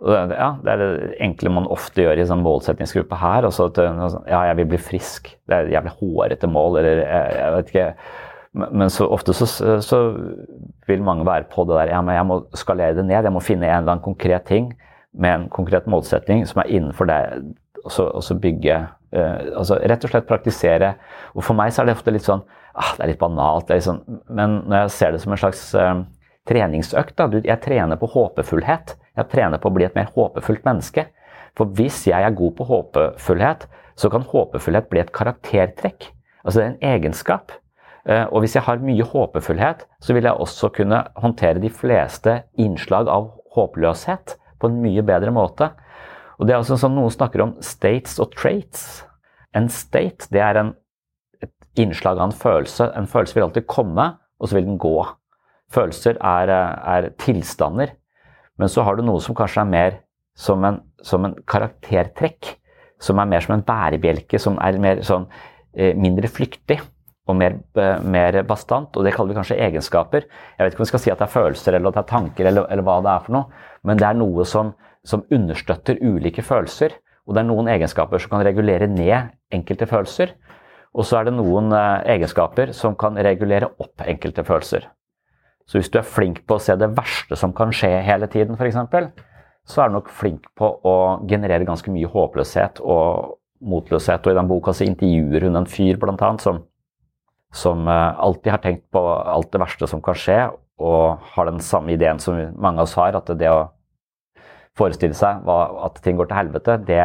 Ja, 0.00 0.54
det 0.64 0.72
er 0.72 0.80
det 0.80 1.16
enkle 1.20 1.52
man 1.52 1.68
ofte 1.68 2.06
gjør 2.06 2.22
i 2.22 2.24
sånn 2.28 2.44
målsettingsgruppe 2.44 3.18
her. 3.20 3.44
Også 3.48 3.68
at 3.68 3.80
ja, 3.80 4.40
jeg 4.48 4.56
vil 4.62 4.68
bli 4.72 4.80
frisk. 4.80 5.28
Det 5.44 5.56
er 5.56 5.68
et 5.68 5.74
jævlig 5.74 5.92
hårete 5.98 6.48
mål, 6.48 6.78
eller 6.80 7.02
jeg, 7.02 7.34
jeg 7.36 7.54
vet 7.56 7.72
ikke. 7.72 7.88
Men 8.50 8.90
så 8.90 9.06
ofte 9.06 9.34
så, 9.36 9.46
så, 9.84 9.98
vil 10.88 11.04
mange 11.06 11.26
være 11.28 11.46
på 11.52 11.62
det 11.68 11.76
der 11.76 11.92
ja, 11.92 12.00
men 12.02 12.16
jeg 12.16 12.26
må 12.26 12.40
skalere 12.58 12.96
det 12.96 13.04
ned. 13.06 13.28
Jeg 13.28 13.34
må 13.34 13.44
finne 13.44 13.68
en 13.68 13.82
eller 13.82 13.94
annen 13.94 14.04
konkret 14.04 14.48
ting 14.48 14.72
med 15.12 15.34
en 15.34 15.44
konkret 15.52 15.86
målsetting 15.90 16.42
som 16.48 16.62
er 16.62 16.72
innenfor 16.72 17.06
det. 17.10 17.20
Og 17.84 17.92
så, 17.94 18.06
og 18.06 18.24
så 18.24 18.36
bygge 18.36 18.76
uh, 19.16 19.36
altså 19.56 19.78
Rett 19.80 20.04
og 20.04 20.12
slett 20.12 20.28
praktisere. 20.28 20.94
Og 21.34 21.44
for 21.46 21.58
meg 21.58 21.72
så 21.72 21.82
er 21.82 21.90
det 21.90 21.98
ofte 21.98 22.14
litt 22.14 22.26
sånn 22.26 22.42
ah, 22.74 22.94
det 22.96 23.04
er 23.04 23.12
litt 23.12 23.20
banalt. 23.20 23.68
Det 23.68 23.78
er 23.78 23.86
sånn, 23.86 24.00
men 24.28 24.60
når 24.66 24.84
jeg 24.84 24.96
ser 24.96 25.14
det 25.14 25.22
som 25.24 25.34
en 25.34 25.40
slags 25.40 25.62
uh, 25.78 26.02
treningsøkt 26.48 27.16
da, 27.18 27.28
du, 27.30 27.40
Jeg 27.44 27.62
trener 27.64 28.00
på 28.00 28.10
håpefullhet. 28.10 28.96
Jeg 29.18 29.32
trener 29.32 29.60
på 29.60 29.70
å 29.70 29.76
bli 29.76 29.86
et 29.88 29.96
mer 29.98 30.10
håpefullt 30.14 30.66
menneske. 30.66 31.08
For 31.58 31.70
hvis 31.76 32.04
jeg 32.08 32.22
er 32.22 32.36
god 32.36 32.56
på 32.58 32.66
håpefullhet, 32.68 33.66
så 33.98 34.10
kan 34.12 34.24
håpefullhet 34.26 34.88
bli 34.90 35.02
et 35.02 35.12
karaktertrekk. 35.12 36.12
Altså 36.44 36.60
det 36.60 36.64
er 36.64 36.70
en 36.70 36.94
egenskap. 36.94 37.56
Uh, 38.08 38.26
og 38.30 38.44
hvis 38.44 38.56
jeg 38.56 38.64
har 38.64 38.84
mye 38.84 39.06
håpefullhet, 39.06 39.84
så 40.00 40.16
vil 40.16 40.28
jeg 40.28 40.46
også 40.46 40.70
kunne 40.76 41.02
håndtere 41.20 41.62
de 41.62 41.72
fleste 41.72 42.42
innslag 42.60 43.10
av 43.12 43.32
håpløshet 43.56 44.36
på 44.60 44.70
en 44.70 44.80
mye 44.80 45.04
bedre 45.04 45.32
måte. 45.34 45.72
Og 46.40 46.48
det 46.48 46.54
er 46.54 46.62
altså 46.62 46.78
sånn 46.80 46.96
Noen 46.96 47.12
snakker 47.12 47.44
om 47.44 47.56
states 47.64 48.16
og 48.22 48.32
traits. 48.32 49.04
En 49.56 49.68
state 49.68 50.30
det 50.32 50.40
er 50.40 50.56
en 50.56 50.74
innslag 51.78 52.18
av 52.18 52.30
en 52.30 52.36
følelse. 52.36 52.88
En 52.96 53.08
følelse 53.08 53.36
vil 53.36 53.46
alltid 53.46 53.68
komme, 53.70 54.06
og 54.40 54.48
så 54.48 54.56
vil 54.56 54.70
den 54.70 54.80
gå. 54.80 54.96
Følelser 55.70 56.16
er, 56.16 56.50
er 56.50 57.10
tilstander. 57.20 57.92
Men 58.58 58.72
så 58.72 58.84
har 58.86 58.96
du 58.96 59.04
noe 59.04 59.20
som 59.22 59.36
kanskje 59.36 59.62
er 59.62 59.70
mer 59.70 59.98
som 60.36 60.64
en, 60.64 60.80
som 61.04 61.28
en 61.28 61.36
karaktertrekk. 61.48 62.56
Som 63.00 63.20
er 63.20 63.28
mer 63.30 63.44
som 63.44 63.54
en 63.56 63.64
bærebjelke, 63.64 64.40
som 64.40 64.58
er 64.60 64.80
mer 64.80 65.04
sånn, 65.06 65.24
eh, 65.72 65.94
mindre 65.96 66.28
flyktig 66.28 66.80
og 67.30 67.36
mer, 67.38 67.56
eh, 67.80 68.02
mer, 68.02 68.42
bastant. 68.48 68.96
Og 68.96 69.06
det 69.06 69.14
kaller 69.14 69.32
vi 69.32 69.38
kanskje 69.38 69.60
egenskaper. 69.60 70.26
Jeg 70.56 70.64
vet 70.64 70.74
ikke 70.74 70.82
om 70.82 70.84
vi 70.84 70.90
skal 70.90 71.04
si 71.04 71.12
at 71.12 71.20
det 71.20 71.28
er 71.28 71.36
følelser 71.36 71.76
eller 71.76 71.88
at 71.88 71.96
det 71.96 72.02
er 72.02 72.10
tanker, 72.10 72.50
eller, 72.50 72.68
eller 72.68 72.84
hva 72.84 72.98
det 73.04 73.12
er 73.12 73.24
for 73.24 73.36
noe. 73.38 73.62
Men 73.84 74.00
det 74.00 74.08
er 74.08 74.18
noe 74.20 74.44
som, 74.44 74.74
som 75.06 75.24
understøtter 75.32 76.00
ulike 76.02 76.42
følelser. 76.44 76.94
Og 77.26 77.36
det 77.36 77.42
er 77.42 77.50
noen 77.50 77.68
egenskaper 77.70 78.22
som 78.22 78.32
kan 78.32 78.44
regulere 78.46 78.88
ned 78.90 79.30
enkelte 79.54 79.88
følelser. 79.88 80.34
Og 80.96 81.06
så 81.06 81.20
er 81.20 81.28
det 81.28 81.36
noen 81.36 81.70
eh, 81.76 82.16
egenskaper 82.16 82.72
som 82.76 82.96
kan 82.98 83.18
regulere 83.18 83.70
opp 83.78 84.02
enkelte 84.02 84.44
følelser. 84.46 84.88
Så 85.70 85.78
hvis 85.78 85.90
du 85.92 86.00
er 86.00 86.06
flink 86.06 86.42
på 86.50 86.56
å 86.56 86.62
se 86.62 86.74
det 86.74 86.90
verste 86.96 87.38
som 87.38 87.52
kan 87.54 87.70
skje 87.74 87.92
hele 88.02 88.26
tiden, 88.30 88.58
f.eks., 88.58 88.80
så 89.70 89.84
er 89.84 89.90
du 89.90 90.00
nok 90.00 90.08
flink 90.10 90.48
på 90.58 90.66
å 90.66 90.94
generere 91.30 91.68
ganske 91.68 91.92
mye 91.94 92.08
håpløshet 92.10 92.80
og 92.82 93.36
motløshet. 93.60 94.24
Og 94.24 94.32
i 94.32 94.38
den 94.40 94.50
boka 94.50 94.74
så 94.74 94.88
intervjuer 94.88 95.46
hun 95.46 95.60
en 95.60 95.68
fyr 95.70 96.00
blant 96.00 96.22
annet, 96.26 96.42
som, 96.42 96.64
som 97.54 97.86
eh, 97.86 98.08
alltid 98.18 98.56
har 98.56 98.64
tenkt 98.64 98.88
på 98.90 99.04
alt 99.06 99.52
det 99.54 99.62
verste 99.62 99.86
som 99.90 100.02
kan 100.02 100.18
skje, 100.18 100.40
og 100.80 101.22
har 101.36 101.46
den 101.46 101.62
samme 101.62 101.94
ideen 101.94 102.18
som 102.18 102.40
mange 102.58 102.80
av 102.80 102.88
oss 102.88 102.96
har, 102.98 103.14
at 103.14 103.30
det 103.38 103.52
å 103.52 103.68
forestille 104.80 105.16
seg 105.16 105.46
at 105.46 106.00
ting 106.04 106.18
går 106.18 106.30
til 106.30 106.40
helvete, 106.40 106.78
det 106.88 107.04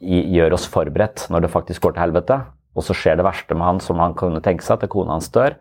gjør 0.00 0.54
oss 0.56 0.66
forberedt 0.70 1.26
når 1.32 1.44
det 1.44 1.52
faktisk 1.52 1.86
går 1.86 1.96
til 1.96 2.06
helvete. 2.06 2.40
Og 2.78 2.84
så 2.86 2.94
skjer 2.94 3.18
det 3.18 3.26
verste 3.26 3.56
med 3.58 3.66
han 3.66 3.80
som 3.82 4.00
han 4.02 4.14
kunne 4.18 4.42
tenke 4.44 4.64
seg, 4.64 4.82
at 4.82 4.92
kona 4.92 5.16
hans 5.16 5.30
dør. 5.34 5.56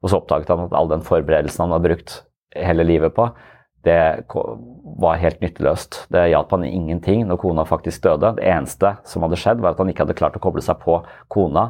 Og 0.00 0.10
så 0.10 0.20
oppdaget 0.20 0.52
han 0.52 0.66
at 0.66 0.76
all 0.76 0.88
den 0.88 1.04
forberedelsen 1.04 1.66
han 1.66 1.74
har 1.76 1.82
brukt 1.84 2.22
hele 2.54 2.86
livet 2.86 3.12
på, 3.16 3.28
det 3.84 4.24
var 5.00 5.18
helt 5.20 5.42
nytteløst. 5.44 6.06
Det 6.12 6.28
hjalp 6.30 6.52
han 6.54 6.64
ingenting 6.64 7.26
når 7.28 7.40
kona 7.42 7.66
faktisk 7.68 8.06
døde. 8.06 8.34
Det 8.38 8.46
eneste 8.48 8.94
som 9.04 9.26
hadde 9.26 9.36
skjedd, 9.40 9.60
var 9.60 9.74
at 9.74 9.82
han 9.82 9.90
ikke 9.92 10.06
hadde 10.06 10.16
klart 10.16 10.38
å 10.38 10.42
koble 10.42 10.64
seg 10.64 10.78
på 10.80 11.02
kona 11.32 11.68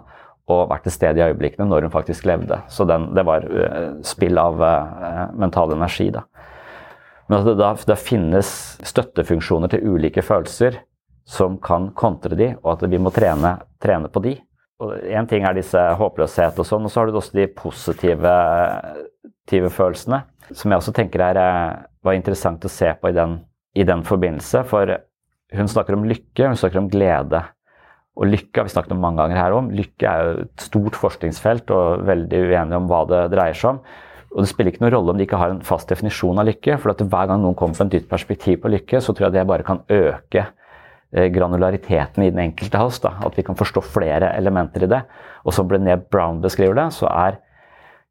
og 0.52 0.68
vært 0.68 0.84
til 0.86 0.92
stede 0.92 1.18
i 1.18 1.24
øyeblikkene 1.24 1.66
når 1.70 1.86
hun 1.86 1.94
faktisk 1.94 2.26
levde. 2.28 2.60
Så 2.68 2.84
den, 2.86 3.08
det 3.16 3.24
var 3.26 3.46
uh, 3.48 3.96
spill 4.06 4.38
av 4.38 4.60
uh, 4.60 5.32
mental 5.40 5.72
energi. 5.74 6.10
Da. 6.14 6.26
Men 7.28 7.38
at 7.40 7.46
det 7.48 7.54
da, 7.60 7.70
det 7.88 8.00
finnes 8.00 8.48
støttefunksjoner 8.84 9.72
til 9.72 9.94
ulike 9.94 10.24
følelser 10.24 10.82
som 11.24 11.56
kan 11.62 11.88
kontre 11.96 12.36
de, 12.36 12.50
og 12.60 12.74
at 12.74 12.90
vi 12.90 13.00
må 13.00 13.12
trene, 13.14 13.56
trene 13.80 14.10
på 14.12 14.20
de. 14.24 14.34
Én 15.08 15.28
ting 15.30 15.46
er 15.46 15.56
disse 15.56 15.80
håpløshet 15.96 16.58
og 16.60 16.68
sånn, 16.68 16.84
og 16.84 16.92
så 16.92 17.00
har 17.00 17.08
du 17.08 17.16
også 17.16 17.38
de 17.38 17.46
positive, 17.56 18.34
positive 19.44 19.70
følelsene. 19.72 20.22
Som 20.52 20.72
jeg 20.72 20.82
også 20.82 20.92
tenker 20.92 21.20
er, 21.20 21.36
eh, 21.36 21.82
var 22.04 22.12
interessant 22.12 22.64
å 22.64 22.68
se 22.68 22.92
på 23.00 23.08
i 23.08 23.12
den, 23.12 23.44
i 23.74 23.84
den 23.84 24.02
forbindelse. 24.02 24.64
For 24.66 24.98
hun 25.52 25.68
snakker 25.68 25.94
om 25.94 26.04
lykke, 26.04 26.48
hun 26.48 26.56
snakker 26.56 26.78
om 26.78 26.90
glede. 26.90 27.42
Og 28.16 28.26
lykke 28.26 28.60
har 28.60 28.64
vi 28.64 28.74
snakket 28.74 28.92
om 28.92 29.00
mange 29.00 29.22
ganger 29.22 29.36
her 29.36 29.52
om. 29.52 29.70
Lykke 29.70 30.06
er 30.06 30.24
jo 30.24 30.42
et 30.42 30.60
stort 30.60 30.94
forskningsfelt 30.94 31.70
og 31.70 32.04
veldig 32.06 32.42
uenige 32.50 32.76
om 32.76 32.86
hva 32.86 33.04
det 33.10 33.30
dreier 33.32 33.54
seg 33.54 33.70
om. 33.70 33.80
Og 34.34 34.42
Det 34.42 34.50
spiller 34.50 34.72
ikke 34.72 34.82
noen 34.82 34.94
rolle 34.96 35.12
om 35.12 35.18
de 35.18 35.26
ikke 35.28 35.38
har 35.38 35.52
en 35.52 35.62
fast 35.62 35.88
definisjon 35.88 36.38
av 36.42 36.48
lykke. 36.48 36.78
for 36.78 36.92
Hver 36.92 37.26
gang 37.30 37.40
noen 37.40 37.54
kommer 37.54 37.74
på 37.78 37.84
et 37.86 37.92
nytt 37.94 38.08
perspektiv 38.10 38.60
på 38.62 38.72
lykke, 38.72 39.00
så 39.00 39.14
tror 39.14 39.28
jeg 39.28 39.32
det 39.32 39.46
bare 39.46 39.62
kan 39.62 39.82
øke 39.88 40.46
eh, 41.14 41.28
granulariteten 41.30 42.24
i 42.24 42.30
den 42.30 42.42
enkelte 42.50 42.78
av 42.78 42.90
oss. 42.90 42.98
Da. 43.00 43.14
At 43.24 43.36
vi 43.36 43.42
kan 43.46 43.54
forstå 43.54 43.80
flere 43.80 44.34
elementer 44.36 44.82
i 44.82 44.90
det. 44.90 45.04
Og 45.44 45.54
som 45.54 45.68
Brené 45.68 45.96
Brown 45.96 46.42
beskriver 46.42 46.74
det, 46.74 46.88
så 46.92 47.06
er 47.06 47.38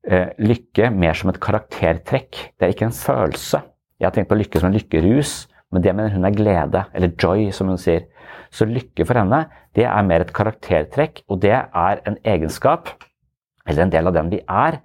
eh, 0.07 0.31
lykke 0.39 0.89
mer 0.95 1.13
som 1.13 1.29
et 1.29 1.41
karaktertrekk. 1.43 2.55
Det 2.55 2.67
er 2.67 2.71
ikke 2.71 2.87
en 2.87 2.95
følelse. 2.95 3.59
Jeg 3.99 4.07
har 4.07 4.15
tenkt 4.15 4.31
på 4.31 4.39
lykke 4.39 4.59
som 4.59 4.71
en 4.71 4.77
lykkerus, 4.77 5.49
men 5.73 5.83
det 5.83 5.95
mener 5.95 6.13
hun 6.13 6.25
er 6.27 6.35
glede, 6.35 6.85
eller 6.93 7.11
joy, 7.19 7.49
som 7.51 7.67
hun 7.67 7.81
sier. 7.81 8.07
Så 8.53 8.67
lykke 8.69 9.05
for 9.09 9.17
henne, 9.17 9.45
det 9.75 9.87
er 9.89 10.07
mer 10.07 10.23
et 10.23 10.33
karaktertrekk, 10.35 11.23
og 11.27 11.41
det 11.41 11.55
er 11.55 12.01
en 12.07 12.17
egenskap, 12.23 12.91
eller 13.67 13.85
en 13.85 13.93
del 13.93 14.07
av 14.07 14.15
den 14.15 14.29
vi 14.31 14.41
er. 14.43 14.79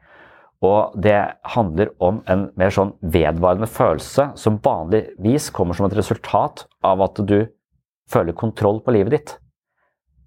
Og 0.65 0.97
det 0.99 1.19
handler 1.55 1.93
om 2.03 2.23
en 2.27 2.49
mer 2.59 2.73
sånn 2.75 2.97
vedvarende 3.01 3.69
følelse 3.71 4.33
som 4.41 4.59
vanligvis 4.63 5.53
kommer 5.55 5.79
som 5.79 5.87
et 5.87 5.95
resultat 5.99 6.65
av 6.83 7.05
at 7.07 7.21
du 7.23 7.45
føler 8.11 8.35
kontroll 8.35 8.81
på 8.83 8.95
livet 8.97 9.15
ditt. 9.15 9.35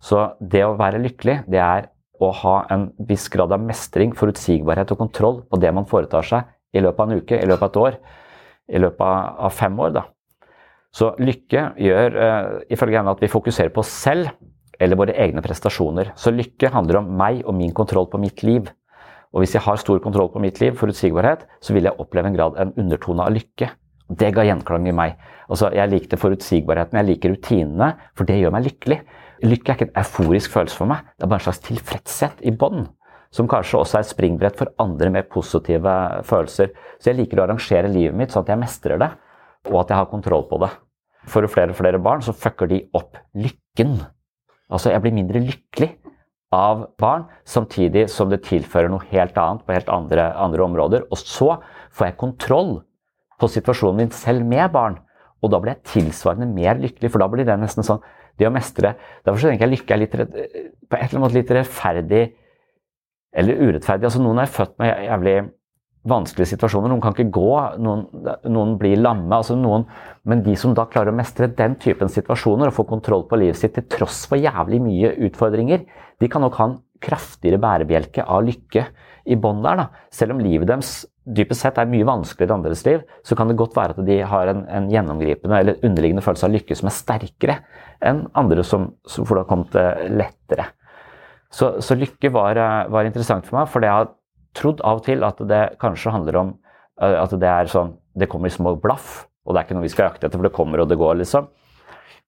Så 0.01 0.31
det 0.39 0.63
å 0.65 0.77
være 0.79 1.01
lykkelig, 1.03 1.41
det 1.51 1.59
er 1.61 1.89
å 2.21 2.31
ha 2.43 2.55
en 2.73 2.87
viss 3.09 3.27
grad 3.33 3.51
av 3.53 3.61
mestring, 3.65 4.13
forutsigbarhet 4.17 4.93
og 4.93 5.01
kontroll 5.01 5.41
på 5.49 5.59
det 5.61 5.73
man 5.73 5.89
foretar 5.89 6.25
seg 6.25 6.49
i 6.77 6.83
løpet 6.83 7.03
av 7.03 7.11
en 7.11 7.21
uke, 7.21 7.37
i 7.37 7.49
løpet 7.49 7.65
av 7.65 7.69
et 7.69 7.81
år, 7.81 7.99
i 8.71 8.81
løpet 8.81 9.37
av 9.47 9.53
fem 9.57 9.79
år. 9.83 9.93
da. 9.97 10.05
Så 10.95 11.13
lykke 11.19 11.71
gjør 11.79 12.17
uh, 12.17 12.59
ifølge 12.71 12.99
henne 12.99 13.13
at 13.15 13.21
vi 13.23 13.31
fokuserer 13.31 13.71
på 13.73 13.83
oss 13.83 13.91
selv 13.91 14.31
eller 14.81 14.97
våre 14.97 15.15
egne 15.23 15.43
prestasjoner. 15.45 16.13
Så 16.17 16.33
lykke 16.33 16.71
handler 16.73 17.01
om 17.01 17.11
meg 17.17 17.43
og 17.45 17.55
min 17.57 17.73
kontroll 17.75 18.09
på 18.11 18.19
mitt 18.21 18.43
liv. 18.45 18.69
Og 19.31 19.43
hvis 19.43 19.55
jeg 19.55 19.63
har 19.63 19.79
stor 19.79 20.01
kontroll 20.03 20.29
på 20.33 20.41
mitt 20.43 20.59
liv, 20.59 20.75
forutsigbarhet, 20.79 21.45
så 21.63 21.75
vil 21.75 21.87
jeg 21.87 21.99
oppleve 22.03 22.31
en 22.31 22.35
grad 22.35 22.57
en 22.59 22.73
undertone 22.79 23.23
av 23.23 23.35
lykke. 23.35 23.69
Det 24.11 24.31
ga 24.35 24.43
gjenklang 24.43 24.89
i 24.91 24.95
meg. 24.95 25.19
Altså, 25.47 25.69
jeg 25.75 25.91
likte 25.91 26.19
forutsigbarheten, 26.19 26.99
jeg 26.99 27.07
liker 27.07 27.31
rutinene, 27.35 27.93
for 28.17 28.27
det 28.27 28.41
gjør 28.41 28.55
meg 28.57 28.67
lykkelig. 28.67 28.99
Lykke 29.47 29.71
er 29.71 29.77
ikke 29.77 29.87
en 29.87 30.01
euforisk 30.03 30.51
følelse 30.53 30.77
for 30.77 30.91
meg, 30.91 31.07
det 31.15 31.25
er 31.25 31.31
bare 31.31 31.41
en 31.41 31.47
slags 31.47 31.63
tilfredshet 31.65 32.43
i 32.43 32.51
bånn. 32.51 32.89
Som 33.31 33.47
kanskje 33.47 33.79
også 33.79 33.97
er 33.97 34.03
et 34.03 34.11
springbrett 34.11 34.57
for 34.59 34.73
andre 34.83 35.07
mer 35.15 35.23
positive 35.31 35.95
følelser. 36.27 36.73
Så 36.99 37.13
jeg 37.13 37.21
liker 37.21 37.39
å 37.39 37.45
arrangere 37.45 37.91
livet 37.91 38.17
mitt 38.19 38.33
sånn 38.35 38.43
at 38.43 38.51
jeg 38.51 38.59
mestrer 38.59 38.99
det 38.99 39.13
og 39.69 39.77
at 39.83 39.91
jeg 39.93 40.01
har 40.01 40.09
kontroll 40.11 40.43
på 40.49 40.59
det. 40.63 40.71
For 41.29 41.45
flere 41.53 41.71
og 41.71 41.77
flere 41.77 42.01
barn 42.01 42.23
så 42.25 42.33
fucker 42.35 42.67
de 42.67 42.81
opp 42.97 43.15
lykken. 43.37 43.99
Altså, 44.71 44.91
jeg 44.91 45.03
blir 45.03 45.15
mindre 45.15 45.41
lykkelig 45.45 45.91
av 46.51 46.83
barn, 46.99 47.25
samtidig 47.47 48.09
som 48.11 48.31
det 48.31 48.41
tilfører 48.47 48.91
noe 48.91 49.07
helt 49.11 49.37
annet 49.39 49.63
på 49.65 49.75
helt 49.75 49.91
andre, 49.91 50.31
andre 50.35 50.65
områder. 50.65 51.05
Og 51.11 51.19
så 51.19 51.55
får 51.95 52.09
jeg 52.09 52.19
kontroll 52.19 52.73
på 53.39 53.49
situasjonen 53.49 54.03
min 54.03 54.11
selv 54.15 54.45
med 54.47 54.67
barn. 54.73 54.99
Og 55.41 55.53
da 55.53 55.61
blir 55.61 55.73
jeg 55.73 55.87
tilsvarende 55.95 56.49
mer 56.51 56.77
lykkelig, 56.81 57.09
for 57.13 57.23
da 57.23 57.29
blir 57.31 57.47
det 57.47 57.57
nesten 57.59 57.87
sånn 57.87 58.03
det 58.39 58.47
å 58.47 58.53
mestre 58.53 58.93
Derfor 59.25 59.41
så 59.41 59.49
tenker 59.51 59.67
jeg 59.67 59.75
lykke 59.75 59.95
er 59.95 59.99
litt, 60.01 60.13
på 60.15 60.97
et 60.97 61.07
eller 61.09 61.19
annet 61.21 61.35
litt 61.35 61.55
rettferdig 61.55 62.21
eller 63.31 63.63
urettferdig. 63.63 64.07
Altså 64.07 64.21
Noen 64.23 64.43
er 64.43 64.51
født 64.51 64.77
med 64.81 64.91
jævlig 65.07 65.35
vanskelige 66.11 66.49
situasjoner. 66.55 66.89
Noen 66.89 67.03
kan 67.03 67.13
ikke 67.13 67.33
gå, 67.35 67.51
noen, 67.83 68.05
noen 68.49 68.73
blir 68.81 68.99
lamme. 68.99 69.29
Altså 69.37 69.55
noen, 69.59 69.85
men 70.27 70.41
de 70.45 70.55
som 70.59 70.73
da 70.77 70.87
klarer 70.89 71.13
å 71.13 71.17
mestre 71.17 71.51
den 71.57 71.77
typen 71.81 72.11
situasjoner 72.11 72.71
og 72.71 72.77
få 72.77 72.87
kontroll 72.89 73.27
på 73.29 73.39
livet 73.39 73.59
sitt 73.59 73.75
til 73.77 73.85
tross 73.91 74.23
for 74.29 74.41
jævlig 74.41 74.81
mye 74.83 75.13
utfordringer, 75.29 75.85
de 76.21 76.29
kan 76.31 76.43
nok 76.45 76.57
ha 76.59 76.69
en 76.69 76.79
kraftigere 77.01 77.57
bærebjelke 77.61 78.23
av 78.29 78.43
lykke 78.45 78.85
i 79.25 79.37
bånn 79.37 79.63
der. 79.65 79.79
da. 79.79 79.87
Selv 80.13 80.35
om 80.35 80.41
livet 80.41 80.69
deres 80.69 81.01
dypest 81.21 81.65
sett 81.65 81.77
er 81.77 81.89
mye 81.89 82.05
vanskeligere 82.07 82.53
i 82.53 82.57
andres 82.57 82.83
liv, 82.85 83.01
så 83.25 83.37
kan 83.37 83.49
det 83.49 83.57
godt 83.59 83.75
være 83.77 83.95
at 83.95 84.05
de 84.05 84.19
har 84.25 84.51
en, 84.51 84.63
en 84.69 84.89
gjennomgripende 84.89 85.59
eller 85.61 85.81
underliggende 85.85 86.23
følelse 86.25 86.47
av 86.47 86.55
lykke 86.55 86.77
som 86.77 86.89
er 86.89 86.97
sterkere 86.97 87.57
enn 88.05 88.23
andre 88.37 88.65
som, 88.65 88.91
som 89.05 89.27
får 89.29 89.41
det 89.41 89.49
kommet 89.49 89.77
lettere. 90.09 90.71
Så, 91.51 91.75
så 91.83 91.97
lykke 91.99 92.31
var, 92.33 92.57
var, 92.89 93.05
interessant 93.05 93.45
for 93.47 93.59
meg, 93.59 93.69
for 93.69 93.83
jeg 93.83 93.93
har 93.93 94.13
trodd 94.57 94.81
av 94.87 95.01
og 95.01 95.05
til 95.07 95.25
at 95.27 95.41
det 95.49 95.63
kanskje 95.81 96.13
handler 96.13 96.39
om 96.39 96.53
eh, 97.01 97.17
at 97.19 97.33
det 97.39 97.49
er 97.49 97.71
sånn 97.71 97.97
Det 98.11 98.27
kommer 98.27 98.51
i 98.51 98.55
små 98.55 98.73
blaff, 98.75 99.25
og 99.45 99.53
det 99.53 99.61
er 99.61 99.67
ikke 99.67 99.75
noe 99.77 99.85
vi 99.85 99.91
skal 99.93 100.09
jakte 100.09 100.27
etter, 100.27 100.39
for 100.39 100.47
det 100.47 100.55
kommer 100.55 100.81
og 100.83 100.89
det 100.91 100.97
går, 100.99 101.13
liksom. 101.21 101.45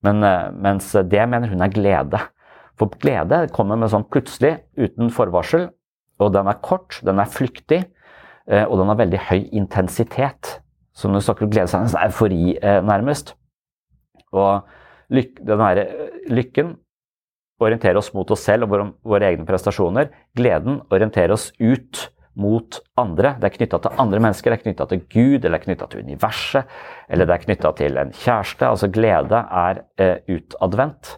Men, 0.04 0.22
eh, 0.24 0.52
mens 0.64 0.92
det 1.10 1.26
mener 1.28 1.50
hun 1.52 1.64
er 1.64 1.72
glede. 1.72 2.20
For 2.80 2.90
glede 3.00 3.44
kommer 3.54 3.78
med 3.78 3.92
sånn 3.92 4.06
plutselig, 4.10 4.56
uten 4.78 5.12
forvarsel. 5.14 5.68
Og 6.22 6.32
den 6.34 6.48
er 6.50 6.60
kort, 6.62 7.00
den 7.06 7.20
er 7.22 7.30
flyktig, 7.30 7.82
eh, 8.46 8.64
og 8.64 8.78
den 8.80 8.90
har 8.90 9.00
veldig 9.00 9.20
høy 9.30 9.40
intensitet. 9.52 10.58
Så 10.94 11.10
når 11.10 11.22
du 11.22 11.26
snakker 11.26 11.46
om 11.46 11.52
glede, 11.54 11.70
så 11.70 11.80
er 11.80 11.86
det 11.86 11.94
en 11.94 12.06
eufori, 12.06 12.42
nærmest. 12.86 13.34
Og 14.34 14.62
lyk, 15.10 15.40
den 15.46 15.62
her 15.62 15.80
lykken 16.30 16.76
orienterer 17.62 17.98
oss 17.98 18.12
mot 18.14 18.30
oss 18.34 18.44
selv 18.46 18.66
og 18.66 18.74
våre, 18.74 18.88
våre 19.06 19.30
egne 19.30 19.46
prestasjoner. 19.48 20.10
Gleden 20.36 20.80
orienterer 20.92 21.34
oss 21.34 21.50
ut 21.58 22.08
mot 22.34 22.80
andre. 22.98 23.36
Det 23.38 23.48
er 23.48 23.56
knytta 23.58 23.80
til 23.82 24.00
andre 24.02 24.22
mennesker, 24.22 24.50
det 24.50 24.58
er 24.58 24.64
knytta 24.64 24.86
til 24.90 25.02
Gud, 25.06 25.44
eller 25.44 25.54
det 25.54 25.60
er 25.60 25.66
knytta 25.68 25.90
til 25.90 26.06
universet, 26.06 26.72
eller 27.08 27.28
det 27.28 27.36
er 27.36 27.44
knytta 27.44 27.74
til 27.78 28.00
en 28.00 28.14
kjæreste. 28.14 28.70
Altså 28.70 28.90
glede 28.94 29.42
er 29.64 29.84
eh, 30.02 30.16
utadvendt. 30.34 31.14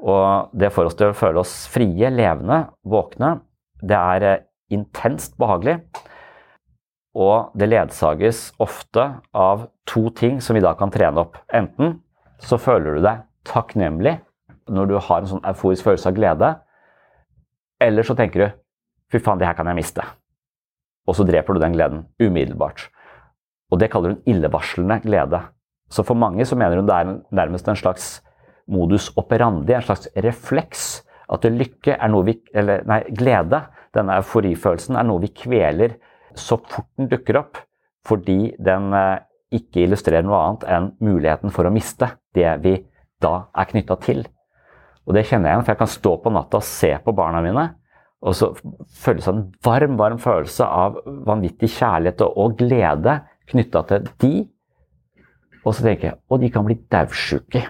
Og 0.00 0.52
det 0.52 0.72
får 0.74 0.90
oss 0.90 0.98
til 0.98 1.12
å 1.12 1.16
føle 1.16 1.40
oss 1.40 1.54
frie, 1.72 2.10
levende, 2.12 2.66
våkne. 2.84 3.38
Det 3.80 3.96
er 3.96 4.26
eh, 4.26 4.44
intenst 4.74 5.36
behagelig. 5.40 5.78
Og 7.16 7.54
det 7.56 7.70
ledsages 7.70 8.50
ofte 8.60 9.06
av 9.32 9.68
to 9.88 10.10
ting 10.16 10.42
som 10.44 10.56
vi 10.56 10.64
da 10.64 10.74
kan 10.76 10.92
trene 10.92 11.22
opp. 11.22 11.38
Enten 11.54 12.00
så 12.44 12.58
føler 12.60 12.98
du 12.98 13.06
deg 13.06 13.24
takknemlig 13.48 14.18
når 14.68 14.90
du 14.90 14.96
har 14.98 15.22
en 15.22 15.30
sånn 15.30 15.46
euforisk 15.46 15.86
følelse 15.86 16.10
av 16.10 16.16
glede, 16.16 16.52
eller 17.80 18.02
så 18.02 18.16
tenker 18.18 18.42
du 18.42 18.46
'fy 19.12 19.20
faen, 19.22 19.38
det 19.38 19.46
her 19.46 19.54
kan 19.54 19.66
jeg 19.66 19.76
miste'. 19.76 20.04
Og 21.06 21.14
så 21.14 21.24
dreper 21.24 21.54
du 21.54 21.60
den 21.60 21.72
gleden 21.72 22.06
umiddelbart. 22.18 22.88
Og 23.70 23.78
det 23.78 23.90
kaller 23.90 24.14
hun 24.14 24.22
illevarslende 24.26 25.00
glede. 25.02 25.40
Så 25.88 26.02
for 26.02 26.14
mange 26.14 26.44
så 26.44 26.56
mener 26.56 26.76
hun 26.76 26.86
det 26.86 26.94
er 26.94 27.20
nærmest 27.30 27.68
en 27.68 27.76
slags 27.76 28.22
modus 28.72 29.10
operandi, 29.18 29.74
en 29.74 29.86
slags 29.86 30.08
refleks. 30.24 30.86
At 31.32 31.44
lykke 31.50 31.96
er 31.96 32.10
noe 32.12 32.22
vi 32.28 32.36
Eller 32.54 32.84
nei, 32.86 33.00
glede, 33.10 33.64
denne 33.94 34.18
euforifølelsen, 34.20 34.96
er 34.96 35.06
noe 35.08 35.22
vi 35.24 35.32
kveler 35.34 35.96
så 36.36 36.58
fort 36.60 36.88
den 36.98 37.08
dukker 37.10 37.40
opp. 37.40 37.62
Fordi 38.06 38.54
den 38.62 38.92
eh, 38.94 39.24
ikke 39.56 39.86
illustrerer 39.86 40.26
noe 40.26 40.38
annet 40.42 40.66
enn 40.70 40.90
muligheten 41.02 41.54
for 41.54 41.66
å 41.66 41.74
miste 41.74 42.12
det 42.36 42.50
vi 42.62 42.76
da 43.22 43.48
er 43.56 43.70
knytta 43.70 43.96
til. 44.04 44.22
Og 45.06 45.14
det 45.14 45.24
kjenner 45.28 45.50
jeg 45.50 45.56
igjen, 45.56 45.66
for 45.66 45.72
jeg 45.72 45.80
kan 45.82 45.92
stå 45.92 46.12
på 46.22 46.32
natta 46.34 46.60
og 46.60 46.66
se 46.66 46.90
på 47.02 47.14
barna 47.16 47.42
mine. 47.44 47.66
Og 48.26 48.34
så 48.34 48.50
føles 48.56 49.26
det 49.26 49.32
en 49.32 49.44
varm, 49.64 49.96
varm 50.00 50.18
følelse 50.18 50.66
av 50.66 50.98
vanvittig 51.26 51.70
kjærlighet 51.76 52.24
og, 52.26 52.56
glede 52.58 53.20
knytta 53.50 53.82
til 53.90 54.08
de. 54.22 54.32
Og 55.62 55.74
så 55.74 55.86
tenker 55.86 56.10
jeg 56.10 56.18
å, 56.26 56.38
de 56.42 56.50
kan 56.54 56.66
bli 56.66 56.78
daudsjuke. 56.90 57.62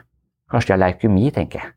Kanskje 0.50 0.72
de 0.72 0.76
har 0.76 0.82
leukemi, 0.84 1.30
tenker 1.34 1.62
jeg. 1.62 1.72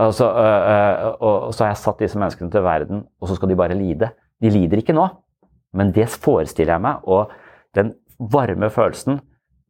Og 0.00 0.14
så, 0.16 0.24
øh, 0.24 1.08
og 1.20 1.52
så, 1.52 1.64
har 1.64 1.74
jeg 1.74 1.82
satt 1.82 2.00
disse 2.00 2.20
menneskene 2.20 2.50
til 2.52 2.64
verden, 2.64 3.02
og 3.20 3.28
så 3.28 3.36
skal 3.36 3.50
de 3.50 3.58
bare 3.58 3.76
lide. 3.76 4.08
De 4.40 4.50
lider 4.50 4.80
ikke 4.80 4.96
nå, 4.96 5.04
men 5.76 5.92
det 5.92 6.08
forestiller 6.08 6.74
jeg 6.78 6.84
meg. 6.84 7.04
Og 7.04 7.32
den 7.76 7.92
varme 8.32 8.70
følelsen 8.72 9.20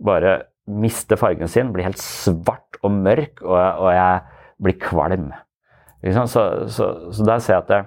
bare 0.04 0.42
mister 0.66 1.18
fargen 1.18 1.50
sin, 1.50 1.72
blir 1.74 1.88
helt 1.88 1.98
svart 1.98 2.78
og 2.82 2.94
mørk, 2.94 3.42
og, 3.42 3.58
og 3.58 3.90
jeg 3.96 4.20
blir 4.62 4.78
kvalm. 4.78 5.32
Så, 6.02 6.26
så, 6.70 6.86
så, 7.14 7.26
der 7.26 7.42
ser 7.42 7.54
jeg 7.54 7.62
at 7.62 7.68
det 7.68 7.82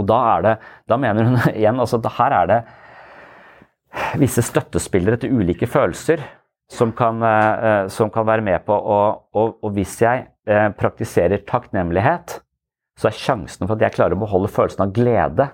Og 0.00 0.06
da 0.08 0.16
er 0.30 0.44
det 0.46 0.52
Da 0.88 0.96
mener 0.96 1.26
hun 1.28 1.34
igjen 1.52 1.80
altså 1.82 2.00
her 2.16 2.32
er 2.32 2.46
det 2.48 2.60
visse 4.16 4.40
støttespillere 4.40 5.18
til 5.20 5.34
ulike 5.36 5.66
følelser 5.68 6.22
som 6.72 6.92
kan, 6.96 7.22
eh, 7.22 7.88
som 7.92 8.10
kan 8.10 8.26
være 8.26 8.44
med 8.44 8.64
på 8.66 8.74
å 8.74 9.00
og, 9.32 9.58
og, 9.60 9.68
hvis 9.76 9.98
jeg 10.02 10.26
eh, 10.48 10.68
praktiserer 10.78 11.44
takknemlighet, 11.48 12.38
så 12.98 13.08
er 13.08 13.18
sjansen 13.18 13.66
for 13.66 13.76
at 13.76 13.84
jeg 13.86 13.96
klarer 13.96 14.16
å 14.16 14.22
beholde 14.22 14.50
følelsen 14.52 14.86
av 14.86 14.94
glede 14.96 15.48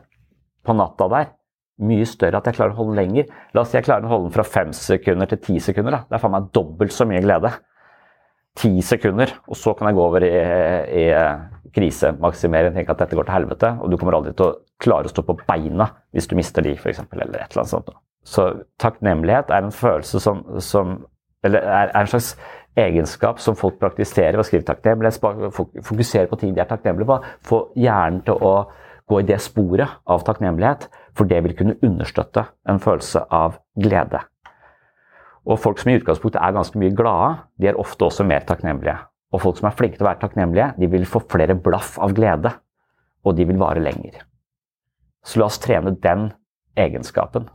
på 0.66 0.74
natta 0.76 1.08
der, 1.10 1.32
mye 1.78 2.06
større. 2.06 2.40
At 2.40 2.50
jeg 2.50 2.58
klarer 2.58 2.74
å 2.74 2.80
holde 2.80 2.96
den 2.96 3.00
lenger. 3.00 3.28
La 3.54 3.62
oss 3.62 3.72
si 3.72 3.78
jeg 3.78 3.86
klarer 3.86 4.06
å 4.06 4.12
holde 4.12 4.28
den 4.28 4.34
fra 4.34 4.46
fem 4.46 4.74
sekunder 4.74 5.30
til 5.30 5.40
ti 5.44 5.58
sekunder. 5.62 5.94
Da. 5.94 6.00
Det 6.08 6.18
er 6.18 6.24
faen 6.24 6.34
meg 6.34 6.50
dobbelt 6.54 6.94
så 6.94 7.06
mye 7.08 7.22
glede 7.24 7.54
ti 8.58 8.72
sekunder, 8.82 9.30
og 9.46 9.54
så 9.54 9.70
kan 9.78 9.86
jeg 9.86 9.94
gå 9.94 10.02
over 10.02 10.24
i, 10.26 10.32
i 10.34 11.04
krisemaksimering. 11.74 12.74
Tenke 12.74 12.94
at 12.94 13.04
dette 13.04 13.18
går 13.18 13.28
til 13.28 13.36
helvete, 13.36 13.70
og 13.78 13.92
du 13.92 13.98
kommer 14.00 14.18
aldri 14.18 14.34
til 14.34 14.48
å 14.48 14.56
klare 14.82 15.06
å 15.06 15.12
stå 15.12 15.22
på 15.26 15.38
beina 15.46 15.86
hvis 16.14 16.26
du 16.30 16.34
mister 16.38 16.66
de, 16.66 16.74
f.eks. 16.74 17.04
Eller 17.14 17.38
et 17.38 17.52
eller 17.52 17.62
annet 17.62 17.74
sånt. 17.74 17.92
Så 18.28 18.48
takknemlighet 18.80 19.50
er 19.50 19.64
en 19.64 19.72
følelse 19.72 20.20
som, 20.20 20.44
som 20.60 20.98
Eller 21.44 21.62
er, 21.62 21.90
er, 21.94 22.00
en 22.00 22.10
slags 22.10 22.32
egenskap 22.76 23.38
som 23.38 23.56
folk 23.56 23.76
praktiserer 23.78 24.34
ved 24.34 24.42
å 24.42 24.46
skrive 24.48 24.66
takknemlighet. 24.66 25.20
Fokusere 25.86 26.26
på 26.26 26.38
ting 26.40 26.54
de 26.54 26.62
er 26.62 26.68
takknemlige 26.68 27.06
på. 27.06 27.18
Få 27.46 27.60
hjernen 27.78 28.24
til 28.26 28.42
å 28.42 28.54
gå 29.08 29.20
i 29.20 29.26
det 29.28 29.38
sporet 29.40 30.00
av 30.10 30.24
takknemlighet, 30.26 30.88
for 31.16 31.30
det 31.30 31.38
vil 31.46 31.54
kunne 31.56 31.76
understøtte 31.86 32.42
en 32.68 32.80
følelse 32.82 33.22
av 33.32 33.60
glede. 33.78 34.20
Og 35.48 35.62
folk 35.62 35.78
som 35.80 35.92
i 35.92 35.96
utgangspunktet 36.00 36.42
er 36.42 36.58
ganske 36.58 36.82
mye 36.82 36.96
glade, 36.98 37.30
de 37.56 37.70
er 37.70 37.78
ofte 37.80 38.04
også 38.04 38.26
mer 38.26 38.44
takknemlige. 38.50 38.98
Og 39.32 39.44
folk 39.44 39.60
som 39.60 39.70
er 39.70 39.78
flinke 39.78 39.96
til 39.96 40.04
å 40.04 40.10
være 40.10 40.22
takknemlige, 40.24 40.72
de 40.76 40.90
vil 40.90 41.06
få 41.08 41.22
flere 41.30 41.56
blaff 41.56 41.96
av 42.02 42.12
glede. 42.18 42.52
Og 43.24 43.38
de 43.38 43.46
vil 43.48 43.62
vare 43.62 43.80
lenger. 43.80 44.20
Så 45.24 45.40
la 45.40 45.48
oss 45.48 45.62
trene 45.62 45.94
den 46.02 46.28
egenskapen 46.78 47.48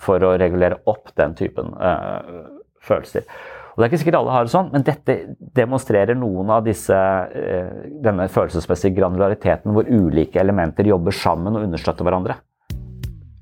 for 0.00 0.22
å 0.24 0.34
regulere 0.38 0.80
opp 0.90 1.12
den 1.18 1.34
typen 1.38 1.72
uh, 1.80 2.50
følelser. 2.84 3.26
Og 3.74 3.80
Det 3.80 3.84
er 3.84 3.90
ikke 3.90 4.00
sikkert 4.00 4.18
alle 4.20 4.32
har 4.32 4.46
det 4.46 4.52
sånn, 4.54 4.68
men 4.72 4.84
dette 4.86 5.16
demonstrerer 5.56 6.16
noen 6.16 6.52
av 6.52 6.64
disse, 6.64 6.96
uh, 6.96 7.86
denne 8.04 8.28
følelsesmessige 8.32 8.96
granulariteten 8.98 9.76
hvor 9.76 9.88
ulike 9.88 10.40
elementer 10.40 10.88
jobber 10.88 11.16
sammen 11.16 11.56
og 11.56 11.68
understøtter 11.68 12.06
hverandre. 12.06 12.38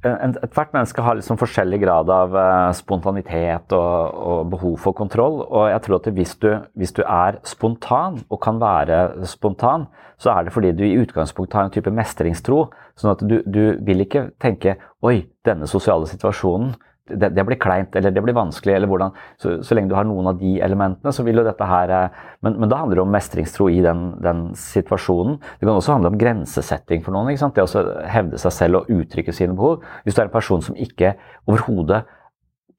Ethvert 0.04 0.74
menneske 0.74 1.00
har 1.00 1.16
liksom 1.16 1.38
forskjellig 1.40 1.78
grad 1.80 2.10
av 2.12 2.34
uh, 2.36 2.72
spontanitet 2.76 3.72
og, 3.72 4.18
og, 4.20 4.40
behov 4.52 4.74
for 4.82 4.96
kontroll. 4.96 5.40
Og 5.46 5.70
jeg 5.72 5.82
tror 5.86 6.00
at 6.00 6.08
hvis 6.18 6.34
du, 6.42 6.48
hvis 6.76 6.92
du, 6.92 7.02
er 7.04 7.38
spontan, 7.48 8.20
og 8.28 8.40
kan 8.44 8.60
være 8.60 9.26
spontan, 9.30 9.86
så 10.20 10.34
er 10.34 10.44
det 10.44 10.54
fordi 10.54 10.72
du 10.76 10.84
i 10.86 10.98
utgangspunktet 11.00 11.56
har 11.56 11.68
en 11.68 11.74
type 11.74 11.92
mestringstro. 11.94 12.66
Sånn 13.00 13.14
at 13.14 13.24
du, 13.24 13.40
du 13.46 13.78
vil 13.84 14.04
ikke 14.04 14.28
tenke 14.42 14.76
'oi, 15.02 15.24
denne 15.46 15.68
sosiale 15.70 16.08
situasjonen' 16.10 16.74
det, 17.10 17.28
det, 17.36 17.44
blir 17.44 17.58
kleint 17.60 17.96
eller 17.96 18.12
det 18.14 18.22
blir 18.24 18.36
vanskelig. 18.36 18.74
eller 18.74 18.88
hvordan, 18.88 19.12
så, 19.40 19.58
så, 19.62 19.76
lenge 19.76 19.92
du 19.92 19.96
har 19.96 20.06
noen 20.08 20.30
av 20.30 20.38
de 20.40 20.54
elementene, 20.64 21.12
så 21.12 21.24
vil 21.26 21.40
jo 21.40 21.44
dette 21.44 21.68
her 21.68 21.92
eh, 21.92 22.22
Men, 22.44 22.58
men 22.62 22.70
da 22.72 22.80
handler 22.80 23.00
det 23.00 23.04
om 23.04 23.12
mestringstro 23.12 23.68
i 23.72 23.82
den, 23.84 24.06
den, 24.24 24.46
situasjonen. 24.58 25.38
Det 25.60 25.66
kan 25.66 25.74
også 25.76 25.98
handle 25.98 26.12
om 26.12 26.18
grensesetting 26.20 27.04
for 27.04 27.16
noen. 27.16 27.32
ikke 27.32 27.44
sant? 27.44 27.56
Det 27.56 27.64
å 27.64 28.08
hevde 28.08 28.40
seg 28.40 28.56
selv 28.56 28.82
og 28.82 28.92
uttrykke 28.92 29.36
sine 29.36 29.56
behov. 29.56 29.84
Hvis 30.04 30.16
du 30.16 30.22
er 30.22 30.28
en 30.28 30.36
person 30.36 30.64
som 30.64 30.76
ikke 30.76 31.14
overhodet 31.48 32.04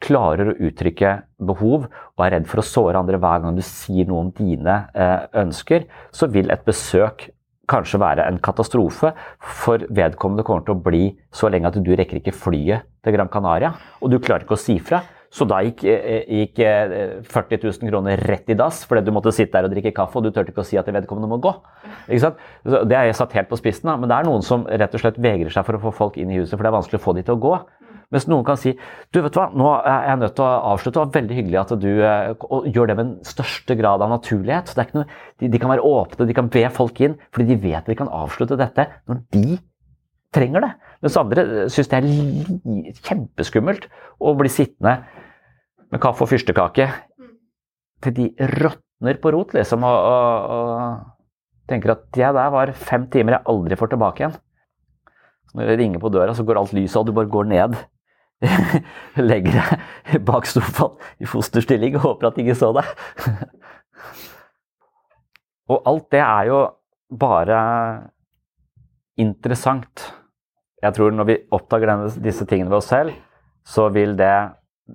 klarer 0.03 0.51
å 0.51 0.57
uttrykke 0.67 1.11
behov 1.47 1.86
og 1.88 2.26
er 2.26 2.36
redd 2.36 2.49
for 2.49 2.61
å 2.61 2.67
såre 2.67 2.99
andre 2.99 3.19
hver 3.21 3.43
gang 3.43 3.55
du 3.55 3.63
sier 3.65 4.09
noe 4.09 4.26
om 4.26 4.34
dine 4.36 4.82
eh, 4.93 5.26
ønsker, 5.41 5.88
så 6.13 6.30
vil 6.34 6.51
et 6.53 6.65
besøk 6.67 7.30
kanskje 7.70 7.99
være 8.01 8.28
en 8.30 8.39
katastrofe, 8.43 9.11
for 9.39 9.84
vedkommende 9.89 10.45
kommer 10.45 10.66
til 10.66 10.76
å 10.76 10.84
bli 10.86 11.03
så 11.34 11.49
lenge 11.51 11.72
at 11.72 11.82
du 11.82 11.91
rekker 11.95 12.22
ikke 12.22 12.36
flyet 12.36 12.88
til 13.05 13.16
Gran 13.16 13.32
Canaria, 13.32 13.74
og 14.01 14.11
du 14.13 14.20
klarer 14.20 14.45
ikke 14.45 14.57
å 14.57 14.66
si 14.66 14.80
fra. 14.80 15.03
Så 15.36 15.43
da 15.49 15.57
gikk, 15.66 15.84
eh, 15.89 16.24
gikk 16.45 16.61
40 17.28 17.57
eh, 17.57 17.63
000 17.66 17.89
kroner 17.89 18.22
rett 18.30 18.53
i 18.53 18.55
dass 18.55 18.86
fordi 18.88 19.03
du 19.03 19.11
måtte 19.11 19.34
sitte 19.36 19.57
der 19.57 19.68
og 19.68 19.74
drikke 19.74 19.91
kaffe, 19.95 20.16
og 20.20 20.24
du 20.24 20.32
turte 20.32 20.53
ikke 20.53 20.63
å 20.63 20.68
si 20.68 20.80
at 20.80 20.88
vedkommende 20.88 21.28
må 21.28 21.41
gå. 21.43 21.51
Det 22.07 22.95
er 22.95 23.11
satt 23.18 23.36
helt 23.36 23.49
på 23.49 23.59
spissen, 23.59 23.91
men 23.99 24.07
det 24.07 24.16
er 24.16 24.30
noen 24.30 24.45
som 24.45 24.63
rett 24.70 24.95
og 24.95 25.03
slett 25.03 25.20
vegrer 25.20 25.51
seg 25.51 25.68
for 25.68 25.76
å 25.76 25.84
få 25.88 25.95
folk 25.97 26.22
inn 26.22 26.32
i 26.32 26.39
huset, 26.39 26.55
for 26.55 26.63
det 26.63 26.72
er 26.72 26.78
vanskelig 26.78 27.01
å 27.01 27.05
få 27.09 27.18
de 27.18 27.26
til 27.28 27.36
å 27.36 27.43
gå. 27.49 27.57
Mens 28.13 28.27
noen 28.31 28.45
kan 28.47 28.59
si 28.59 28.73
du 29.13 29.21
vet 29.23 29.37
hva, 29.37 29.47
nå 29.55 29.69
er 29.77 30.09
jeg 30.09 30.21
nødt 30.21 30.35
til 30.37 30.45
å 30.45 30.71
avslutte. 30.73 30.95
Det 30.95 31.03
var 31.03 31.15
veldig 31.15 31.37
hyggelig 31.39 31.61
at 31.61 31.73
du 31.81 31.89
eh, 31.93 32.47
gjør 32.73 32.91
det 32.91 32.97
med 32.97 33.03
den 33.03 33.15
største 33.27 33.77
grad 33.79 34.03
av 34.05 34.11
naturlighet. 34.13 34.73
Noe, 34.95 35.07
de, 35.41 35.49
de, 35.51 35.61
kan 35.61 35.71
være 35.71 35.85
åpne, 35.85 36.27
de 36.29 36.37
kan 36.37 36.51
be 36.51 36.65
folk 36.73 37.01
inn, 37.05 37.17
fordi 37.35 37.53
de 37.53 37.59
vet 37.67 37.89
de 37.89 37.97
kan 37.97 38.11
avslutte 38.11 38.59
dette 38.59 38.87
når 39.09 39.23
de 39.35 39.59
trenger 40.35 40.65
det. 40.65 40.71
Mens 41.05 41.19
andre 41.21 41.45
eh, 41.45 41.67
syns 41.73 41.91
det 41.91 41.99
er 42.01 42.95
kjempeskummelt 43.09 43.89
å 44.19 44.35
bli 44.39 44.51
sittende 44.51 44.99
med 45.91 46.01
kaffe 46.03 46.25
og 46.25 46.31
fyrstekake 46.31 46.89
til 48.05 48.15
de 48.15 48.31
råtner 48.59 49.19
på 49.21 49.31
rot, 49.33 49.53
liksom, 49.55 49.85
og, 49.87 50.09
og, 50.09 50.55
og 50.55 51.69
tenker 51.69 51.95
at 51.95 52.03
det 52.15 52.33
der 52.37 52.51
var 52.53 52.73
fem 52.77 53.07
timer 53.11 53.37
jeg 53.37 53.47
aldri 53.53 53.77
får 53.79 53.93
tilbake 53.93 54.23
igjen. 54.23 54.35
Når 55.56 55.72
det 55.72 55.80
ringer 55.80 56.01
på 56.03 56.12
døra, 56.12 56.36
så 56.36 56.43
går 56.43 56.60
alt 56.60 56.76
lyset, 56.76 56.97
og 56.99 57.08
du 57.08 57.16
bare 57.16 57.32
går 57.32 57.51
ned 57.51 57.78
legger 59.30 59.56
deg 59.56 60.26
bak 60.28 60.47
sofaen 60.49 60.97
i 61.24 61.30
fosterstilling 61.30 61.95
og 61.95 62.10
håper 62.10 62.30
at 62.30 62.41
ingen 62.41 62.58
så 62.58 62.72
deg. 62.76 62.89
og 65.72 65.88
alt 65.88 66.10
det 66.14 66.22
er 66.22 66.51
jo 66.51 66.60
bare 67.16 67.60
interessant. 69.22 70.10
Jeg 70.84 70.97
tror 70.97 71.16
når 71.16 71.30
vi 71.30 71.39
oppdager 71.56 71.93
denne, 71.93 72.12
disse 72.22 72.45
tingene 72.45 72.70
ved 72.70 72.82
oss 72.82 72.91
selv, 72.91 73.16
så 73.66 73.88
vil 73.89 74.14
det 74.20 74.34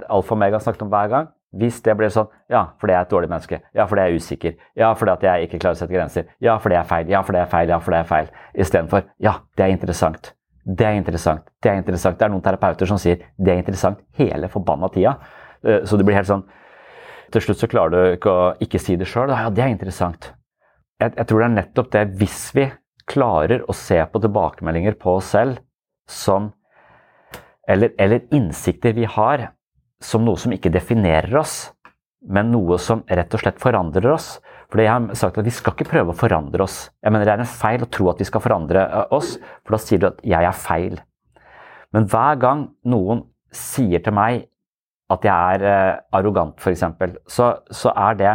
alfa 0.06 0.36
og 0.36 0.42
mega 0.42 0.60
snakket 0.60 0.84
om 0.86 0.92
hver 0.92 1.10
gang. 1.10 1.30
Hvis 1.50 1.80
det 1.82 1.96
blir 1.98 2.12
sånn 2.14 2.28
Ja, 2.52 2.60
fordi 2.78 2.92
jeg 2.92 3.00
er 3.00 3.06
et 3.08 3.10
dårlig 3.10 3.30
menneske. 3.30 3.58
Ja, 3.74 3.88
fordi 3.90 4.04
jeg 4.04 4.12
er 4.12 4.20
usikker. 4.22 4.52
Ja, 4.78 4.92
fordi 4.94 5.16
at 5.16 5.24
jeg 5.26 5.48
ikke 5.48 5.58
klarer 5.64 5.74
å 5.74 5.80
sette 5.80 5.96
grenser. 5.96 6.28
Ja, 6.38 6.60
fordi 6.62 6.76
jeg 6.76 6.84
er 6.84 6.90
feil. 6.92 7.10
Ja, 7.10 7.22
fordi 7.26 7.40
jeg 7.40 7.48
er 7.48 7.54
feil. 7.56 7.72
Ja, 7.72 7.80
fordi 7.82 7.98
jeg 7.98 8.06
er 8.06 8.12
feil. 8.12 8.30
Istedenfor 8.54 9.08
Ja, 9.18 9.32
det 9.58 9.66
er 9.66 9.74
interessant. 9.74 10.30
Det 10.70 10.86
er 10.86 10.98
interessant. 10.98 11.46
Det 11.62 11.70
er 11.70 11.80
interessant. 11.80 12.18
Det 12.18 12.26
er 12.26 12.32
noen 12.32 12.44
terapeuter 12.44 12.88
som 12.88 12.98
sier 13.00 13.22
det 13.36 13.52
er 13.52 13.62
interessant 13.62 14.02
hele 14.20 14.50
forbanna 14.52 14.90
tida. 14.92 15.16
Eh, 15.64 15.82
så 15.84 15.98
det 15.98 16.06
blir 16.08 16.18
helt 16.18 16.30
sånn 16.30 16.46
Til 17.30 17.44
slutt 17.44 17.60
så 17.60 17.68
klarer 17.70 17.92
du 17.92 18.14
ikke 18.16 18.30
å 18.30 18.46
ikke 18.64 18.80
si 18.82 18.96
det 18.98 19.06
sjøl. 19.06 19.30
Ja, 19.30 19.50
det 19.54 19.62
er 19.62 19.70
interessant. 19.70 20.32
Jeg, 20.98 21.12
jeg, 21.14 21.26
tror 21.30 21.40
det 21.40 21.46
er 21.46 21.52
nettopp 21.54 21.90
det, 21.94 22.00
hvis 22.18 22.40
vi 22.56 22.64
klarer 23.10 23.62
å 23.70 23.74
se 23.76 24.00
på 24.10 24.22
tilbakemeldinger 24.22 24.96
på 24.98 25.14
oss 25.20 25.30
selv 25.36 25.60
som 26.10 26.50
eller, 27.70 27.92
eller 28.02 28.26
innsikter 28.34 28.96
vi 28.96 29.06
har 29.06 29.52
som 30.02 30.24
noe 30.26 30.40
som 30.40 30.50
ikke 30.50 30.72
definerer 30.74 31.36
oss, 31.38 31.70
men 32.26 32.50
noe 32.50 32.80
som 32.82 33.04
rett 33.06 33.34
og 33.36 33.42
slett 33.44 33.60
forandrer 33.62 34.10
oss, 34.10 34.32
fordi 34.70 34.86
jeg 34.86 34.92
har 34.92 35.18
sagt 35.18 35.38
at 35.40 35.46
Vi 35.46 35.54
skal 35.54 35.74
ikke 35.74 35.90
prøve 35.90 36.12
å 36.12 36.18
forandre 36.18 36.62
oss. 36.62 36.90
Jeg 37.02 37.12
mener 37.12 37.26
Det 37.26 37.34
er 37.34 37.42
en 37.44 37.54
feil 37.58 37.82
å 37.82 37.90
tro 37.90 38.10
at 38.12 38.20
vi 38.22 38.28
skal 38.28 38.42
forandre 38.44 38.84
eh, 38.86 39.14
oss, 39.16 39.36
for 39.64 39.76
da 39.76 39.82
sier 39.82 40.02
du 40.02 40.06
at 40.10 40.22
jeg 40.22 40.46
er 40.46 40.56
feil. 40.56 41.00
Men 41.94 42.06
hver 42.06 42.38
gang 42.38 42.68
noen 42.86 43.24
sier 43.50 44.02
til 44.04 44.14
meg 44.14 44.46
at 45.10 45.24
jeg 45.26 45.56
er 45.56 45.64
uh, 45.66 46.02
arrogant, 46.14 46.54
f.eks., 46.62 46.84
så, 47.26 47.48
så 47.66 47.90
er 47.98 48.18
det 48.20 48.34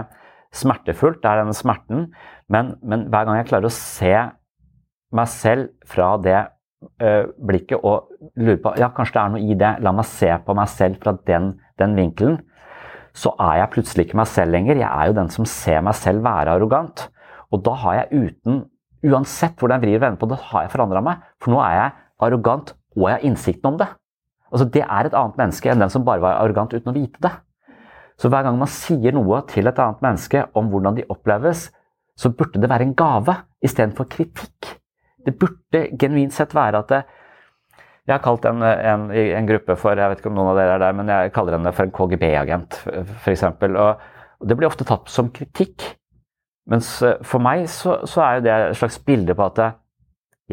smertefullt. 0.56 1.22
Det 1.24 1.30
er 1.30 1.40
denne 1.40 1.56
smerten. 1.56 2.10
Men, 2.52 2.74
men, 2.84 3.08
hver 3.14 3.30
gang 3.30 3.40
jeg 3.40 3.48
klarer 3.48 3.70
å 3.70 3.72
se 3.72 4.12
meg 5.16 5.32
selv 5.32 5.70
fra 5.88 6.10
det 6.20 6.36
uh, 6.36 7.32
blikket 7.48 7.80
og 7.80 8.12
lurer 8.36 8.60
på 8.60 8.76
ja, 8.82 8.92
kanskje 8.92 9.16
det 9.16 9.24
er 9.24 9.34
noe 9.38 9.46
i 9.46 9.58
det, 9.62 9.72
la 9.88 9.96
meg 9.96 10.10
se 10.10 10.34
på 10.44 10.58
meg 10.58 10.68
selv 10.74 11.00
fra 11.00 11.16
den, 11.30 11.54
den 11.80 11.96
vinkelen, 11.96 12.42
så 13.16 13.32
er 13.40 13.62
jeg 13.62 13.72
plutselig 13.74 14.08
ikke 14.08 14.20
meg 14.20 14.30
selv 14.30 14.52
lenger. 14.56 14.80
Jeg 14.82 14.90
er 14.90 15.10
jo 15.10 15.18
den 15.18 15.30
som 15.32 15.48
ser 15.48 15.84
meg 15.86 15.96
selv 15.98 16.26
være 16.26 16.56
arrogant. 16.58 17.08
Og 17.54 17.62
da 17.66 17.76
har 17.86 18.02
jeg 18.02 18.26
uten 18.26 18.66
Uansett 19.06 19.60
hvordan 19.60 19.78
jeg 19.78 19.84
vrir 19.84 20.00
og 20.00 20.02
vender 20.02 20.18
på 20.18 20.28
det, 20.32 20.38
har 20.50 20.64
jeg 20.66 20.72
forandra 20.74 21.02
meg. 21.06 21.26
For 21.38 21.54
nå 21.54 21.60
er 21.62 21.76
jeg 21.78 21.92
arrogant, 22.26 22.72
og 22.96 23.04
jeg 23.06 23.14
har 23.14 23.26
innsikten 23.28 23.70
om 23.70 23.76
det. 23.78 23.86
Altså 24.50 24.66
Det 24.72 24.82
er 24.82 25.06
et 25.06 25.18
annet 25.18 25.38
menneske 25.38 25.70
enn 25.70 25.84
den 25.84 25.92
som 25.94 26.06
bare 26.08 26.24
var 26.24 26.40
arrogant 26.40 26.74
uten 26.74 26.90
å 26.90 26.96
vite 26.96 27.22
det. 27.22 27.32
Så 28.18 28.32
hver 28.32 28.48
gang 28.48 28.58
man 28.58 28.72
sier 28.72 29.14
noe 29.14 29.42
til 29.52 29.68
et 29.68 29.82
annet 29.84 30.02
menneske 30.02 30.46
om 30.58 30.72
hvordan 30.72 30.98
de 30.98 31.06
oppleves, 31.12 31.68
så 32.16 32.32
burde 32.32 32.62
det 32.64 32.72
være 32.72 32.88
en 32.88 32.96
gave 32.98 33.36
istedenfor 33.66 34.08
kritikk. 34.10 34.72
Det 35.26 35.36
burde 35.38 35.84
genuint 36.00 36.34
sett 36.34 36.56
være 36.56 36.82
at 36.82 36.94
det, 36.94 37.02
jeg 38.06 38.14
har 38.14 38.22
kalt 38.22 38.46
en, 38.46 38.62
en, 38.62 39.08
en, 39.10 39.48
gruppe 39.50 39.76
for 39.82 39.98
jeg 39.98 40.12
vet 40.12 40.20
ikke 40.22 40.30
om 40.30 40.36
noen 40.38 40.52
av 40.52 40.60
dere 40.60 40.74
er 40.76 40.82
der, 40.84 40.98
men 40.98 41.08
jeg 41.10 41.32
kaller 41.34 41.58
henne 41.58 41.72
for 41.74 41.88
en 41.88 41.94
KGB-agent, 41.96 42.78
f.eks. 43.24 43.46
Og, 43.66 44.04
det 44.46 44.58
blir 44.60 44.70
ofte 44.70 44.86
tatt 44.86 45.10
som 45.10 45.32
kritikk. 45.34 45.82
Mens 46.70 46.92
eh, 47.06 47.18
for 47.26 47.42
meg 47.42 47.66
så, 47.72 47.98
så, 48.10 48.22
er 48.22 48.38
jo 48.38 48.46
det 48.46 48.54
et 48.54 48.78
slags 48.78 49.00
bilde 49.06 49.34
på 49.38 49.48
at 49.48 49.62
eh, 49.64 49.76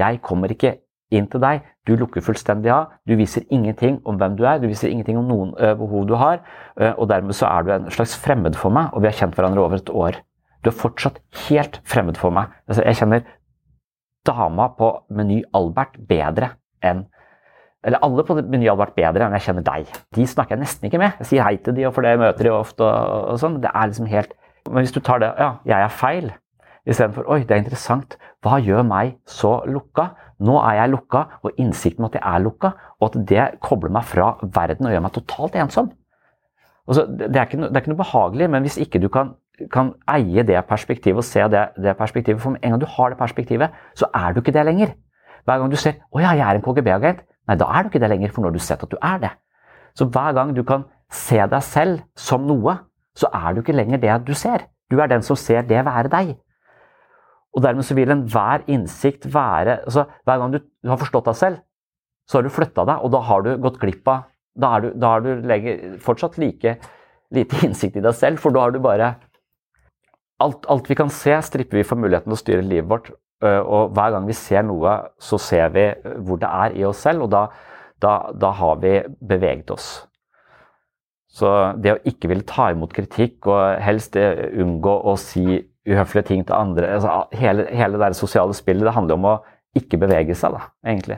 jeg 0.00 0.22
kommer 0.24 0.52
ikke 0.54 0.78
inn 1.12 1.28
til 1.28 1.44
deg. 1.44 1.60
Du 1.84 1.92
lukker 2.00 2.24
fullstendig 2.24 2.72
av. 2.72 2.96
Du 3.04 3.12
viser 3.20 3.44
ingenting 3.52 4.00
om 4.08 4.16
hvem 4.16 4.38
du 4.38 4.46
er, 4.48 4.60
du 4.62 4.70
viser 4.70 4.88
ingenting 4.88 5.18
om 5.20 5.28
noen 5.28 5.50
uh, 5.58 5.74
behov 5.76 6.06
du 6.08 6.14
har. 6.16 6.38
Og 6.94 7.04
dermed 7.10 7.36
så 7.36 7.50
er 7.50 7.66
du 7.66 7.72
en 7.74 7.90
slags 7.92 8.14
fremmed 8.16 8.56
for 8.56 8.72
meg, 8.72 8.94
og 8.94 9.02
vi 9.02 9.10
har 9.10 9.18
kjent 9.18 9.36
hverandre 9.36 9.60
over 9.60 9.76
et 9.76 9.92
år. 9.92 10.22
Du 10.64 10.70
er 10.70 10.78
fortsatt 10.78 11.18
helt 11.50 11.82
fremmed 11.84 12.16
for 12.16 12.32
meg. 12.32 12.54
Altså, 12.64 12.86
jeg 12.86 13.00
kjenner 13.02 13.26
dama 14.24 14.70
på 14.78 14.88
Meny 15.12 15.42
Albert 15.52 15.98
bedre 16.08 16.54
enn 16.80 17.04
eller 17.82 18.02
alle 18.06 18.24
på 18.26 18.36
Meny 18.38 18.68
hadde 18.68 18.78
vært 18.78 18.94
bedre 18.98 19.26
enn 19.26 19.34
jeg 19.38 19.46
kjenner 19.48 19.64
deg. 19.66 19.88
De 20.14 20.26
snakker 20.28 20.54
jeg 20.54 20.62
nesten 20.62 20.86
ikke 20.86 21.00
med. 21.02 21.16
Jeg 21.22 21.30
sier 21.32 21.46
hei 21.46 21.56
til 21.58 21.74
de, 21.74 21.86
og 21.88 21.96
for 21.96 22.06
det 22.06 22.14
møter 22.20 22.46
de 22.46 22.52
ofte. 22.54 22.86
og, 22.86 23.32
og 23.32 23.40
sånn. 23.42 23.58
Det 23.62 23.72
er 23.74 23.90
liksom 23.90 24.10
helt 24.12 24.36
Men 24.70 24.84
hvis 24.84 24.94
du 24.94 25.00
tar 25.02 25.18
det 25.18 25.32
Ja, 25.42 25.56
jeg 25.66 25.82
er 25.82 25.90
feil. 25.90 26.28
Istedenfor 26.86 27.26
Oi, 27.30 27.40
det 27.46 27.56
er 27.56 27.62
interessant. 27.62 28.14
Hva 28.42 28.60
gjør 28.62 28.86
meg 28.86 29.16
så 29.26 29.56
lukka? 29.66 30.12
Nå 30.42 30.58
er 30.58 30.80
jeg 30.80 30.90
lukka, 30.90 31.24
og 31.42 31.58
innsikten 31.62 32.02
med 32.02 32.10
at 32.10 32.18
jeg 32.18 32.34
er 32.34 32.42
lukka, 32.42 32.72
og 32.98 33.08
at 33.10 33.18
det 33.30 33.44
kobler 33.62 33.92
meg 33.94 34.06
fra 34.06 34.32
verden 34.42 34.88
og 34.88 34.94
gjør 34.94 35.04
meg 35.04 35.14
totalt 35.14 35.58
ensom. 35.62 35.92
Så, 36.90 37.04
det, 37.06 37.30
er 37.30 37.46
ikke, 37.46 37.60
det, 37.62 37.70
er 37.70 37.84
ikke, 37.84 37.92
noe 37.92 38.02
behagelig, 38.02 38.48
men 38.50 38.66
hvis 38.66 38.78
ikke 38.82 38.98
du 38.98 39.06
kan, 39.12 39.36
kan 39.70 39.92
eie 40.10 40.42
det 40.46 40.58
perspektivet 40.66 41.22
og 41.22 41.26
se 41.26 41.44
det, 41.52 41.68
det, 41.78 41.94
perspektivet 41.98 42.42
For 42.42 42.58
en 42.58 42.74
gang 42.74 42.80
du 42.82 42.88
har 42.90 43.12
det 43.12 43.18
perspektivet, 43.20 43.70
så 43.94 44.08
er 44.10 44.34
du 44.34 44.42
ikke 44.42 44.54
det 44.54 44.66
lenger. 44.66 44.96
Hver 45.46 45.58
gang 45.58 45.70
du 45.70 45.76
ser 45.76 46.02
'Å 46.10 46.20
ja, 46.22 46.34
jeg 46.34 46.46
er 46.48 46.58
en 46.58 46.62
KGB-agent', 46.62 47.22
Nei, 47.48 47.56
da 47.58 47.68
er 47.68 47.84
du 47.84 47.90
ikke 47.90 48.02
det 48.02 48.10
lenger, 48.12 48.32
for 48.32 48.42
nå 48.42 48.50
har 48.50 48.56
du 48.56 48.62
sett 48.62 48.82
at 48.84 48.92
du 48.92 48.98
er 49.00 49.22
det. 49.22 49.32
Så 49.98 50.06
hver 50.08 50.34
gang 50.36 50.54
du 50.56 50.62
kan 50.66 50.86
se 51.12 51.40
deg 51.40 51.64
selv 51.66 52.04
som 52.16 52.46
noe, 52.48 52.78
så 53.18 53.28
er 53.34 53.52
du 53.52 53.60
ikke 53.60 53.76
lenger 53.76 54.00
det 54.00 54.14
du 54.28 54.32
ser. 54.38 54.68
Du 54.90 55.00
er 55.00 55.10
den 55.10 55.24
som 55.24 55.36
ser 55.36 55.66
det 55.68 55.82
være 55.84 56.10
deg. 56.12 56.36
Og 57.52 57.64
dermed 57.64 57.84
så 57.84 57.96
vil 57.96 58.12
enhver 58.12 58.64
innsikt 58.70 59.26
være 59.28 59.82
altså 59.82 60.06
Hver 60.24 60.38
gang 60.40 60.54
du, 60.54 60.60
har 60.88 61.00
forstått 61.00 61.26
deg 61.28 61.36
selv, 61.36 61.58
så 62.28 62.38
har 62.38 62.46
du 62.46 62.54
flytta 62.54 62.86
deg, 62.88 63.02
og 63.04 63.12
da 63.12 63.20
har 63.28 63.42
du 63.44 63.50
gått 63.60 63.80
glipp 63.82 64.08
av 64.08 64.28
Da, 64.56 64.70
er 64.76 64.80
du, 64.84 64.88
da 65.00 65.14
har 65.14 65.24
du 65.24 65.44
legger, 65.48 65.98
fortsatt 66.00 66.38
like 66.40 66.76
lite 67.32 67.60
innsikt 67.66 67.96
i 67.96 68.04
deg 68.04 68.16
selv, 68.16 68.40
for 68.40 68.54
da 68.54 68.66
har 68.66 68.72
du 68.72 68.80
bare 68.84 69.14
alt, 70.42 70.66
alt 70.68 70.88
vi 70.90 70.96
kan 70.98 71.12
se, 71.12 71.34
stripper 71.44 71.80
vi 71.80 71.86
for 71.86 72.00
muligheten 72.00 72.28
til 72.28 72.36
å 72.36 72.40
styre 72.40 72.64
livet 72.66 72.90
vårt. 72.90 73.12
Eh, 73.42 73.60
og 73.60 73.92
hver 73.96 74.14
gang 74.14 74.28
vi 74.28 74.36
ser 74.38 74.64
noe, 74.66 74.94
så 75.18 75.38
ser 75.40 75.72
vi 75.74 75.88
hvor 76.22 76.40
det 76.42 76.48
er 76.48 76.78
i 76.78 76.86
oss 76.86 77.02
selv, 77.02 77.26
og 77.26 77.32
da, 77.34 77.46
da, 78.02 78.16
da 78.38 78.52
har 78.58 78.80
vi 78.82 78.96
beveget 79.18 79.72
oss. 79.74 79.90
Så 81.32 81.48
det 81.80 81.94
å 81.94 82.00
ikke 82.08 82.28
ville 82.28 82.46
ta 82.46 82.68
imot 82.70 82.92
kritikk 82.92 83.48
og 83.48 83.80
helst 83.80 84.18
unngå 84.18 84.94
å 85.08 85.16
si 85.20 85.62
uhøflige 85.88 86.28
ting 86.28 86.42
til 86.46 86.54
andre 86.54 86.92
altså 86.94 87.14
hele, 87.34 87.64
hele, 87.74 87.98
det 87.98 88.14
sosiale 88.14 88.54
spillet 88.54 88.86
det 88.86 88.94
handler 88.94 89.18
om 89.18 89.30
å 89.30 89.38
ikke 89.74 89.98
bevege 89.98 90.36
seg, 90.36 90.52
da, 90.54 90.68
egentlig. 90.84 91.16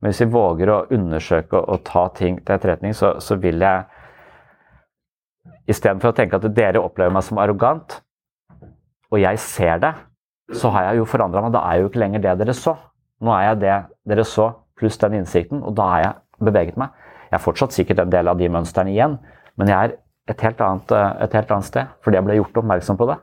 Men 0.00 0.10
hvis 0.10 0.22
vi 0.24 0.32
våger 0.32 0.72
å 0.72 0.78
undersøke 0.96 1.60
og 1.60 1.84
ta 1.86 2.06
ting 2.16 2.40
til 2.40 2.56
etterretning, 2.56 2.96
så, 2.96 3.18
så 3.20 3.38
vil 3.40 3.62
jeg 3.62 3.84
Istedenfor 5.64 6.12
å 6.12 6.16
tenke 6.16 6.36
at 6.36 6.44
dere 6.52 6.80
opplever 6.84 7.12
meg 7.14 7.24
som 7.24 7.38
arrogant, 7.40 7.94
og 9.08 9.16
jeg 9.20 9.38
ser 9.40 9.78
det, 9.80 9.92
så 10.52 10.70
har 10.74 10.90
jeg 10.90 11.00
jo 11.00 11.08
forandra 11.08 11.42
meg. 11.44 11.54
Da 11.54 11.62
er 11.64 11.78
jeg 11.78 11.84
jo 11.84 11.90
ikke 11.92 12.02
lenger 12.02 12.24
det 12.24 12.36
dere 12.42 12.56
så. 12.58 12.76
Nå 13.24 13.32
er 13.32 13.48
jeg 13.48 13.60
det 13.62 13.76
dere 14.10 14.26
så, 14.28 14.50
pluss 14.78 14.98
den 15.00 15.16
innsikten, 15.20 15.62
og 15.64 15.76
da 15.78 15.88
har 15.92 16.02
jeg 16.02 16.48
beveget 16.50 16.78
meg. 16.80 16.92
Jeg 17.30 17.38
er 17.38 17.44
fortsatt 17.44 17.74
sikkert 17.74 18.02
en 18.02 18.12
del 18.12 18.28
av 18.30 18.38
de 18.38 18.50
mønstrene 18.52 18.92
igjen, 18.92 19.16
men 19.58 19.70
jeg 19.70 19.78
er 19.78 19.96
et 20.30 20.44
helt 20.44 20.60
annet, 20.64 20.92
et 21.24 21.34
helt 21.36 21.50
annet 21.52 21.68
sted 21.68 21.90
fordi 22.04 22.18
jeg 22.18 22.26
ble 22.26 22.36
gjort 22.38 22.60
oppmerksom 22.62 22.98
på 23.00 23.08
det. 23.10 23.16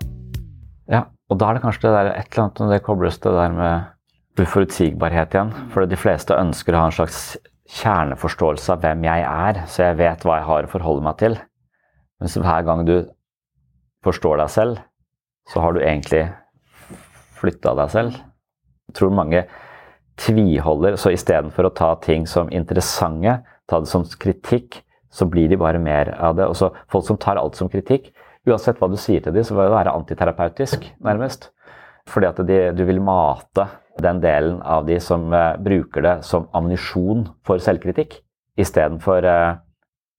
Ja, 0.91 1.05
og 1.31 1.39
da 1.39 1.49
er 1.49 1.57
det 1.57 1.63
kanskje 1.63 1.87
det 1.87 1.93
der, 1.95 2.11
et 2.15 2.31
eller 2.31 2.45
annet 2.45 2.61
når 2.61 2.73
det 2.73 2.83
kobles 2.85 3.21
det 3.23 3.33
der 3.35 3.55
med 3.55 4.41
uforutsigbarhet 4.41 5.35
igjen. 5.35 5.53
For 5.73 5.87
de 5.87 5.99
fleste 5.99 6.37
ønsker 6.37 6.75
å 6.75 6.83
ha 6.83 6.89
en 6.89 6.95
slags 6.95 7.21
kjerneforståelse 7.71 8.73
av 8.73 8.83
hvem 8.83 9.05
jeg 9.07 9.25
er, 9.27 9.63
så 9.71 9.87
jeg 9.87 9.99
vet 10.01 10.25
hva 10.27 10.39
jeg 10.39 10.47
har 10.49 10.67
å 10.67 10.71
forholde 10.71 11.05
meg 11.05 11.19
til. 11.21 11.37
Mens 12.21 12.37
hver 12.37 12.65
gang 12.67 12.83
du 12.87 12.95
forstår 14.05 14.41
deg 14.41 14.51
selv, 14.51 14.81
så 15.49 15.63
har 15.63 15.75
du 15.75 15.81
egentlig 15.81 16.25
flytta 17.41 17.75
deg 17.77 17.91
selv. 17.93 18.21
Jeg 18.91 18.97
tror 18.99 19.13
mange 19.15 19.45
tviholder, 20.21 20.97
så 20.99 21.13
istedenfor 21.13 21.67
å 21.67 21.75
ta 21.75 21.91
ting 22.03 22.27
som 22.29 22.51
interessante, 22.53 23.39
ta 23.69 23.79
det 23.81 23.89
som 23.89 24.05
kritikk, 24.05 24.81
så 25.11 25.27
blir 25.27 25.49
de 25.51 25.59
bare 25.59 25.79
mer 25.81 26.13
av 26.19 26.37
det. 26.37 26.47
Også 26.47 26.71
Folk 26.91 27.07
som 27.07 27.19
tar 27.19 27.39
alt 27.39 27.57
som 27.59 27.69
kritikk, 27.71 28.11
uansett 28.47 28.79
hva 28.79 28.89
du 28.91 28.97
sier 28.99 29.23
til 29.23 29.35
dem, 29.35 29.45
så 29.45 29.55
vil 29.55 29.67
det 29.67 29.75
være 29.75 29.95
antiterapeutisk, 29.97 30.87
nærmest. 31.03 31.49
Fordi 32.09 32.29
at 32.31 32.41
de, 32.47 32.59
du 32.75 32.83
vil 32.87 33.01
mate 33.03 33.67
den 34.01 34.21
delen 34.23 34.61
av 34.63 34.87
de 34.87 34.97
som 35.03 35.27
uh, 35.33 35.57
bruker 35.61 36.05
det 36.05 36.15
som 36.25 36.47
ammunisjon 36.55 37.27
for 37.45 37.61
selvkritikk, 37.61 38.17
istedenfor 38.59 39.27
uh, 39.27 39.59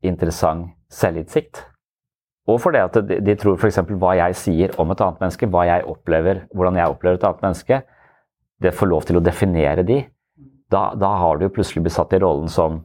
interessant 0.07 0.73
selvinnsikt. 0.93 1.65
Og 2.51 2.59
fordi 2.63 2.81
at 2.83 2.97
de, 3.07 3.21
de 3.23 3.35
tror 3.39 3.59
f.eks. 3.59 3.79
hva 4.01 4.17
jeg 4.19 4.39
sier 4.39 4.73
om 4.83 4.91
et 4.91 5.03
annet 5.05 5.21
menneske, 5.23 5.49
hva 5.51 5.67
jeg 5.69 5.85
opplever, 5.87 6.47
hvordan 6.55 6.81
jeg 6.81 6.95
opplever 6.95 7.21
et 7.21 7.27
annet 7.29 7.45
menneske, 7.47 7.83
det 8.63 8.75
får 8.75 8.91
lov 8.91 9.07
til 9.07 9.19
å 9.19 9.23
definere 9.23 9.85
de. 9.87 10.01
Da, 10.73 10.91
da 10.99 11.13
har 11.21 11.39
du 11.39 11.49
plutselig 11.53 11.85
blitt 11.85 11.95
satt 11.95 12.15
i 12.17 12.21
rollen 12.23 12.51
som 12.51 12.81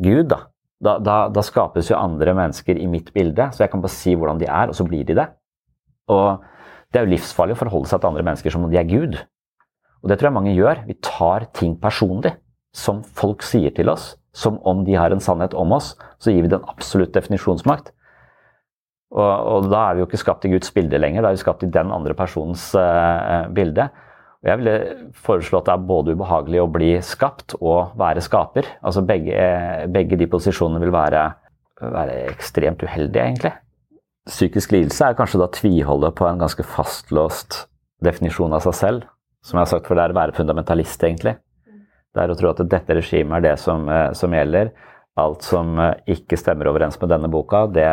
Gud, 0.00 0.30
da. 0.30 0.46
Da, 0.82 0.96
da. 0.98 1.16
da, 1.30 1.44
skapes 1.46 1.90
jo 1.92 1.98
andre 1.98 2.32
mennesker 2.34 2.78
i 2.80 2.88
mitt 2.90 3.12
bilde, 3.14 3.50
så 3.52 3.64
jeg 3.64 3.72
kan 3.72 3.82
bare 3.84 3.94
si 3.94 4.16
hvordan 4.18 4.40
de 4.40 4.48
er, 4.48 4.72
og 4.72 4.74
så 4.74 4.86
blir 4.88 5.04
de 5.06 5.14
det. 5.18 5.28
Og 6.10 6.42
det 6.90 7.00
er 7.00 7.06
jo 7.06 7.14
livsfarlig 7.14 7.54
å 7.54 7.60
forholde 7.60 7.90
seg 7.90 8.02
til 8.02 8.10
andre 8.10 8.24
mennesker 8.26 8.54
som 8.54 8.66
om 8.66 8.72
de 8.72 8.80
er 8.80 8.88
Gud. 8.88 9.20
Og 10.02 10.10
det 10.10 10.18
tror 10.18 10.30
jeg 10.30 10.36
mange 10.40 10.56
gjør. 10.56 10.82
Vi 10.88 10.98
tar 11.04 11.46
ting 11.54 11.76
personlig, 11.80 12.34
som 12.74 13.02
folk 13.04 13.44
sier 13.46 13.72
til 13.76 13.92
oss, 13.92 14.16
som 14.34 14.58
om 14.66 14.82
de 14.86 14.96
har 14.98 15.14
en 15.14 15.22
sannhet 15.22 15.54
om 15.54 15.76
oss. 15.76 15.92
Så 16.18 16.34
gir 16.34 16.42
vi 16.44 16.50
det 16.50 16.58
en 16.58 16.72
absolutt 16.72 17.14
definisjonsmakt. 17.14 17.92
Og, 19.12 19.20
og, 19.28 19.66
da 19.68 19.82
er 19.90 19.96
vi 19.96 20.02
jo 20.02 20.08
ikke 20.08 20.20
skapt 20.22 20.46
i 20.48 20.52
Guds 20.54 20.72
bilde 20.72 21.00
lenger, 21.00 21.20
da 21.20 21.30
er 21.30 21.36
vi 21.36 21.42
skapt 21.42 21.66
i 21.66 21.70
den 21.72 21.92
andre 21.92 22.14
personens 22.16 22.70
uh, 22.78 23.44
bilde. 23.52 23.90
Og 24.42 24.48
jeg 24.50 24.58
ville 24.58 24.76
foreslå 25.22 25.60
at 25.60 25.68
det 25.68 25.74
er 25.74 25.84
både 25.90 26.14
ubehagelig 26.16 26.62
å 26.62 26.70
bli 26.72 26.94
skapt 27.04 27.54
og 27.60 27.92
være 28.00 28.24
skaper. 28.24 28.66
Altså 28.82 29.04
begge, 29.06 29.44
begge 29.94 30.18
de 30.18 30.26
posisjonene 30.32 30.80
vil 30.82 30.94
være, 30.94 31.26
være, 31.84 32.16
ekstremt 32.32 32.82
uheldige, 32.82 33.28
egentlig. 33.28 33.52
Psykisk 34.26 34.74
lidelse 34.74 35.12
er 35.12 35.18
kanskje 35.18 35.42
da 35.42 35.50
tviholdet 35.54 36.16
på 36.18 36.26
en 36.26 36.42
ganske 36.42 36.66
fastlåst 36.66 37.66
definisjon 38.02 38.56
av 38.56 38.64
seg 38.66 38.78
selv. 38.80 39.06
Som 39.46 39.58
jeg 39.58 39.66
har 39.66 39.72
sagt, 39.76 39.86
for 39.86 39.98
det 39.98 40.08
er 40.08 40.14
å 40.14 40.18
være 40.18 40.34
fundamentalist, 40.34 41.04
egentlig. 41.06 41.36
Det 42.12 42.22
er 42.22 42.32
å 42.32 42.38
tro 42.38 42.50
at 42.50 42.64
dette 42.70 42.96
regimet 42.98 43.38
er 43.38 43.46
det 43.46 43.54
som, 43.62 43.86
eh, 43.88 44.10
som 44.16 44.34
gjelder 44.34 44.72
alt 45.20 45.44
som 45.44 45.76
eh, 45.80 45.94
ikke 46.14 46.38
stemmer 46.40 46.70
overens 46.70 46.98
med 47.00 47.10
denne 47.12 47.30
boka, 47.32 47.66
det 47.68 47.88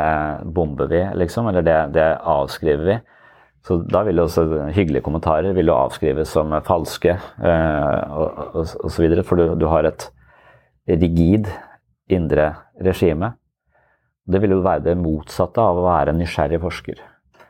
bomber 0.56 0.90
vi, 0.92 1.02
liksom. 1.20 1.50
Eller 1.52 1.66
det, 1.66 1.80
det 1.98 2.10
avskriver 2.24 2.86
vi. 2.88 3.00
Så 3.68 3.82
da 3.92 4.06
vil 4.08 4.22
også 4.24 4.46
hyggelige 4.72 5.04
kommentarer 5.04 5.54
vil 5.56 5.68
jo 5.68 5.76
avskrives 5.76 6.32
som 6.32 6.54
falske 6.66 7.12
eh, 7.12 8.16
og, 8.16 8.64
så 8.64 9.04
videre. 9.04 9.26
For 9.28 9.40
du, 9.40 9.52
du, 9.60 9.68
har 9.72 9.90
et 9.90 10.08
rigid 10.88 11.52
indre 12.10 12.54
regime. 12.82 13.34
Det 14.30 14.40
vil 14.42 14.56
jo 14.56 14.64
være 14.64 14.86
det 14.88 14.98
motsatte 15.02 15.62
av 15.62 15.78
å 15.78 15.88
være 15.90 16.14
en 16.14 16.22
nysgjerrig 16.22 16.62
forsker. 16.64 17.04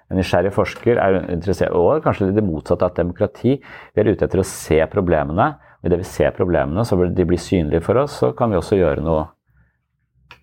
En 0.10 0.18
nysgjerrig 0.18 0.52
forsker 0.56 0.98
er 0.98 1.20
interessert, 1.30 1.76
og 1.78 2.02
kanskje 2.02 2.32
det 2.34 2.44
motsatte 2.44 2.88
av 2.88 2.96
et 2.96 3.02
demokrati. 3.04 3.60
Vi 3.62 4.02
er 4.02 4.10
ute 4.10 4.26
etter 4.26 4.42
å 4.42 4.48
se 4.48 4.80
problemene. 4.90 5.52
Og 5.80 5.88
idet 5.88 6.02
vi 6.02 6.08
ser 6.10 6.34
problemene, 6.36 6.84
så 6.84 6.98
de 6.98 7.26
blir 7.28 7.40
synlige 7.40 7.86
for 7.86 8.02
oss, 8.02 8.18
så 8.20 8.34
kan 8.36 8.50
vi 8.52 8.58
også 8.58 8.80
gjøre 8.80 9.04
noe 9.06 9.28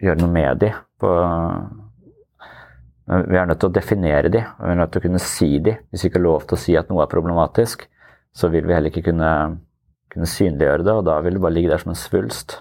gjøre 0.02 0.20
noe 0.20 0.32
med 0.32 0.62
de. 0.62 0.72
På, 1.00 1.10
vi 3.06 3.38
er 3.38 3.46
nødt 3.48 3.60
til 3.62 3.70
å 3.70 3.76
definere 3.76 4.32
de, 4.32 4.42
og 4.58 4.64
vi 4.66 4.74
er 4.74 4.80
nødt 4.80 4.92
til 4.94 5.02
å 5.02 5.06
kunne 5.06 5.22
si 5.22 5.50
de. 5.62 5.76
Hvis 5.90 6.04
vi 6.04 6.10
ikke 6.10 6.20
har 6.20 6.28
lov 6.28 6.46
til 6.46 6.58
å 6.58 6.62
si 6.64 6.76
at 6.78 6.90
noe 6.90 7.04
er 7.04 7.12
problematisk, 7.12 7.86
så 8.36 8.50
vil 8.52 8.66
vi 8.66 8.74
heller 8.76 8.92
ikke 8.92 9.08
kunne, 9.10 9.32
kunne 10.12 10.28
synliggjøre 10.30 10.86
det, 10.86 10.94
og 10.94 11.06
da 11.08 11.20
vil 11.24 11.38
det 11.38 11.44
bare 11.44 11.56
ligge 11.56 11.72
der 11.72 11.82
som 11.82 11.94
en 11.94 12.00
svulst. 12.00 12.58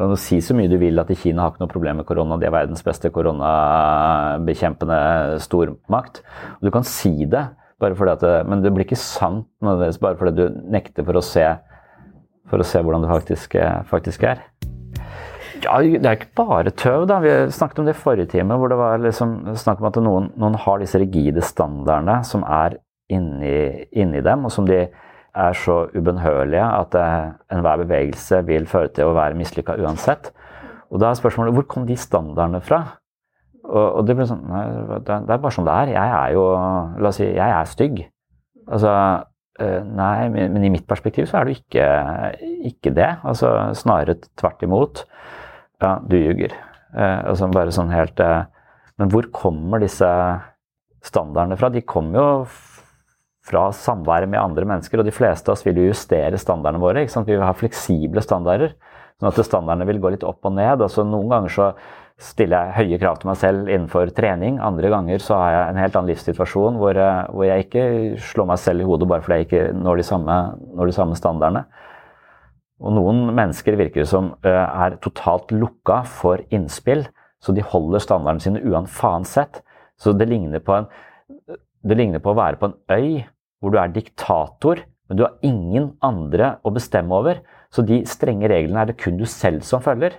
Du 0.00 0.06
kan 0.06 0.16
si 0.16 0.38
så 0.40 0.56
mye 0.56 0.70
du 0.72 0.78
vil 0.80 0.96
at 1.02 1.10
Kina 1.12 1.44
har 1.44 1.52
ikke 1.52 1.60
noe 1.60 1.70
problem 1.74 1.98
med 2.00 2.08
korona, 2.08 2.38
de 2.40 2.48
er 2.48 2.54
verdens 2.54 2.80
beste 2.86 3.10
koronabekjempende 3.12 5.00
stormakt. 5.44 6.22
Og 6.56 6.64
du 6.64 6.72
kan 6.72 6.86
si 6.88 7.28
det, 7.28 7.44
det, 7.80 8.34
men 8.48 8.64
det 8.64 8.72
blir 8.72 8.88
ikke 8.88 8.96
sant 8.96 9.46
bare 9.60 10.16
fordi 10.16 10.32
du 10.36 10.56
nekter 10.72 11.04
for 11.04 11.20
å 11.20 11.24
se, 11.24 11.44
for 12.48 12.64
å 12.64 12.66
se 12.66 12.80
hvordan 12.80 13.04
det 13.04 13.12
faktisk, 13.12 13.60
faktisk 13.92 14.24
er. 14.32 14.46
Ja, 15.60 15.76
det 15.82 16.06
er 16.06 16.16
ikke 16.16 16.34
bare 16.40 16.70
tøv. 16.72 17.06
da. 17.08 17.18
Vi 17.20 17.30
snakket 17.52 17.78
om 17.78 17.86
det 17.88 17.96
i 17.96 18.00
forrige 18.00 18.30
time, 18.32 18.56
hvor 18.56 18.68
det 18.68 18.78
var 18.78 19.02
liksom 19.02 19.56
snakk 19.56 19.80
om 19.80 19.88
at 19.90 19.98
noen, 20.00 20.30
noen, 20.40 20.54
har 20.54 20.80
disse 20.80 20.98
rigide 20.98 21.42
standardene 21.44 22.20
som 22.24 22.44
er 22.48 22.78
inni, 23.12 23.84
inni, 23.92 24.22
dem, 24.24 24.44
og 24.46 24.52
som 24.54 24.66
de 24.68 24.86
er 25.30 25.58
så 25.58 25.84
ubønnhørlige 25.94 26.64
at 26.64 26.94
eh, 26.98 27.32
enhver 27.54 27.82
bevegelse 27.84 28.40
vil 28.46 28.66
føre 28.70 28.88
til 28.94 29.10
å 29.10 29.14
være 29.14 29.36
mislykka 29.38 29.76
uansett. 29.82 30.32
Og 30.90 31.02
da 31.02 31.10
er 31.10 31.20
spørsmålet 31.20 31.54
hvor 31.54 31.68
kom 31.70 31.86
de 31.86 31.98
standardene 31.98 32.62
fra? 32.64 32.80
Og, 33.68 34.00
og 34.00 34.06
det, 34.08 34.16
sånn, 34.26 34.42
nei, 34.48 34.64
det, 35.04 35.18
er 35.20 35.36
bare 35.36 35.54
sånn 35.54 35.68
det 35.68 35.76
er. 35.76 35.92
Jeg 35.94 36.14
er 36.16 36.32
jo 36.34 36.46
La 37.02 37.12
oss 37.12 37.20
si 37.20 37.28
jeg 37.28 37.38
er 37.60 37.68
stygg. 37.70 38.00
Altså 38.70 38.94
eh, 39.60 39.84
Nei, 39.84 40.30
men 40.32 40.64
i 40.64 40.72
mitt 40.72 40.88
perspektiv 40.88 41.28
så 41.30 41.40
er 41.40 41.46
du 41.46 41.54
ikke, 41.54 41.86
ikke 42.72 42.94
det. 42.96 43.12
Altså 43.22 43.52
Snarere 43.78 44.18
tvert 44.40 44.66
imot. 44.66 45.04
Ja, 45.80 45.96
du 46.04 46.16
ljuger. 46.18 46.54
Eh, 46.92 47.20
altså 47.30 47.48
bare 47.52 47.72
sånn 47.72 47.92
helt 47.94 48.18
eh, 48.20 48.42
Men 49.00 49.12
hvor 49.12 49.28
kommer 49.32 49.80
disse 49.80 50.08
standardene 51.06 51.56
fra? 51.56 51.70
De 51.72 51.80
kommer 51.86 52.20
jo 52.20 52.26
fra 53.50 53.70
samværet 53.72 54.28
med 54.28 54.40
andre 54.40 54.66
mennesker, 54.68 55.00
og 55.00 55.08
de 55.08 55.14
fleste 55.14 55.48
av 55.48 55.56
oss 55.56 55.64
vil 55.64 55.78
jo 55.80 55.88
justere 55.88 56.38
standardene 56.38 56.82
våre. 56.82 57.02
ikke 57.02 57.14
sant? 57.14 57.28
Vi 57.30 57.38
vil 57.38 57.46
ha 57.46 57.56
fleksible 57.56 58.22
standarder, 58.22 58.74
sånn 59.18 59.30
at 59.30 59.40
standardene 59.46 59.88
vil 59.88 60.02
gå 60.02 60.12
litt 60.12 60.26
opp 60.28 60.44
og 60.44 60.54
ned. 60.58 60.84
Altså 60.84 61.06
Noen 61.08 61.32
ganger 61.32 61.54
så 61.54 61.70
stiller 62.20 62.68
jeg 62.68 62.76
høye 62.76 62.98
krav 63.00 63.20
til 63.20 63.30
meg 63.30 63.38
selv 63.40 63.70
innenfor 63.70 64.12
trening. 64.12 64.58
Andre 64.60 64.90
ganger 64.92 65.24
så 65.24 65.38
har 65.40 65.54
jeg 65.54 65.62
en 65.70 65.80
helt 65.80 65.96
annen 65.96 66.12
livssituasjon 66.12 66.76
hvor, 66.82 67.00
eh, 67.00 67.22
hvor 67.32 67.48
jeg 67.48 67.66
ikke 67.66 67.84
slår 68.30 68.50
meg 68.52 68.60
selv 68.60 68.84
i 68.84 68.88
hodet 68.90 69.08
bare 69.08 69.24
fordi 69.24 69.40
jeg 69.40 69.48
ikke 69.48 69.64
når 69.80 70.02
de 70.02 70.06
samme, 70.10 70.36
når 70.76 70.92
de 70.92 70.96
samme 71.00 71.16
standardene. 71.16 71.64
Og 72.80 72.94
noen 72.96 73.26
mennesker 73.36 73.76
virker 73.76 74.06
som 74.08 74.32
eh, 74.46 74.56
er 74.56 74.96
totalt 75.04 75.52
lukka 75.52 76.00
for 76.08 76.40
innspill, 76.54 77.04
så 77.40 77.52
de 77.56 77.64
holder 77.64 78.02
standardene 78.04 78.44
sine 78.44 78.62
uansett. 78.64 79.60
Så 80.00 80.14
det 80.16 80.28
ligner, 80.30 80.62
en, 80.76 80.88
det 81.84 81.96
ligner 81.96 82.22
på 82.24 82.32
å 82.32 82.38
være 82.38 82.60
på 82.60 82.70
en 82.70 82.78
øy 82.96 83.20
hvor 83.60 83.74
du 83.74 83.78
er 83.80 83.92
diktator, 83.92 84.80
men 85.08 85.18
du 85.18 85.24
har 85.26 85.36
ingen 85.44 85.90
andre 86.06 86.54
å 86.64 86.72
bestemme 86.72 87.16
over. 87.16 87.42
Så 87.70 87.84
de 87.86 88.00
strenge 88.08 88.48
reglene 88.48 88.80
er 88.80 88.90
det 88.90 89.00
kun 89.00 89.18
du 89.20 89.26
selv 89.28 89.64
som 89.66 89.82
følger. 89.84 90.16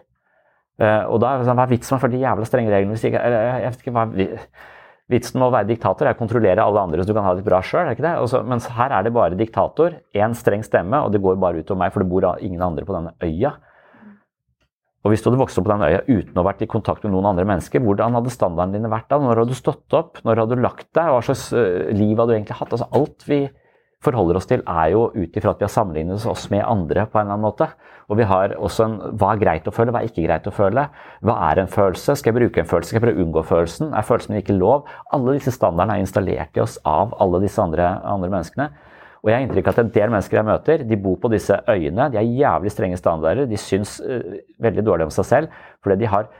Eh, 0.82 1.04
og 1.08 1.22
da 1.24 1.32
er 1.32 1.42
det 1.42 1.50
sånn, 1.50 1.58
Hva 1.58 1.66
er 1.66 1.74
vitsen 1.74 1.96
med 1.96 2.00
å 2.00 2.04
følge 2.06 2.18
de 2.18 2.26
jævla 2.26 2.50
strenge 2.50 2.74
reglene 2.74 2.96
hvis 2.96 3.08
ikke 3.10 3.22
jeg 3.22 3.66
vet 3.66 3.82
ikke 3.84 3.96
hva 3.96 4.06
Vitsen 5.12 5.42
med 5.42 5.50
å 5.50 5.54
være 5.54 5.68
diktator 5.68 6.08
er 6.08 6.16
å 6.16 6.20
kontrollere 6.20 6.64
alle 6.64 6.86
andre 6.86 7.04
så 7.04 7.12
du 7.12 7.18
kan 7.18 7.26
ha 7.28 7.34
det 7.36 7.44
bra 7.44 7.60
sjøl. 7.66 7.90
Mens 8.48 8.70
her 8.72 8.94
er 8.96 9.04
det 9.04 9.12
bare 9.16 9.36
diktator, 9.40 9.98
én 10.16 10.38
streng 10.38 10.64
stemme, 10.64 11.02
og 11.04 11.12
det 11.12 11.20
går 11.24 11.42
bare 11.42 11.60
utover 11.60 11.82
meg, 11.84 11.92
for 11.92 12.04
det 12.04 12.12
bor 12.14 12.30
ingen 12.40 12.64
andre 12.64 12.88
på 12.88 12.96
denne 12.96 13.14
øya. 13.28 13.58
Og 15.02 15.10
hvis 15.10 15.24
du 15.24 15.32
hadde 15.32 15.42
vokst 15.42 15.58
opp 15.58 15.66
på 15.66 15.74
den 15.74 15.84
øya 15.88 16.02
uten 16.06 16.36
å 16.36 16.44
ha 16.44 16.48
vært 16.52 16.62
i 16.62 16.70
kontakt 16.70 17.06
med 17.06 17.16
noen 17.16 17.32
andre 17.32 17.46
mennesker, 17.50 17.82
hvordan 17.82 18.14
hadde 18.20 18.34
standarden 18.34 18.76
dine 18.78 18.92
vært 18.92 19.10
da? 19.10 19.18
Når 19.18 19.42
hadde 19.42 19.56
du 19.56 19.58
stått 19.58 19.98
opp? 19.98 20.22
Når 20.28 20.44
hadde 20.44 20.58
du 20.60 20.62
lagt 20.62 20.88
deg? 20.94 21.10
Hva 21.10 21.24
slags 21.26 21.48
uh, 21.56 21.90
liv 21.90 22.14
hadde 22.14 22.30
du 22.30 22.38
egentlig 22.38 22.60
hatt? 22.60 22.76
Altså, 22.78 22.88
alt 23.00 23.26
vi 23.26 23.40
forholder 24.02 24.40
oss 24.40 24.50
til, 24.50 24.64
er 24.66 24.92
jo 24.96 25.08
ut 25.14 25.38
ifra 25.38 25.54
at 25.54 25.62
vi 25.62 25.68
har 25.68 25.74
sammenlignet 25.74 26.26
oss 26.30 26.48
med 26.54 26.64
andre 26.66 27.06
på 27.06 27.20
en 27.20 27.28
eller 27.28 27.38
annen 27.38 27.46
måte. 27.46 27.68
Og 28.10 28.18
vi 28.20 28.28
har 28.28 28.56
også 28.58 28.86
en 28.88 28.96
Hva 29.20 29.34
er 29.34 29.42
greit 29.44 29.68
å 29.70 29.74
føle, 29.74 29.94
hva 29.94 30.02
er 30.02 30.10
ikke 30.10 30.26
greit 30.26 30.48
å 30.50 30.54
føle? 30.56 30.88
Hva 31.22 31.36
er 31.50 31.62
en 31.62 31.70
følelse? 31.72 32.16
Skal 32.18 32.34
jeg 32.34 32.40
bruke 32.40 32.64
en 32.64 32.70
følelse? 32.70 32.92
Skal 32.92 33.00
jeg 33.00 33.06
prøve 33.06 33.22
å 33.22 33.26
unngå 33.26 33.44
følelsen? 33.48 33.94
Er 33.94 34.08
følelsen 34.08 34.34
min 34.34 34.42
ikke 34.42 34.58
lov? 34.58 34.90
Alle 35.14 35.38
disse 35.38 35.54
standardene 35.56 36.00
er 36.00 36.06
installert 36.06 36.58
i 36.58 36.64
oss 36.66 36.80
av 36.88 37.14
alle 37.22 37.44
disse 37.46 37.62
andre, 37.62 37.92
andre 38.04 38.32
menneskene. 38.34 38.72
Og 39.22 39.30
jeg 39.30 39.38
har 39.38 39.46
inntrykk 39.46 39.68
av 39.70 39.76
at 39.76 39.84
en 39.84 39.94
del 39.94 40.10
mennesker 40.10 40.40
jeg 40.40 40.48
møter, 40.48 40.86
de 40.90 40.98
bor 40.98 41.20
på 41.22 41.30
disse 41.30 41.60
øyene. 41.70 42.10
De 42.10 42.18
har 42.18 42.32
jævlig 42.42 42.72
strenge 42.74 42.98
standarder. 42.98 43.46
De 43.46 43.60
syns 43.62 44.00
uh, 44.02 44.40
veldig 44.66 44.86
dårlig 44.88 45.08
om 45.08 45.14
seg 45.14 45.30
selv 45.30 45.62
fordi 45.86 46.02
de 46.02 46.10
har 46.10 46.32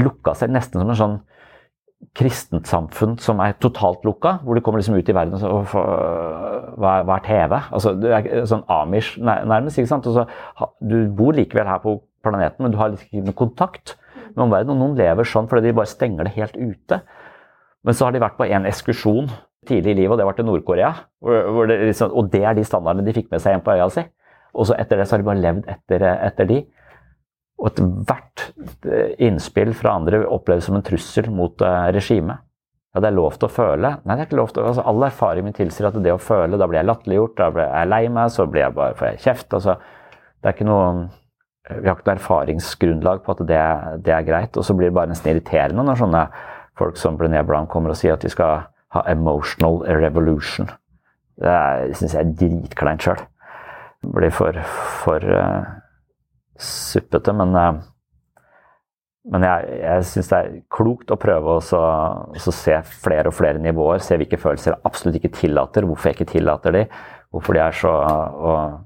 lukka 0.00 0.34
seg 0.34 0.50
nesten 0.50 0.82
som 0.82 0.90
en 0.90 0.98
sånn 0.98 1.16
kristent 2.16 2.68
samfunn 2.68 3.16
som 3.22 3.40
er 3.42 3.56
totalt 3.62 4.04
lukka, 4.06 4.38
hvor 4.44 4.56
de 4.56 4.62
kommer 4.64 4.80
liksom 4.80 4.96
ut 4.98 5.08
i 5.08 5.16
verden 5.16 5.46
og 5.48 5.66
får 5.70 5.88
hva, 6.80 6.94
hva 7.06 7.18
er 7.18 7.24
TV? 7.26 7.56
Altså, 7.76 7.94
det 7.98 8.12
er 8.12 8.48
sånn 8.50 8.64
Amish 8.70 9.16
nærmest. 9.22 9.78
ikke 9.78 9.90
sant? 9.90 10.08
Så, 10.10 10.26
du 10.82 10.96
bor 11.14 11.36
likevel 11.36 11.68
her 11.70 11.82
på 11.82 11.98
planeten, 12.24 12.64
men 12.64 12.74
du 12.74 12.78
har 12.80 12.92
liksom 12.92 13.10
ikke 13.10 13.28
noe 13.28 13.38
kontakt 13.38 13.96
med 14.34 14.46
omverdenen. 14.46 14.74
Og 14.76 14.82
noen 14.82 14.98
lever 14.98 15.28
sånn 15.28 15.48
fordi 15.50 15.68
de 15.68 15.76
bare 15.78 15.90
stenger 15.90 16.28
det 16.28 16.36
helt 16.38 16.56
ute. 16.58 17.00
Men 17.84 17.96
så 17.96 18.06
har 18.06 18.14
de 18.14 18.22
vært 18.24 18.38
på 18.38 18.48
en 18.48 18.68
ekskursjon 18.68 19.30
tidlig 19.68 19.94
i 19.94 19.98
livet, 20.02 20.14
og 20.14 20.20
det 20.20 20.28
var 20.28 20.36
til 20.36 20.48
Nord-Korea. 20.48 20.92
Liksom, 21.24 22.12
og 22.12 22.30
det 22.32 22.44
er 22.44 22.56
de 22.56 22.64
standardene 22.66 23.06
de 23.06 23.16
fikk 23.16 23.30
med 23.32 23.42
seg 23.44 23.54
hjem 23.54 23.64
på 23.64 23.76
øya 23.76 23.90
si. 23.92 24.04
Og 24.54 24.68
så 24.68 24.76
etter 24.78 25.00
det 25.00 25.08
så 25.08 25.16
har 25.16 25.24
de 25.24 25.28
bare 25.28 25.42
levd 25.42 25.68
etter, 25.70 26.04
etter 26.28 26.48
de. 26.48 26.60
Og 27.64 27.70
ethvert 27.70 28.42
eh, 28.84 29.14
innspill 29.24 29.72
fra 29.76 29.96
andre 29.96 30.20
oppleves 30.28 30.68
som 30.68 30.76
en 30.76 30.84
trussel 30.84 31.30
mot 31.32 31.64
uh, 31.64 31.88
regimet. 31.94 32.44
Ja, 32.94 33.00
det 33.02 33.08
er 33.08 33.16
lov 33.16 33.38
til 33.40 33.48
å 33.48 33.50
føle. 33.50 33.90
Nei, 34.04 34.14
det 34.14 34.22
er 34.22 34.28
ikke 34.28 34.38
lov 34.38 34.52
til 34.52 34.62
å, 34.62 34.68
altså, 34.70 34.84
All 34.86 35.06
erfaring 35.08 35.48
min 35.48 35.56
tilsier 35.56 35.88
at 35.88 35.96
det 36.04 36.12
å 36.12 36.20
føle, 36.20 36.60
da 36.60 36.68
blir 36.70 36.78
jeg 36.82 36.90
latterliggjort, 36.90 37.34
da 37.40 37.48
blir 37.54 37.66
jeg 37.66 37.90
lei 37.90 38.02
meg, 38.12 38.30
så 38.30 38.46
blir 38.46 38.66
jeg 38.66 38.76
bare, 38.76 38.96
får 38.98 39.08
jeg 39.08 39.22
kjeft. 39.24 39.56
altså, 39.56 39.78
det 40.40 40.50
er 40.50 40.56
ikke 40.58 40.68
noe 40.68 40.88
Vi 41.64 41.88
har 41.88 41.96
ikke 41.96 42.10
noe 42.10 42.18
erfaringsgrunnlag 42.18 43.22
på 43.24 43.32
at 43.32 43.42
det, 43.48 43.60
det 44.04 44.12
er 44.12 44.26
greit. 44.26 44.56
Og 44.60 44.66
så 44.68 44.76
blir 44.76 44.90
det 44.90 44.96
bare 44.98 45.08
nesten 45.08 45.32
irriterende 45.32 45.86
når 45.88 46.02
sånne 46.02 46.24
folk 46.76 46.98
som 47.00 47.16
Brené 47.16 47.40
Brown 47.46 47.66
kommer 47.70 47.94
og 47.94 47.96
sier 47.96 48.18
at 48.18 48.22
de 48.22 48.28
skal 48.28 48.66
ha 48.92 49.02
emotional 49.08 49.80
revolution. 49.88 50.68
Det 51.40 51.94
syns 51.96 52.14
jeg 52.14 52.20
er 52.20 52.34
dritkleint 52.42 53.06
sjøl. 53.06 53.22
Blir 54.04 54.34
for, 54.36 54.60
for 55.00 55.24
uh, 55.24 55.64
suppete, 56.60 57.32
men 57.36 57.56
uh, 57.58 57.82
men 59.32 59.44
jeg, 59.46 59.76
jeg 59.80 60.04
syns 60.10 60.26
det 60.28 60.38
er 60.38 60.56
klokt 60.72 61.12
å 61.14 61.16
prøve 61.16 61.54
å 61.56 61.60
se 61.64 62.74
flere 63.00 63.30
og 63.30 63.36
flere 63.36 63.60
nivåer. 63.62 64.02
Se 64.04 64.18
hvilke 64.20 64.36
følelser 64.40 64.74
jeg 64.74 64.84
absolutt 64.84 65.16
ikke 65.16 65.32
tillater, 65.38 65.86
hvorfor 65.88 66.10
jeg 66.10 66.18
ikke 66.18 66.32
tillater 66.34 66.76
de. 66.76 66.82
Hvorfor 67.32 67.56
de 67.56 67.62
er 67.64 67.78
så 67.78 67.92
og, 67.94 68.82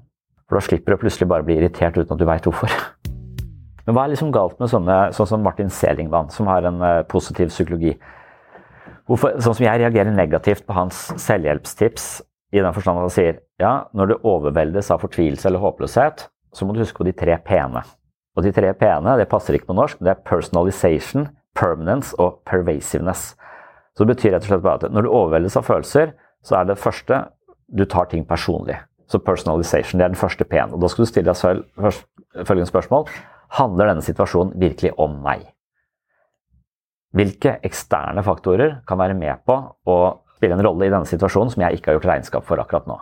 For 0.47 0.57
da 0.57 0.63
slipper 0.65 0.95
du 0.95 1.01
plutselig 1.03 1.27
bare 1.29 1.45
bli 1.45 1.59
irritert 1.59 1.99
uten 1.99 2.15
at 2.15 2.21
du 2.21 2.25
veit 2.25 2.47
hvorfor. 2.47 2.71
Men 3.85 3.97
hva 3.97 4.05
er 4.05 4.13
liksom 4.13 4.31
galt 4.31 4.55
med 4.61 4.71
sånne 4.71 4.95
sånn 5.17 5.29
som 5.29 5.43
Martin 5.43 5.69
Selingvann, 5.73 6.31
som 6.31 6.47
har 6.49 6.65
en 6.69 6.79
uh, 6.81 7.03
positiv 7.09 7.51
psykologi? 7.51 7.97
Hvorfor, 9.09 9.35
sånn 9.43 9.59
som 9.59 9.65
jeg 9.65 9.81
reagerer 9.81 10.13
negativt 10.13 10.63
på 10.67 10.75
hans 10.77 11.07
selvhjelpstips 11.19 12.09
i 12.53 12.63
den 12.63 12.73
forstand 12.73 13.01
at 13.01 13.07
han 13.09 13.13
sier 13.13 13.39
ja, 13.61 13.73
når 13.97 14.13
du 14.13 14.27
overveldes 14.29 14.89
av 14.93 15.03
fortvilelse 15.03 15.49
eller 15.49 15.61
håpløshet, 15.61 16.29
så 16.55 16.65
må 16.65 16.73
du 16.73 16.81
huske 16.81 17.01
på 17.01 17.07
de 17.07 17.15
tre 17.15 17.37
p-ene. 17.45 17.83
Og 18.37 18.45
de 18.45 18.53
tre 18.55 18.71
p-ene 18.77 19.17
det 19.19 19.29
passer 19.31 19.57
ikke 19.57 19.71
på 19.71 19.77
norsk. 19.77 19.99
Det 20.03 20.13
er 20.13 20.23
personalization, 20.25 21.27
permanence 21.57 22.15
og 22.21 22.39
pervasiveness. 22.47 23.33
Så 23.95 24.05
det 24.05 24.15
betyr 24.15 24.35
rett 24.35 24.45
og 24.45 24.53
slett 24.53 24.63
bare 24.65 24.87
at 24.87 24.93
når 24.95 25.05
du 25.05 25.11
overveldes 25.11 25.57
av 25.59 25.67
følelser, 25.67 26.13
så 26.45 26.61
er 26.61 26.69
det 26.69 26.79
første 26.79 27.23
du 27.75 27.83
tar 27.89 28.07
ting 28.11 28.23
personlig. 28.25 28.77
Så 29.09 29.19
personalization 29.25 29.99
det 29.99 30.05
er 30.05 30.13
den 30.13 30.21
første 30.21 30.45
p-en. 30.45 30.73
Og 30.73 30.81
da 30.81 30.89
skal 30.89 31.05
du 31.05 31.09
stille 31.09 31.29
deg 31.29 31.37
selv 31.37 31.65
følgende 32.45 32.69
spørsmål. 32.69 33.09
Handler 33.57 33.89
denne 33.89 34.05
situasjonen 34.05 34.53
virkelig 34.61 34.93
om 35.01 35.17
meg? 35.25 35.47
Hvilke 37.17 37.55
eksterne 37.65 38.21
faktorer 38.25 38.79
kan 38.87 38.99
være 39.01 39.17
med 39.17 39.41
på 39.49 39.55
å 39.89 39.99
spille 40.37 40.55
en 40.55 40.63
rolle 40.63 40.85
i 40.85 40.93
denne 40.93 41.09
situasjonen 41.09 41.51
som 41.55 41.63
jeg 41.65 41.79
ikke 41.79 41.89
har 41.89 41.97
gjort 41.97 42.11
regnskap 42.11 42.45
for 42.45 42.61
akkurat 42.61 42.85
nå? 42.89 42.99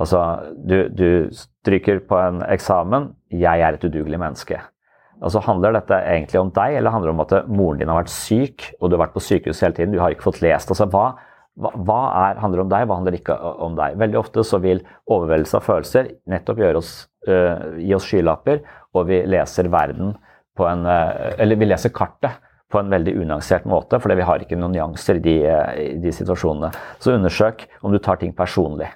Altså, 0.00 0.20
du, 0.56 0.88
du 0.88 1.08
stryker 1.36 2.00
på 2.08 2.18
en 2.20 2.44
eksamen. 2.48 3.10
Jeg 3.32 3.60
er 3.60 3.76
et 3.76 3.84
udugelig 3.84 4.20
menneske. 4.20 4.60
Altså, 5.20 5.42
Handler 5.44 5.76
dette 5.76 5.98
egentlig 6.08 6.40
om 6.40 6.52
deg, 6.56 6.78
eller 6.78 6.94
handler 6.94 7.10
det 7.10 7.16
om 7.16 7.24
at 7.26 7.34
moren 7.50 7.80
din 7.82 7.90
har 7.92 8.00
vært 8.00 8.14
syk, 8.14 8.70
og 8.80 8.88
du 8.88 8.96
har 8.96 9.04
vært 9.04 9.18
på 9.18 9.24
sykehus 9.24 9.60
hele 9.64 9.76
tiden, 9.76 9.92
du 9.92 10.00
har 10.00 10.14
ikke 10.14 10.30
fått 10.30 10.40
lest? 10.44 10.72
Altså, 10.72 10.88
hva, 10.88 11.10
hva 11.60 12.00
er, 12.24 12.40
handler 12.40 12.64
om 12.64 12.72
deg, 12.72 12.86
hva 12.88 12.96
handler 13.00 13.18
ikke 13.18 13.36
om 13.66 13.76
deg? 13.76 13.98
Veldig 14.00 14.20
ofte 14.22 14.44
så 14.46 14.60
vil 14.64 14.80
overveldelse 15.10 15.58
av 15.58 15.66
følelser 15.66 16.12
nettopp 16.32 16.62
oss, 16.80 16.94
uh, 17.28 17.76
gi 17.76 17.92
oss 17.96 18.08
skylapper, 18.08 18.62
og 18.96 19.10
vi 19.10 19.20
leser 19.28 19.68
verden 19.70 20.14
på 20.56 20.64
en 20.66 20.86
uh, 20.88 21.36
Eller 21.36 21.60
vi 21.60 21.68
leser 21.68 21.92
kartet 21.94 22.40
på 22.70 22.78
en 22.78 22.90
veldig 22.90 23.16
unyansert 23.20 23.66
måte, 23.68 23.98
fordi 24.00 24.16
vi 24.20 24.24
har 24.28 24.40
ikke 24.40 24.56
noen 24.56 24.72
nyanser 24.78 25.18
i 25.18 25.22
de, 25.24 25.36
i 25.90 25.94
de 26.00 26.12
situasjonene. 26.14 26.70
Så 27.02 27.16
undersøk 27.16 27.66
om 27.82 27.92
du 27.92 27.98
tar 27.98 28.20
ting 28.20 28.32
personlig. 28.36 28.88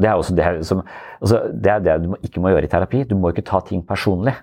Det 0.00 0.08
er 0.08 0.18
også 0.18 0.36
det 0.36 0.46
som 0.66 0.82
altså 1.20 1.42
Det 1.52 1.72
er 1.72 1.82
det 1.84 1.96
du 2.04 2.14
ikke 2.24 2.40
må 2.40 2.52
gjøre 2.54 2.68
i 2.68 2.72
terapi. 2.72 3.04
Du 3.04 3.16
må 3.18 3.32
ikke 3.32 3.46
ta 3.46 3.60
ting 3.66 3.82
personlig. 3.86 4.34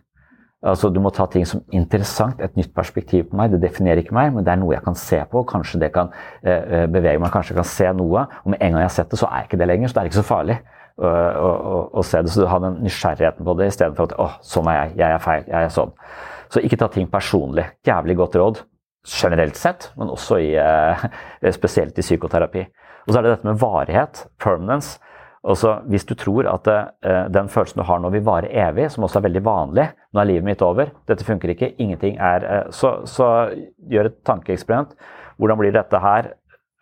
Altså, 0.65 0.89
du 0.89 0.97
må 0.99 1.11
ta 1.13 1.27
ting 1.29 1.45
som 1.45 1.61
interessant, 1.75 2.39
et 2.41 2.55
nytt 2.57 2.71
perspektiv 2.75 3.27
på 3.29 3.37
meg. 3.37 3.51
Det 3.53 3.59
definerer 3.61 4.01
ikke 4.01 4.15
meg, 4.17 4.31
men 4.33 4.45
det 4.45 4.55
er 4.55 4.57
noe 4.57 4.73
jeg 4.73 4.83
kan 4.85 4.97
se 4.97 5.19
på. 5.29 5.43
Kanskje 5.47 5.79
det 5.83 5.91
kan 5.93 6.09
eh, 6.41 6.81
eh 6.81 6.87
bevege 6.89 7.21
meg, 7.21 7.29
kanskje 7.33 7.53
jeg 7.53 7.59
kan 7.59 7.69
se 7.69 7.91
noe. 7.99 8.25
Og 8.43 8.53
med 8.53 8.57
en 8.61 8.73
gang 8.73 8.81
jeg 8.81 8.89
har 8.89 8.95
sett 8.95 9.13
det, 9.13 9.19
så 9.21 9.29
er 9.29 9.45
ikke 9.45 9.59
det 9.61 9.69
lenger. 9.69 9.87
Så 9.87 9.97
det 9.97 10.01
er 10.01 10.09
ikke 10.09 10.21
så 10.23 10.25
farlig 10.25 10.57
å, 10.97 11.11
å, 11.11 11.83
å 12.01 12.05
se 12.05 12.23
det. 12.25 12.33
Så 12.33 12.41
du 12.41 12.49
har 12.49 12.63
den 12.63 12.81
nysgjerrigheten 12.85 13.45
på 13.45 13.55
det 13.59 13.69
istedenfor 13.69 14.09
at 14.09 14.17
å, 14.17 14.27
sånn 14.41 14.71
er 14.71 14.79
jeg, 14.79 14.95
jeg 15.03 15.17
er 15.19 15.23
feil, 15.27 15.45
jeg 15.45 15.69
er 15.69 15.77
sånn. 15.77 15.93
Så 16.49 16.63
ikke 16.63 16.81
ta 16.81 16.89
ting 16.91 17.09
personlig. 17.11 17.67
Jævlig 17.87 18.17
godt 18.17 18.39
råd 18.41 18.63
generelt 19.07 19.55
sett, 19.55 19.91
men 19.95 20.09
også 20.11 20.39
i, 20.41 20.53
eh, 20.59 21.05
spesielt 21.57 21.97
i 22.01 22.05
psykoterapi. 22.05 22.65
Og 23.05 23.13
så 23.13 23.19
er 23.19 23.27
det 23.27 23.35
dette 23.37 23.47
med 23.47 23.61
varighet, 23.61 24.25
permanence. 24.41 24.97
Også 25.45 25.73
hvis 25.91 26.05
du 26.07 26.15
tror 26.17 26.47
at 26.49 26.67
uh, 26.67 27.27
den 27.33 27.49
følelsen 27.51 27.81
du 27.81 27.85
har 27.87 28.01
nå 28.01 28.09
vil 28.13 28.25
vare 28.25 28.49
evig, 28.49 28.89
som 28.91 29.05
også 29.05 29.19
er 29.19 29.27
veldig 29.27 29.43
vanlig 29.45 29.85
Nå 30.13 30.21
er 30.21 30.29
livet 30.31 30.47
mitt 30.47 30.63
over, 30.65 30.89
dette 31.07 31.25
funker 31.27 31.53
ikke, 31.53 31.75
ingenting 31.77 32.17
er 32.17 32.47
uh, 32.47 32.71
så, 32.73 32.97
så, 33.05 33.29
gjør 33.87 34.09
et 34.09 34.17
tankeeksperiment. 34.25 34.95
Hvordan 35.37 35.59
blir 35.59 35.75
dette 35.75 36.01
her? 36.01 36.33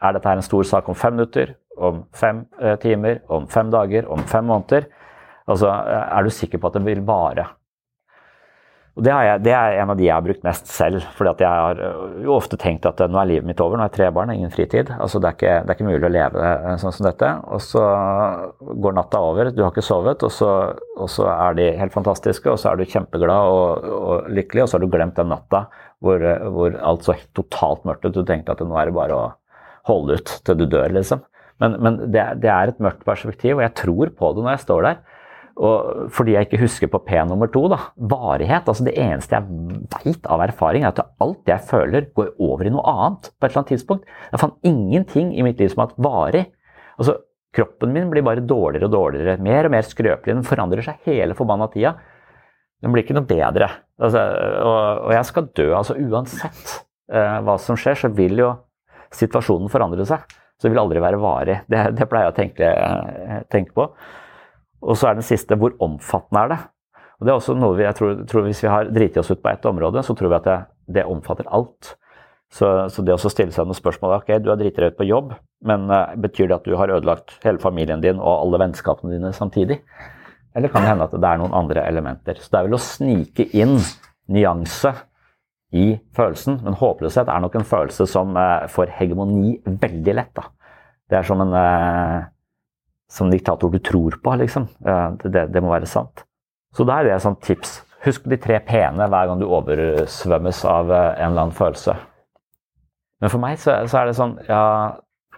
Er 0.01 0.15
dette 0.15 0.29
her 0.29 0.39
en 0.39 0.45
stor 0.45 0.63
sak 0.67 0.87
om 0.89 0.95
fem 0.95 1.17
minutter? 1.17 1.55
Om 1.75 2.05
fem 2.15 2.45
uh, 2.61 2.75
timer? 2.81 3.19
Om 3.27 3.49
fem 3.51 3.71
dager? 3.73 4.07
Om 4.07 4.23
fem 4.29 4.47
måneder? 4.47 4.87
Altså, 5.45 5.69
er 5.69 6.23
du 6.25 6.33
sikker 6.33 6.57
på 6.57 6.71
at 6.71 6.79
det 6.79 6.85
vil 6.87 7.03
vare? 7.05 7.49
Og 8.95 9.03
det, 9.03 9.11
jeg, 9.11 9.39
det, 9.43 9.51
er 9.51 9.77
en 9.81 9.89
av 9.91 9.97
de 9.99 10.05
jeg 10.05 10.15
har 10.15 10.23
brukt 10.23 10.45
mest 10.45 10.69
selv. 10.71 11.03
fordi 11.17 11.31
at 11.33 11.41
jeg 11.43 11.63
har 11.65 11.79
jo 12.23 12.35
ofte 12.37 12.55
tenkt 12.59 12.85
at 12.87 13.01
nå 13.11 13.19
er 13.19 13.27
livet 13.27 13.47
mitt 13.49 13.59
over, 13.59 13.75
nå 13.75 13.83
har 13.83 13.89
jeg 13.89 13.97
tre 13.97 14.07
barn, 14.15 14.31
ingen 14.31 14.53
fritid. 14.53 14.93
Altså 14.95 15.19
det, 15.19 15.33
er 15.33 15.35
ikke, 15.35 15.55
det 15.65 15.73
er 15.73 15.75
ikke 15.75 15.87
mulig 15.89 16.07
å 16.07 16.13
leve 16.13 16.51
sånn 16.79 16.95
som 16.95 17.07
dette. 17.09 17.31
Og 17.51 17.63
så 17.65 17.83
går 18.85 18.95
natta 18.95 19.19
over, 19.19 19.51
du 19.51 19.59
har 19.65 19.73
ikke 19.73 19.83
sovet, 19.83 20.23
og 20.23 20.31
så, 20.31 20.51
og 20.95 21.11
så 21.11 21.27
er 21.33 21.59
de 21.59 21.67
helt 21.81 21.95
fantastiske, 21.95 22.47
og 22.47 22.61
så 22.61 22.71
er 22.71 22.79
du 22.79 22.87
kjempeglad 22.87 23.51
og, 23.51 23.89
og 23.99 24.31
lykkelig, 24.31 24.63
og 24.63 24.71
så 24.71 24.77
har 24.77 24.85
du 24.85 24.93
glemt 24.95 25.19
den 25.19 25.31
natta 25.33 25.65
hvor, 25.99 26.23
hvor 26.55 26.79
alt 26.79 27.03
så 27.03 27.17
totalt 27.35 27.83
mørkt 27.89 28.07
ut. 28.07 28.15
Du 28.15 28.23
tenkte 28.23 28.55
at 28.55 28.63
nå 28.63 28.79
er 28.79 28.87
det 28.87 28.95
bare 28.95 29.19
å 29.19 29.27
holde 29.91 30.21
ut 30.21 30.37
til 30.47 30.61
du 30.61 30.69
dør, 30.71 30.95
liksom. 30.95 31.27
Men, 31.59 31.75
men 31.83 31.99
det, 32.11 32.23
det 32.43 32.51
er 32.51 32.71
et 32.71 32.81
mørkt 32.83 33.03
perspektiv, 33.07 33.57
og 33.57 33.65
jeg 33.65 33.75
tror 33.79 34.15
på 34.15 34.31
det 34.35 34.43
når 34.43 34.55
jeg 34.55 34.65
står 34.65 34.87
der. 34.87 35.03
Og 35.55 36.09
fordi 36.11 36.33
jeg 36.35 36.49
ikke 36.49 36.59
husker 36.65 36.89
på 36.91 36.99
P 37.05 37.19
nummer 37.27 37.47
to, 37.51 37.61
da, 37.71 37.77
varighet. 37.95 38.67
altså 38.67 38.83
Det 38.83 38.95
eneste 38.99 39.37
jeg 39.37 39.85
veit 39.93 40.27
av 40.27 40.43
erfaring, 40.43 40.83
er 40.83 40.91
at 40.91 40.99
alt 41.23 41.47
jeg 41.47 41.63
føler, 41.69 42.09
går 42.15 42.33
over 42.43 42.67
i 42.67 42.73
noe 42.73 42.83
annet 42.91 43.29
på 43.31 43.45
et 43.45 43.51
eller 43.51 43.61
annet 43.61 43.71
tidspunkt. 43.71 44.09
Jeg 44.33 44.41
fant 44.41 44.67
ingenting 44.67 45.31
i 45.31 45.45
mitt 45.47 45.61
liv 45.61 45.71
som 45.71 45.85
har 45.85 45.95
varig. 45.95 46.43
Altså, 46.99 47.21
Kroppen 47.55 47.93
min 47.95 48.09
blir 48.11 48.25
bare 48.25 48.43
dårligere 48.43 48.89
og 48.89 48.91
dårligere. 48.91 49.37
Mer 49.39 49.69
og 49.69 49.71
mer 49.71 49.85
skrøpelig. 49.87 50.33
Den 50.33 50.47
forandrer 50.47 50.83
seg 50.83 51.05
hele 51.07 51.37
forbanna 51.37 51.69
tida. 51.71 51.93
Den 52.83 52.91
blir 52.91 53.05
ikke 53.05 53.15
noe 53.15 53.27
bedre. 53.29 53.69
Altså, 53.95 54.19
og, 54.59 55.05
og, 55.05 55.13
jeg 55.15 55.29
skal 55.29 55.47
dø. 55.55 55.69
altså 55.77 55.95
Uansett 55.95 56.73
uh, 57.13 57.39
hva 57.47 57.55
som 57.61 57.79
skjer, 57.79 57.95
så 58.01 58.11
vil 58.11 58.43
jo 58.43 58.51
situasjonen 59.15 59.71
forandre 59.71 60.03
seg. 60.09 60.27
Så 60.55 60.67
det 60.67 60.73
vil 60.73 60.83
aldri 60.83 61.03
være 61.03 61.21
varig. 61.21 61.61
Det, 61.71 61.81
det 61.95 62.09
pleier 62.11 62.27
jeg 62.27 62.33
å 62.33 62.37
tenke, 62.41 62.73
tenke 63.51 63.75
på. 63.75 63.87
Og 64.85 64.97
så 64.99 65.09
er 65.09 65.17
den 65.17 65.25
siste 65.25 65.57
hvor 65.59 65.75
omfattende 65.83 66.45
er 66.45 66.53
det? 66.53 66.61
Og 67.15 67.27
det 67.27 67.31
er 67.31 67.39
også 67.39 67.55
noe 67.57 67.77
vi, 67.77 67.85
jeg 67.85 67.95
tror, 67.97 68.17
tror 68.27 68.43
Hvis 68.47 68.63
vi 68.65 68.71
har 68.71 68.89
driti 68.91 69.21
oss 69.21 69.31
ut 69.31 69.41
på 69.41 69.51
ett 69.51 69.65
område, 69.65 70.03
så 70.03 70.15
tror 70.17 70.33
vi 70.33 70.39
at 70.39 70.49
det, 70.49 70.57
det 70.97 71.05
omfatter 71.09 71.47
alt. 71.47 71.95
Så, 72.53 72.67
så, 72.93 73.03
det 73.03 73.15
å 73.15 73.31
stille 73.31 73.51
seg 73.51 73.67
noen 73.67 73.77
spørsmål 73.77 74.19
ok, 74.19 74.35
Du 74.43 74.51
har 74.51 74.59
driti 74.59 74.79
deg 74.79 74.93
ut 74.93 74.99
på 74.99 75.07
jobb, 75.09 75.33
men 75.65 75.89
uh, 75.91 76.13
betyr 76.21 76.51
det 76.51 76.59
at 76.59 76.67
du 76.67 76.75
har 76.77 76.93
ødelagt 76.93 77.39
hele 77.43 77.59
familien 77.59 78.03
din 78.03 78.21
og 78.21 78.45
alle 78.45 78.61
vennskapene 78.61 79.15
dine 79.15 79.33
samtidig? 79.35 79.81
Eller 80.55 80.71
kan 80.71 80.85
det 80.85 80.93
hende 80.93 81.07
at 81.09 81.15
det 81.17 81.27
er 81.27 81.41
noen 81.41 81.55
andre 81.57 81.83
elementer? 81.83 82.37
Så 82.39 82.53
det 82.53 82.59
er 82.59 82.67
vel 82.69 82.77
å 82.77 82.83
snike 82.83 83.47
inn 83.57 83.75
nyanse 84.31 84.93
i 85.75 85.89
følelsen, 86.15 86.61
men 86.63 86.77
håpløshet 86.79 87.27
er 87.27 87.41
nok 87.43 87.57
en 87.59 87.67
følelse 87.67 88.07
som 88.07 88.37
uh, 88.37 88.69
får 88.71 88.93
hegemoni 89.01 89.57
veldig 89.65 90.15
lett. 90.15 90.31
da. 90.37 90.47
Det 91.11 91.19
er 91.19 91.27
som 91.27 91.41
en 91.43 91.51
eh, 91.53 92.23
som 93.11 93.29
diktator 93.31 93.71
du 93.71 93.79
tror 93.79 94.17
på, 94.23 94.35
liksom. 94.41 94.67
Det, 94.79 95.29
det, 95.29 95.47
det, 95.53 95.63
må 95.63 95.73
være 95.73 95.89
sant. 95.89 96.25
Så 96.75 96.85
da 96.87 96.99
er 96.99 97.07
det 97.07 97.15
et 97.15 97.25
sånt 97.25 97.43
tips. 97.45 97.79
Husk 98.05 98.27
de 98.29 98.37
tre 98.41 98.59
p-ene 98.65 99.07
hver 99.09 99.29
gang 99.29 99.41
du 99.41 99.47
oversvømmes 99.47 100.61
av 100.69 100.91
eh, 100.91 101.09
en 101.21 101.31
eller 101.31 101.47
annen 101.47 101.57
følelse. 101.57 101.95
Men 103.23 103.31
for 103.31 103.41
meg 103.41 103.57
så, 103.61 103.77
så 103.89 104.01
er 104.01 104.09
det 104.09 104.17
sånn 104.17 104.35
Ja, 104.49 104.63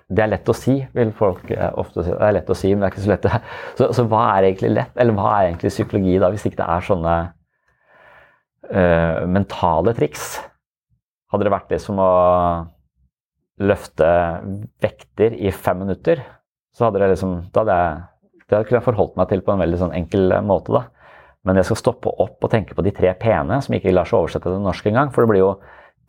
det 0.07 0.23
er 0.23 0.31
lett 0.31 0.49
å 0.49 0.55
si, 0.55 0.77
vil 0.95 1.11
folk 1.15 1.49
eh, 1.51 1.69
ofte 1.79 2.05
si. 2.05 2.13
Det 2.13 2.27
er 2.29 2.37
lett 2.37 2.51
å 2.51 2.57
si, 2.57 2.71
men 2.71 2.83
det 2.83 2.89
er 2.89 2.95
ikke 2.95 3.05
så 3.05 3.11
lett. 3.13 3.27
Så, 3.79 3.89
så 3.93 4.05
hva 4.09 4.23
er 4.37 4.49
egentlig 4.49 4.71
lett, 4.73 4.93
eller 4.95 5.15
hva 5.17 5.33
er 5.35 5.49
egentlig 5.49 5.73
psykologi 5.73 6.15
da, 6.21 6.31
hvis 6.33 6.47
ikke 6.47 6.61
det 6.61 6.69
er 6.73 6.85
sånne 6.87 7.15
uh, 8.71 9.19
mentale 9.29 9.93
triks? 9.97 10.29
Hadde 11.31 11.45
det 11.45 11.53
vært 11.53 11.69
det 11.73 11.81
som 11.83 11.99
å 12.01 12.11
løfte 13.67 14.07
vekter 14.83 15.35
i 15.35 15.51
fem 15.51 15.83
minutter, 15.83 16.23
så 16.77 16.85
hadde 16.85 17.01
det 17.01 17.09
liksom 17.15 17.33
Da 17.53 17.63
hadde 17.63 17.77
jeg, 17.81 18.03
det 18.47 18.61
kunne 18.67 18.77
jeg 18.77 18.85
forholdt 18.85 19.17
meg 19.19 19.31
til 19.31 19.41
på 19.43 19.53
en 19.53 19.63
veldig 19.63 19.79
sånn 19.81 19.95
enkel 19.97 20.37
måte, 20.45 20.75
da. 20.75 20.85
Men 21.47 21.59
jeg 21.59 21.69
skal 21.69 21.79
stoppe 21.79 22.11
opp 22.11 22.43
og 22.43 22.51
tenke 22.51 22.75
på 22.75 22.83
de 22.83 22.93
tre 22.95 23.13
p-ene, 23.19 23.57
som 23.63 23.75
ikke 23.75 23.93
lar 23.93 24.07
seg 24.07 24.19
oversette 24.19 24.51
til 24.51 24.63
norsk 24.63 24.87
engang. 24.89 25.11
For 25.15 25.23
det 25.23 25.31
blir 25.31 25.41
jo 25.41 25.51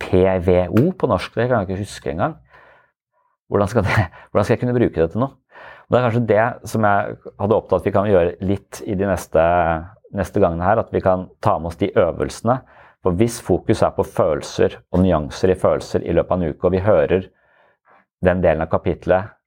PVO 0.03 0.93
på 0.99 1.11
norsk, 1.11 1.35
det 1.35 1.49
kan 1.49 1.62
jeg 1.62 1.69
ikke 1.69 1.85
huske 1.85 2.12
engang. 2.12 2.37
Hvordan 3.49 3.71
skal, 3.71 3.87
det, 3.87 4.07
hvordan 4.31 4.47
skal 4.47 4.57
jeg 4.57 4.62
kunne 4.64 4.77
bruke 4.77 4.99
det 4.99 5.12
til 5.14 5.25
noe? 5.25 5.39
Og 5.89 5.95
det 5.95 5.99
er 5.99 6.05
kanskje 6.05 6.27
det 6.29 6.47
som 6.69 6.85
jeg 6.85 7.14
hadde 7.41 7.57
opptatt 7.57 7.81
at 7.81 7.89
vi 7.89 7.95
kan 7.95 8.11
gjøre 8.11 8.35
litt 8.45 8.83
i 8.85 8.97
de 8.99 9.07
neste, 9.09 9.45
neste 10.19 10.43
gangene 10.43 10.66
her. 10.66 10.83
At 10.83 10.93
vi 10.93 11.01
kan 11.05 11.31
ta 11.45 11.57
med 11.59 11.73
oss 11.73 11.81
de 11.81 11.89
øvelsene. 11.97 12.59
For 13.07 13.16
hvis 13.16 13.39
fokus 13.43 13.81
er 13.87 13.95
på 13.97 14.05
følelser 14.05 14.77
og 14.93 15.01
nyanser 15.01 15.55
i 15.55 15.59
følelser 15.59 16.05
i 16.05 16.12
løpet 16.12 16.35
av 16.35 16.43
en 16.43 16.53
uke, 16.53 16.66
og 16.66 16.75
vi 16.75 16.85
hører 16.85 17.29
den 18.27 18.43
delen 18.45 18.66
av 18.66 18.71
kapitlet 18.75 19.38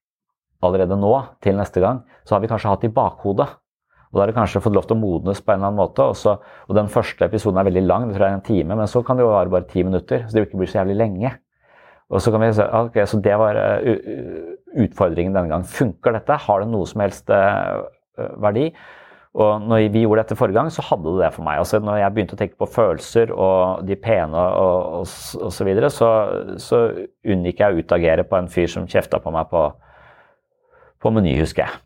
allerede 0.61 0.97
nå 0.99 1.13
til 1.43 1.57
neste 1.57 1.83
gang, 1.83 2.03
så 2.25 2.35
har 2.35 2.43
vi 2.43 2.49
kanskje 2.51 2.71
hatt 2.71 2.87
i 2.87 2.93
bakhodet. 2.93 3.49
Og 4.11 4.17
da 4.17 4.25
har 4.25 4.31
det 4.31 4.35
kanskje 4.35 4.61
fått 4.63 4.75
lov 4.75 4.87
til 4.89 4.97
å 4.97 5.01
modnes 5.01 5.39
på 5.39 5.53
en 5.53 5.61
eller 5.61 5.71
annen 5.71 5.79
måte. 5.79 6.03
Også, 6.03 6.35
og 6.67 6.75
den 6.75 6.91
første 6.91 7.27
episoden 7.29 7.61
er 7.61 7.69
veldig 7.69 7.85
lang, 7.85 8.07
det 8.09 8.17
tror 8.17 8.27
jeg 8.27 8.35
er 8.35 8.39
en 8.41 8.49
time, 8.49 8.75
men 8.75 8.89
så 8.91 9.01
kan 9.07 9.17
det 9.17 9.23
jo 9.23 9.31
være 9.31 9.53
bare 9.53 9.69
ti 9.71 9.85
minutter. 9.87 10.25
Så 10.27 10.35
det 10.35 10.49
ikke 10.49 10.59
bli 10.59 10.67
så 10.67 10.81
jævlig 10.81 10.97
lenge. 10.99 11.31
Og 12.11 12.19
så 12.19 12.33
kan 12.33 12.43
vi 12.43 12.49
se, 12.57 12.65
ok, 12.67 12.97
så 13.07 13.19
det 13.23 13.37
var 13.39 13.55
uh, 13.55 14.49
utfordringen 14.83 15.37
denne 15.37 15.53
gang. 15.53 15.63
Funker 15.63 16.17
dette? 16.17 16.41
Har 16.43 16.59
det 16.59 16.67
noe 16.73 16.89
som 16.89 17.05
helst 17.05 17.31
uh, 17.31 17.87
verdi? 18.43 18.67
Og 19.39 19.63
når 19.63 19.85
vi 19.93 20.01
gjorde 20.03 20.25
dette 20.25 20.35
forrige 20.35 20.59
gang, 20.59 20.67
så 20.75 20.83
hadde 20.83 21.07
det 21.07 21.23
det 21.23 21.29
for 21.37 21.47
meg. 21.47 21.61
Altså 21.61 21.79
når 21.79 22.01
jeg 22.01 22.13
begynte 22.15 22.35
å 22.35 22.39
tenke 22.41 22.59
på 22.59 22.67
følelser 22.67 23.31
og 23.31 23.85
de 23.87 23.95
pene 23.95 24.35
og, 24.59 24.97
og, 24.97 25.13
og 25.39 25.53
så 25.55 25.67
videre, 25.67 25.87
så, 25.93 26.09
så 26.59 26.81
unngikk 27.23 27.63
jeg 27.63 27.71
å 27.71 27.85
utagere 27.85 28.27
på 28.27 28.41
en 28.41 28.51
fyr 28.51 28.67
som 28.73 28.89
kjefta 28.91 29.21
på 29.23 29.31
meg 29.31 29.47
på, 29.53 29.63
på 31.01 31.11
Meny, 31.13 31.33
husker 31.39 31.65
jeg. 31.65 31.79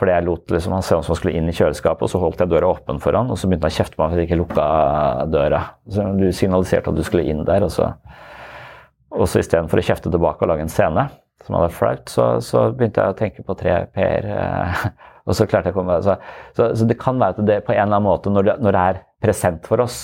Fordi 0.00 0.14
jeg 0.14 0.24
lot 0.24 0.52
liksom, 0.54 0.74
han 0.76 0.84
se 0.86 0.96
om 0.96 1.02
han 1.04 1.18
skulle 1.18 1.36
inn 1.36 1.48
i 1.50 1.54
kjøleskapet, 1.54 2.06
og 2.06 2.12
så 2.12 2.20
holdt 2.22 2.40
jeg 2.40 2.52
døra 2.52 2.70
åpen 2.70 3.00
for 3.02 3.16
han, 3.18 3.30
og 3.32 3.38
så 3.38 3.48
begynte 3.50 3.66
han 3.66 3.74
å 3.74 3.78
kjefte 3.80 3.98
på 3.98 4.04
meg 4.04 4.14
at 4.14 4.22
jeg 4.22 4.28
ikke 4.28 4.38
lukka 4.40 4.66
døra. 5.32 5.62
Så 5.90 6.06
du 6.16 6.28
signaliserte 6.36 6.92
at 6.92 7.00
du 7.00 7.02
skulle 7.06 7.26
inn 7.28 7.42
der, 7.48 7.66
og 7.66 7.72
så, 7.74 7.90
og 9.12 9.26
så 9.28 9.42
istedenfor 9.42 9.82
å 9.82 9.84
kjefte 9.90 10.12
tilbake 10.12 10.46
og 10.46 10.52
lage 10.52 10.64
en 10.64 10.72
scene, 10.72 11.08
som 11.44 11.56
hadde 11.58 11.74
flaut, 11.74 12.06
så, 12.12 12.30
så, 12.44 12.68
begynte 12.76 13.02
jeg 13.02 13.12
å 13.12 13.18
tenke 13.18 13.44
på 13.44 13.56
tre 13.58 13.76
p-er. 13.92 14.30
Eh, 14.30 14.86
og 15.26 15.36
så 15.36 15.46
klarte 15.50 15.70
jeg 15.70 15.76
å 15.76 15.80
komme 15.80 16.00
så, 16.04 16.16
så, 16.56 16.70
så, 16.78 16.88
det 16.88 16.98
kan 17.00 17.20
være 17.20 17.36
at 17.36 17.46
det 17.48 17.60
på 17.66 17.74
en 17.74 17.82
eller 17.82 17.98
annen 17.98 18.08
måte, 18.08 18.32
når 18.32 18.48
det, 18.48 18.58
når 18.64 18.76
det 18.76 18.88
er 18.92 19.04
present 19.24 19.68
for 19.68 19.82
oss, 19.84 20.02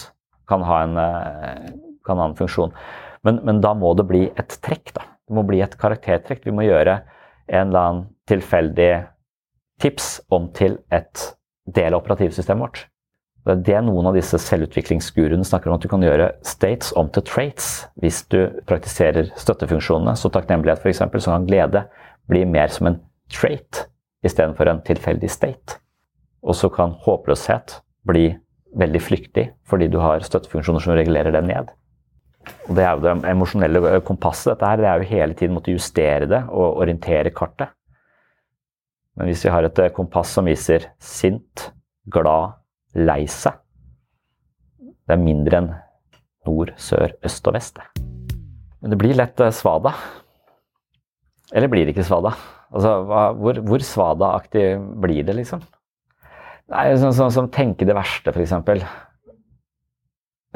kan 0.51 0.65
ha 0.67 0.83
en, 0.85 0.97
eh, 1.01 1.75
kan 2.07 2.21
ha 2.21 2.29
en 2.31 2.39
funksjon. 2.39 2.75
Men, 3.27 3.41
men, 3.47 3.61
da 3.63 3.73
må 3.79 3.95
det 3.99 4.07
bli 4.11 4.27
et 4.39 4.59
trekk. 4.63 4.93
da. 4.95 5.07
Det 5.27 5.35
må 5.35 5.43
bli 5.47 5.63
et 5.65 5.75
karaktertrekk. 5.79 6.45
Vi 6.47 6.55
må 6.55 6.67
gjøre 6.67 7.01
en 7.47 7.69
eller 7.69 7.81
annen 7.81 8.05
tilfeldig 8.29 8.91
tips 9.83 10.21
om 10.33 10.51
til 10.57 10.79
et 10.95 11.31
del 11.67 11.95
av 11.95 12.03
operativsystemet 12.03 12.63
vårt. 12.63 12.85
Det 13.47 13.53
er 13.55 13.63
det 13.67 13.81
noen 13.87 14.09
av 14.11 14.17
disse 14.17 14.39
selvutviklingsguruene 14.43 15.47
snakker 15.47 15.71
om, 15.71 15.77
at 15.77 15.85
du 15.85 15.91
kan 15.91 16.03
gjøre 16.03 16.33
states 16.47 16.91
om 16.99 17.07
til 17.15 17.23
traits 17.29 17.69
hvis 18.03 18.25
du 18.33 18.41
praktiserer 18.67 19.31
støttefunksjonene. 19.39 20.17
Så 20.19 20.33
takknemlighet 20.35 20.83
f.eks. 20.83 21.05
så 21.23 21.31
kan 21.31 21.47
glede 21.47 21.85
bli 22.27 22.43
mer 22.49 22.73
som 22.75 22.91
en 22.91 22.99
trait 23.31 23.85
istedenfor 24.27 24.67
en 24.67 24.83
tilfeldig 24.83 25.31
state. 25.31 25.79
Og 26.43 26.59
så 26.59 26.71
kan 26.75 26.97
håpløshet 27.07 27.79
bli 28.07 28.33
veldig 28.75 29.03
flyktig 29.03 29.47
fordi 29.71 29.89
du 29.95 30.01
har 30.03 30.27
støttefunksjoner 30.27 30.83
som 30.83 30.99
regulerer 30.99 31.31
det 31.35 31.45
ned. 31.47 31.71
Og 32.67 32.75
Det 32.75 32.83
er 32.83 32.97
jo 32.97 33.05
det 33.05 33.15
emosjonelle 33.31 34.01
kompasset. 34.07 34.57
Dette 34.57 34.71
her, 34.71 34.81
det 34.83 34.89
er 34.91 35.03
jo 35.03 35.11
hele 35.13 35.39
tiden 35.39 35.55
måtte 35.55 35.75
justere 35.75 36.27
det 36.31 36.43
og 36.51 36.81
orientere 36.83 37.31
kartet. 37.35 37.71
Men 39.17 39.31
hvis 39.31 39.47
vi 39.47 39.53
har 39.53 39.65
et 39.65 39.79
eh, 39.81 39.93
kompass 39.95 40.35
som 40.37 40.49
viser 40.49 40.91
sint, 41.01 41.71
glad, 42.13 42.59
lei 42.95 43.25
seg 43.27 43.57
Det 44.79 45.15
er 45.15 45.23
mindre 45.23 45.59
enn 45.59 45.71
nord, 46.47 46.73
sør, 46.79 47.15
øst 47.27 47.49
og 47.49 47.57
vest. 47.57 47.81
Men 48.83 48.93
det 48.93 48.99
blir 49.01 49.17
lett 49.17 49.41
eh, 49.41 49.55
svada. 49.55 49.95
Eller 51.55 51.71
blir 51.71 51.87
det 51.87 51.95
ikke 51.95 52.07
svada? 52.07 52.35
Altså, 52.75 52.93
hvor, 53.39 53.63
hvor 53.63 53.83
svada-aktig 53.87 54.67
blir 55.03 55.23
det, 55.27 55.37
liksom? 55.39 55.63
Nei, 56.75 56.89
sånn 56.99 57.15
som 57.15 57.31
så, 57.31 57.45
så, 57.47 57.51
tenke 57.55 57.87
det 57.87 57.95
verste, 57.95 58.35
f.eks. 58.35 58.55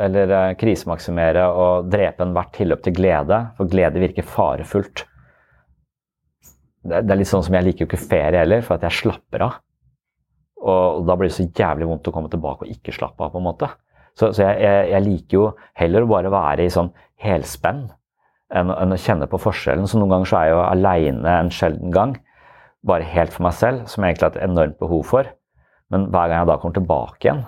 Eller 0.00 0.32
eh, 0.36 0.56
krisemaksimere 0.60 1.44
og 1.52 1.90
drepe 1.92 2.24
enhvert 2.24 2.54
tilløp 2.56 2.82
til 2.86 2.96
glede. 2.96 3.40
For 3.58 3.70
glede 3.70 4.02
virker 4.02 4.26
farefullt 4.26 5.04
det, 6.80 7.04
er 7.04 7.18
litt 7.18 7.28
sånn 7.28 7.44
som 7.44 7.56
jeg 7.56 7.66
liker 7.66 7.84
jo 7.84 7.90
ikke 7.90 8.00
ferie 8.08 8.40
heller, 8.40 8.64
for 8.64 8.78
at 8.78 8.86
jeg 8.88 9.02
slapper 9.02 9.44
av. 9.46 9.60
Og, 10.60 11.04
da 11.08 11.16
blir 11.16 11.30
det 11.30 11.36
så 11.36 11.46
jævlig 11.46 11.88
vondt 11.88 12.08
å 12.08 12.14
komme 12.14 12.30
tilbake 12.32 12.66
og 12.66 12.72
ikke 12.72 12.94
slappe 12.94 13.24
av, 13.24 13.32
på 13.32 13.40
en 13.40 13.46
måte. 13.46 13.70
Så, 14.16 14.32
så 14.36 14.44
jeg, 14.44 14.60
jeg, 14.64 14.88
jeg, 14.90 15.04
liker 15.06 15.36
jo 15.36 15.44
heller 15.78 16.04
å 16.04 16.10
bare 16.10 16.32
være 16.32 16.66
i 16.66 16.72
sånn 16.72 16.90
helspenn 17.22 17.86
enn, 18.52 18.72
enn, 18.74 18.92
å 18.92 18.98
kjenne 19.00 19.28
på 19.30 19.40
forskjellen. 19.40 19.88
Så 19.88 20.00
noen 20.00 20.12
ganger 20.16 20.30
så 20.30 20.40
er 20.40 20.48
jeg 20.48 20.56
jo 20.56 20.64
aleine 20.66 21.36
en 21.36 21.52
sjelden 21.54 21.94
gang, 21.94 22.16
bare 22.86 23.08
helt 23.08 23.32
for 23.32 23.46
meg 23.46 23.56
selv, 23.56 23.86
som 23.88 24.04
jeg 24.04 24.14
egentlig 24.14 24.28
har 24.28 24.36
et 24.36 24.48
enormt 24.48 24.80
behov 24.80 25.04
for. 25.08 25.32
Men 25.92 26.08
hver 26.10 26.30
gang 26.30 26.42
jeg 26.42 26.50
da 26.50 26.60
kommer 26.60 26.76
tilbake 26.76 27.28
igjen, 27.28 27.44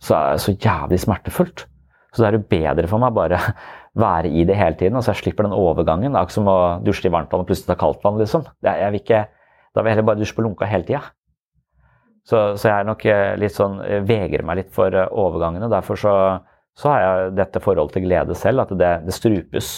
så 0.00 0.16
er 0.16 0.38
det 0.38 0.44
så 0.46 0.56
jævlig 0.56 1.00
smertefullt. 1.02 1.66
Så 2.10 2.22
det 2.22 2.28
er 2.28 2.38
jo 2.38 2.48
bedre 2.50 2.88
for 2.90 3.02
meg 3.02 3.14
bare 3.14 3.38
være 4.04 4.30
i 4.32 4.44
det 4.48 4.56
hele 4.58 4.78
tiden. 4.78 4.98
Altså 4.98 5.12
jeg 5.14 5.22
slipper 5.24 5.46
den 5.46 5.56
overgangen. 5.56 6.12
Det 6.12 6.18
er 6.18 6.28
ikke 6.28 6.38
som 6.38 6.50
å 6.50 6.58
dusje 6.84 7.08
i 7.08 7.14
varmt 7.14 7.32
vann 7.32 7.44
og 7.44 7.50
plutselig 7.50 7.70
ta 7.70 7.78
kaldt 7.78 8.04
vann. 8.04 8.18
liksom. 8.18 8.46
Jeg 8.66 8.92
vil 8.92 9.02
ikke, 9.02 9.24
da 9.74 9.82
vil 9.82 9.90
jeg 9.90 9.98
heller 9.98 10.10
bare 10.10 10.22
dusje 10.22 10.36
på 10.36 10.46
lunka 10.46 10.68
hele 10.70 10.88
tida. 10.88 11.04
Så, 12.26 12.40
så, 12.56 12.68
jeg 12.68 12.76
er 12.76 12.88
nok 12.88 13.04
eh, 13.08 13.32
litt 13.40 13.54
sånn, 13.56 13.78
eh, 13.82 14.02
vegrer 14.06 14.44
meg 14.46 14.60
litt 14.60 14.74
for 14.74 14.94
eh, 14.94 15.08
overgangene. 15.22 15.70
Derfor 15.72 15.98
så, 15.98 16.12
så 16.78 16.92
har 16.92 17.00
jeg 17.02 17.32
dette 17.38 17.62
forholdet 17.64 17.96
til 17.96 18.04
glede 18.06 18.36
selv, 18.38 18.66
at 18.66 18.74
det, 18.76 18.90
det, 19.06 19.16
strupes. 19.16 19.70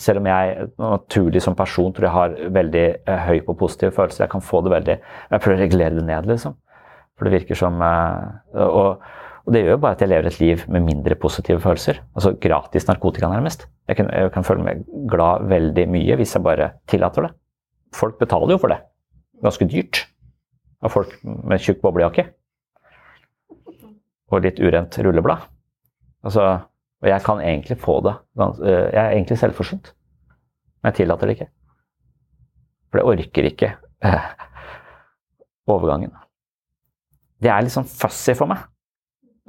Selv 0.00 0.22
om 0.22 0.26
jeg 0.26 0.68
naturlig 0.80 1.42
som 1.44 1.54
person 1.54 1.92
tror 1.94 2.08
jeg 2.08 2.16
har 2.16 2.36
veldig 2.56 2.86
høy 3.28 3.42
på 3.46 3.54
positive 3.60 3.92
følelser. 3.94 4.24
Jeg 4.24 4.32
kan 4.32 4.42
få 4.42 4.62
det 4.64 4.72
veldig 4.72 4.94
Jeg 4.96 5.42
prøver 5.44 5.58
å 5.58 5.62
regulere 5.62 5.98
det 5.98 6.06
ned, 6.08 6.30
liksom. 6.32 6.56
For 7.12 7.28
det 7.28 7.34
virker 7.36 7.60
som 7.60 7.76
og, 7.84 9.04
og 9.42 9.54
det 9.54 9.64
gjør 9.64 9.74
jo 9.74 9.82
bare 9.82 9.96
at 9.96 10.02
jeg 10.04 10.10
lever 10.12 10.28
et 10.28 10.38
liv 10.38 10.60
med 10.70 10.84
mindre 10.86 11.16
positive 11.18 11.60
følelser. 11.60 11.98
Altså 12.14 12.34
gratis 12.40 12.86
narkotika, 12.86 13.28
nærmest. 13.28 13.66
Jeg 13.88 13.98
kan, 13.98 14.10
jeg 14.14 14.30
kan 14.34 14.46
føle 14.46 14.62
meg 14.62 14.84
glad 15.10 15.48
veldig 15.50 15.86
mye 15.90 16.18
hvis 16.20 16.34
jeg 16.36 16.44
bare 16.46 16.68
tillater 16.90 17.26
det. 17.26 17.32
Folk 17.96 18.20
betaler 18.20 18.54
jo 18.54 18.60
for 18.62 18.70
det. 18.70 18.78
Ganske 19.42 19.66
dyrt. 19.66 20.04
Av 20.82 20.94
folk 20.94 21.16
med 21.24 21.62
tjukk 21.62 21.82
boblejakke. 21.82 22.28
Og 24.32 24.46
litt 24.46 24.62
urent 24.62 24.98
rulleblad. 25.02 25.48
Altså, 26.22 26.46
og 27.02 27.10
jeg 27.10 27.26
kan 27.26 27.42
egentlig 27.42 27.80
få 27.82 27.98
det. 28.06 28.14
Eh, 28.38 28.86
jeg 28.94 29.02
er 29.02 29.10
egentlig 29.10 29.38
selvforsynt. 29.42 29.92
Men 30.80 30.92
jeg 30.92 31.02
tillater 31.02 31.26
det 31.26 31.36
ikke. 31.36 31.50
For 32.90 33.00
det 33.00 33.08
orker 33.10 33.50
ikke 33.50 33.74
eh, 34.06 34.30
overgangen. 35.66 36.14
Det 37.42 37.50
er 37.50 37.66
litt 37.66 37.74
sånn 37.74 37.90
fussy 37.90 38.38
for 38.38 38.46
meg. 38.50 38.62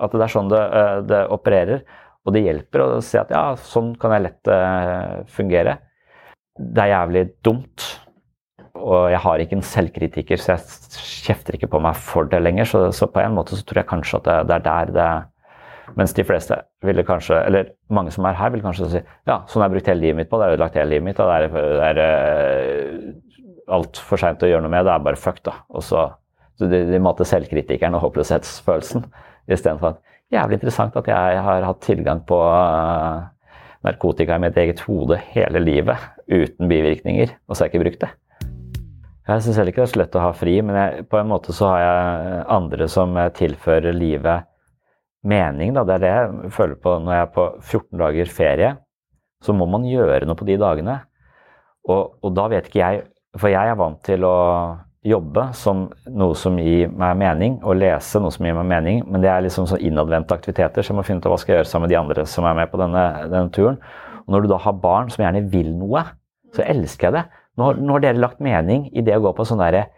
At 0.01 0.13
det 0.13 0.23
er 0.25 0.31
sånn 0.33 0.51
det, 0.51 0.61
eh, 0.79 0.99
det, 1.09 1.23
opererer. 1.33 1.83
Og 2.23 2.35
det 2.35 2.45
hjelper 2.45 2.85
å 2.85 3.01
se 3.03 3.19
at 3.19 3.33
ja, 3.33 3.43
sånn 3.59 3.93
kan 3.99 4.13
jeg 4.15 4.23
lett 4.23 4.47
uh, 4.47 5.25
fungere. 5.27 5.75
Det 6.55 6.85
er 6.85 6.93
jævlig 6.93 7.23
dumt. 7.43 7.83
Og 8.79 9.09
jeg 9.11 9.19
har 9.25 9.43
ikke 9.43 9.57
en 9.59 9.67
selvkritiker, 9.67 10.39
så 10.39 10.55
jeg 10.55 11.03
kjefter 11.27 11.57
ikke 11.57 11.69
på 11.75 11.81
meg 11.83 11.99
for 11.99 12.29
det 12.31 12.39
lenger. 12.39 12.69
Så, 12.69 12.85
så 12.95 13.09
på 13.11 13.19
en 13.19 13.35
måte 13.35 13.59
så 13.59 13.67
tror 13.67 13.81
jeg 13.81 13.89
kanskje 13.91 14.21
at 14.21 14.29
det, 14.29 14.37
det 14.49 14.55
er 14.55 14.65
der 14.69 14.95
det 14.95 15.11
Mens 15.99 16.13
de 16.15 16.23
fleste 16.23 16.55
ville 16.87 17.03
kanskje, 17.05 17.35
eller 17.43 17.73
mange 17.91 18.09
som 18.15 18.23
er 18.25 18.37
her, 18.39 18.53
vil 18.53 18.63
kanskje 18.63 18.85
si 18.87 18.99
ja, 19.27 19.41
sånn 19.51 19.61
har 19.61 19.67
jeg 19.67 19.73
brukt 19.73 19.89
hele 19.91 19.99
livet 19.99 20.21
mitt 20.21 20.29
på, 20.31 20.39
det 20.39 20.45
har 20.47 20.55
ødelagt 20.55 20.77
hele 20.79 20.93
livet 20.93 21.05
mitt. 21.09 21.19
og 21.19 21.27
Det 21.27 21.35
er, 21.35 21.73
det 21.75 21.89
er 21.89 21.99
uh, 23.11 23.75
altfor 23.77 24.21
seint 24.21 24.45
å 24.45 24.49
gjøre 24.49 24.63
noe 24.63 24.71
med, 24.73 24.87
det 24.87 24.93
er 24.93 25.03
bare 25.05 25.19
fuck, 25.19 25.41
da. 25.45 25.57
Og 25.75 25.83
så, 25.85 26.05
så 26.59 26.69
de, 26.71 26.85
de 26.89 27.01
måtte 27.03 27.27
selvkritikeren 27.27 27.99
og 27.99 28.07
håpløshetsfølelsen. 28.07 29.05
Istedenfor 29.49 29.95
at 29.95 30.01
jævlig 30.33 30.59
interessant 30.59 30.95
at 30.97 31.07
jeg 31.11 31.45
har 31.45 31.67
hatt 31.67 31.81
tilgang 31.83 32.23
på 32.27 32.39
uh, 32.39 33.23
narkotika 33.83 34.37
i 34.37 34.43
mitt 34.43 34.57
eget 34.57 34.83
hode 34.87 35.19
hele 35.33 35.61
livet 35.63 35.99
uten 36.31 36.69
bivirkninger, 36.71 37.35
og 37.47 37.55
så 37.55 37.63
har 37.63 37.69
jeg 37.69 37.75
ikke 37.75 37.83
brukt 37.83 38.05
det. 38.05 38.11
Jeg 39.23 39.43
syns 39.43 39.59
heller 39.59 39.71
ikke 39.71 39.83
det 39.83 39.87
er 39.87 39.93
så 39.93 39.99
lett 40.01 40.15
å 40.19 40.23
ha 40.25 40.31
fri, 40.35 40.55
men 40.65 40.75
jeg, 40.75 41.05
på 41.11 41.19
en 41.19 41.29
måte 41.31 41.55
så 41.55 41.69
har 41.71 41.83
jeg 41.83 42.39
andre 42.57 42.87
som 42.91 43.15
tilfører 43.37 43.95
livet 43.95 44.49
mening. 45.23 45.71
Da. 45.75 45.85
Det 45.87 45.95
er 45.95 46.03
det 46.03 46.11
jeg 46.11 46.51
føler 46.57 46.79
på 46.83 46.97
når 46.99 47.15
jeg 47.15 47.25
er 47.25 47.31
på 47.37 47.45
14 47.61 48.01
dager 48.01 48.33
ferie. 48.39 48.71
Så 49.43 49.55
må 49.55 49.67
man 49.71 49.87
gjøre 49.87 50.27
noe 50.27 50.39
på 50.39 50.47
de 50.47 50.57
dagene. 50.59 50.97
Og, 51.87 52.19
og 52.23 52.35
da 52.35 52.47
vet 52.51 52.69
ikke 52.69 52.79
jeg 52.79 53.01
For 53.35 53.51
jeg 53.51 53.67
er 53.67 53.75
vant 53.75 53.97
til 54.05 54.23
å 54.23 54.35
jobbe 55.03 55.49
som 55.57 55.85
noe 56.07 56.35
som 56.39 56.57
gir 56.61 56.91
meg 56.91 57.17
mening, 57.19 57.57
og 57.67 57.77
lese 57.81 58.21
noe 58.23 58.31
som 58.31 58.45
gir 58.47 58.55
meg 58.55 58.69
mening, 58.71 59.01
men 59.09 59.23
det 59.23 59.31
er 59.31 59.43
liksom 59.43 59.67
sånn 59.67 59.83
innadvendte 59.83 60.35
aktiviteter, 60.35 60.83
så 60.83 60.93
jeg 60.93 60.99
må 60.99 61.05
finne 61.07 61.23
ut 61.23 61.27
hva 61.31 61.39
skal 61.41 61.53
jeg 61.53 61.61
gjøre 61.61 61.71
sammen 61.71 61.87
med 61.87 61.93
de 61.93 61.99
andre 61.99 62.25
som 62.29 62.47
er 62.47 62.59
med 62.61 62.71
på 62.71 62.79
denne, 62.79 63.03
denne 63.27 63.51
turen. 63.55 63.79
Og 64.23 64.35
når 64.35 64.45
du 64.45 64.53
da 64.53 64.61
har 64.63 64.79
barn 64.83 65.11
som 65.11 65.25
gjerne 65.25 65.43
vil 65.51 65.73
noe, 65.75 66.05
så 66.55 66.63
elsker 66.63 67.09
jeg 67.09 67.17
det. 67.17 67.25
Nå, 67.59 67.73
nå 67.81 67.97
har 67.97 68.05
dere 68.05 68.23
lagt 68.23 68.39
mening 68.43 68.87
i 68.95 69.03
det 69.05 69.17
å 69.17 69.25
gå 69.25 69.35
på 69.35 69.45
sånn 69.47 69.61
derre 69.61 69.89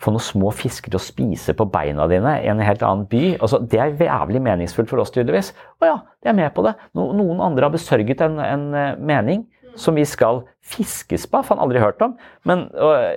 få 0.00 0.14
noen 0.14 0.24
små 0.24 0.50
fisker 0.56 0.92
til 0.92 0.96
å 0.96 1.02
spise 1.02 1.52
på 1.56 1.66
beina 1.68 2.06
dine 2.08 2.38
i 2.40 2.48
en 2.48 2.60
helt 2.64 2.82
annen 2.86 3.04
by. 3.10 3.34
Altså, 3.36 3.60
det 3.60 3.80
er 3.80 3.98
jævlig 4.00 4.40
meningsfullt 4.44 4.88
for 4.88 5.02
oss, 5.02 5.12
tydeligvis. 5.12 5.52
Å 5.80 5.90
ja, 5.90 5.96
de 6.22 6.30
er 6.32 6.38
med 6.38 6.54
på 6.56 6.64
det. 6.64 6.72
No, 6.96 7.10
noen 7.16 7.42
andre 7.44 7.68
har 7.68 7.74
besørget 7.74 8.22
en, 8.24 8.38
en 8.40 8.64
eh, 8.72 8.94
mening 8.96 9.44
som 9.78 9.96
vi 9.98 10.04
skal 10.08 10.42
fiskes 10.70 11.26
på. 11.30 11.42
Faen, 11.46 11.60
aldri 11.62 11.82
hørt 11.82 12.00
om. 12.04 12.16
Men, 12.48 12.66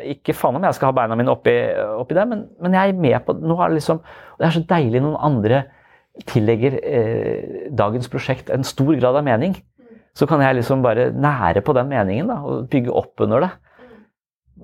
ikke 0.10 0.36
faen 0.38 0.58
om 0.60 0.66
jeg 0.68 0.78
skal 0.78 0.92
ha 0.92 0.98
beina 0.98 1.18
mine 1.20 1.34
oppi, 1.34 1.56
oppi 1.98 2.18
det, 2.18 2.26
men, 2.30 2.46
men, 2.62 2.78
jeg 2.78 2.94
er 2.94 3.06
med 3.06 3.20
på 3.26 3.36
nå 3.40 3.58
er 3.58 3.72
det 3.72 3.80
liksom, 3.82 4.02
Det 4.40 4.48
er 4.48 4.56
så 4.56 4.64
deilig 4.70 5.04
noen 5.04 5.20
andre 5.22 5.64
tillegger 6.30 6.78
eh, 6.86 7.70
dagens 7.74 8.10
prosjekt 8.12 8.52
en 8.54 8.66
stor 8.68 8.94
grad 8.94 9.18
av 9.18 9.26
mening. 9.26 9.58
Så 10.14 10.28
kan 10.30 10.44
jeg 10.46 10.60
liksom 10.60 10.84
bare 10.86 11.10
nære 11.10 11.64
på 11.66 11.74
den 11.74 11.90
meningen 11.90 12.30
da, 12.30 12.38
og 12.46 12.68
bygge 12.70 12.94
opp 12.94 13.24
under 13.26 13.48
det. 13.48 13.52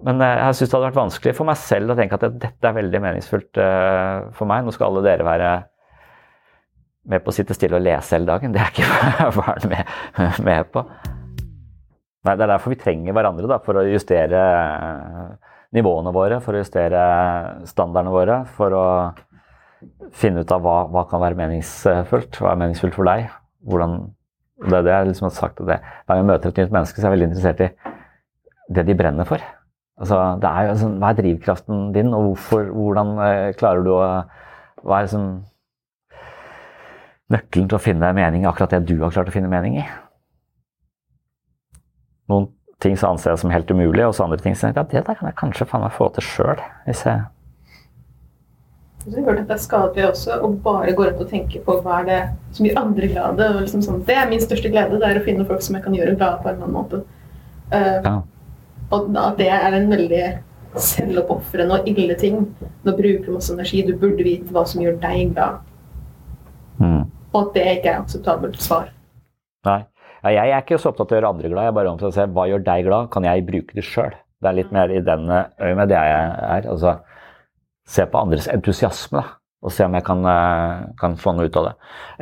Men 0.05 0.21
eh, 0.21 0.35
jeg 0.43 0.59
syns 0.59 0.69
det 0.69 0.77
hadde 0.77 0.89
vært 0.91 1.01
vanskelig 1.01 1.35
for 1.37 1.49
meg 1.49 1.59
selv 1.59 1.93
å 1.93 1.97
tenke 1.97 2.19
at 2.19 2.39
dette 2.39 2.69
er 2.69 2.77
veldig 2.77 3.03
meningsfullt 3.05 3.61
eh, 3.65 4.29
for 4.37 4.49
meg. 4.49 4.65
Nå 4.65 4.75
skal 4.75 4.91
alle 4.91 5.05
dere 5.07 5.27
være 5.27 5.53
med 7.09 7.23
på 7.25 7.31
å 7.31 7.35
sitte 7.35 7.57
stille 7.57 7.79
og 7.79 7.85
lese 7.85 8.17
hele 8.17 8.29
dagen. 8.29 8.53
Det 8.53 8.61
er 8.61 8.75
ikke 8.75 9.31
barn 9.39 9.71
med, 9.71 9.95
med 10.45 10.69
på. 10.75 10.85
Nei, 12.27 12.35
Det 12.35 12.43
er 12.43 12.51
derfor 12.51 12.73
vi 12.73 12.79
trenger 12.79 13.15
hverandre, 13.15 13.47
da, 13.47 13.59
for 13.63 13.79
å 13.79 13.85
justere 13.87 14.39
eh, 14.39 15.51
nivåene 15.77 16.11
våre, 16.15 16.39
for 16.43 16.55
å 16.55 16.61
justere 16.63 17.03
standardene 17.69 18.11
våre, 18.13 18.39
for 18.57 18.75
å 18.75 18.85
finne 20.19 20.43
ut 20.43 20.51
av 20.51 20.63
hva, 20.65 20.81
hva 20.91 21.05
kan 21.07 21.21
være 21.23 21.37
meningsfullt. 21.39 22.41
Hva 22.41 22.53
er 22.53 22.59
meningsfullt 22.63 22.97
for 22.97 23.07
deg? 23.07 23.29
Hvordan, 23.69 23.95
det 24.65 24.81
er 24.81 24.87
det 24.87 24.95
jeg 24.97 25.09
liksom 25.11 25.29
har 25.29 25.37
sagt. 25.37 25.61
Det. 25.63 25.79
Hver 25.79 26.11
gang 26.11 26.23
jeg 26.23 26.29
møter 26.33 26.51
et 26.51 26.59
nytt 26.63 26.75
menneske, 26.75 26.99
så 26.99 27.05
er 27.05 27.09
jeg 27.09 27.15
veldig 27.15 27.29
interessert 27.29 27.63
i 27.63 27.69
det 28.75 28.85
de 28.89 28.97
brenner 28.99 29.29
for. 29.29 29.45
Altså, 29.99 30.17
det 30.39 30.49
er 30.49 30.67
jo 30.67 30.75
sånn, 30.79 30.99
hva 30.99 31.13
er 31.13 31.19
drivkraften 31.19 31.87
din, 31.95 32.11
og 32.15 32.29
hvorfor, 32.29 32.67
hvordan 32.75 33.15
eh, 33.23 33.47
klarer 33.59 33.87
du 33.87 33.93
å 33.95 34.03
Hva 34.79 34.95
er 34.95 35.09
liksom 35.09 35.23
nøkkelen 37.35 37.65
til 37.67 37.75
å 37.75 37.81
finne 37.83 38.13
mening 38.15 38.45
i 38.45 38.47
akkurat 38.47 38.71
det 38.71 38.85
du 38.87 39.01
har 39.01 39.11
klart 39.11 39.27
å 39.27 39.33
finne 39.33 39.51
mening 39.51 39.75
i? 39.81 39.83
Noen 42.29 42.47
ting 42.79 42.95
som 42.97 43.15
anser 43.15 43.33
jeg 43.33 43.41
som 43.41 43.51
helt 43.51 43.71
umulig, 43.71 44.05
og 44.05 44.15
så 44.15 44.23
andre 44.23 44.39
ting 44.39 44.55
så 44.55 44.71
ja, 44.71 44.83
det 44.83 45.03
der 45.03 45.17
kan 45.17 45.27
jeg 45.27 45.37
kanskje 45.39 45.67
faen 45.67 45.83
meg 45.83 45.95
få 45.97 46.07
til 46.15 46.25
sjøl. 46.25 46.63
Hvis 46.85 47.03
jeg 47.07 47.25
så 48.99 49.15
jeg 49.15 49.23
har 49.23 49.37
at 49.39 49.47
Det 49.47 49.55
er 49.55 49.61
skadelig 49.63 50.07
også 50.09 50.39
å 50.43 50.49
bare 50.63 50.93
gå 50.93 51.05
rundt 51.07 51.21
og 51.23 51.29
tenke 51.31 51.61
på 51.63 51.77
hva 51.83 52.01
er 52.01 52.09
det 52.09 52.19
som 52.55 52.65
gjør 52.65 52.81
andre 52.81 53.07
glade. 53.07 53.47
og 53.47 53.61
liksom 53.61 53.81
sånn, 53.81 54.03
Det 54.05 54.15
er 54.15 54.29
min 54.29 54.41
største 54.43 54.69
glede, 54.69 54.99
det 54.99 55.07
er 55.07 55.19
å 55.21 55.23
finne 55.23 55.45
folk 55.45 55.61
som 55.61 55.75
jeg 55.75 55.83
kan 55.83 55.95
gjøre 55.95 56.17
glade 56.17 56.43
på 56.43 56.49
en 56.49 56.55
eller 56.55 56.67
annen 56.67 56.75
måte. 56.75 57.01
Uh, 57.71 58.01
ja. 58.03 58.21
Og 58.91 59.15
at 59.17 59.37
det 59.37 59.47
er 59.47 59.73
en 59.73 59.89
veldig 59.89 60.25
selvoppofrende 60.75 61.79
og 61.79 61.87
ille 61.87 62.15
ting. 62.15 62.55
Nå 62.83 62.95
bruker 62.97 63.25
du 63.25 63.31
masse 63.31 63.53
energi, 63.53 63.81
du 63.85 63.95
burde 63.97 64.23
vite 64.23 64.51
hva 64.53 64.65
som 64.67 64.81
gjør 64.81 64.99
deg 65.01 65.33
glad. 65.33 65.63
Mm. 66.79 67.05
Og 67.33 67.41
at 67.41 67.53
det 67.55 67.65
ikke 67.77 67.93
er 67.93 68.01
akseptabelt 68.01 68.61
svar. 68.61 68.91
Nei. 69.65 69.83
Ja, 70.23 70.33
jeg 70.35 70.51
er 70.51 70.63
ikke 70.63 70.79
så 70.81 70.91
opptatt 70.91 71.11
av 71.11 71.15
å 71.15 71.19
gjøre 71.19 71.33
andre 71.33 71.51
glad, 71.51 71.67
jeg 71.67 71.71
er 71.71 71.77
bare 71.77 71.91
opptatt 71.93 72.09
av 72.09 72.13
å 72.13 72.17
se 72.17 72.27
hva 72.35 72.47
gjør 72.49 72.65
deg 72.65 72.87
glad, 72.89 73.11
kan 73.13 73.27
jeg 73.27 73.45
bruke 73.47 73.77
det 73.77 73.85
sjøl? 73.87 74.17
Det 74.39 74.49
er 74.49 74.55
litt 74.55 74.71
mer 74.75 74.91
i 74.91 75.01
den 75.03 75.27
øyemed 75.31 75.91
det 75.91 75.99
jeg 75.99 76.19
er. 76.55 76.67
Altså, 76.71 76.95
se 77.89 78.05
på 78.07 78.21
andres 78.21 78.47
entusiasme, 78.51 79.19
da. 79.19 79.35
Og 79.59 79.73
se 79.75 79.83
om 79.83 79.95
jeg 79.97 80.05
kan, 80.07 80.21
eh, 80.23 80.83
kan, 81.01 81.17
noe 81.35 81.47
ut 81.49 81.57
av 81.59 81.65
det. 81.67 81.73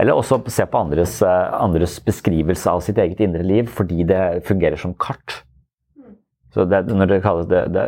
Eller 0.01 0.17
også 0.17 0.39
se 0.49 0.65
på 0.65 0.79
andres, 0.79 1.21
eh, 1.21 1.49
andres 1.53 1.99
beskrivelse 2.01 2.65
av 2.71 2.81
sitt 2.81 2.97
eget 2.97 3.19
indre 3.21 3.43
liv, 3.43 3.67
fordi 3.69 4.03
det 4.07 4.43
fungerer 4.45 4.75
som 4.77 4.95
kart. 4.95 5.43
Så 6.53 6.65
det, 6.65 6.87
når 6.87 7.07
det 7.07 7.21
kalles 7.21 7.45
det, 7.45 7.71
det, 7.73 7.83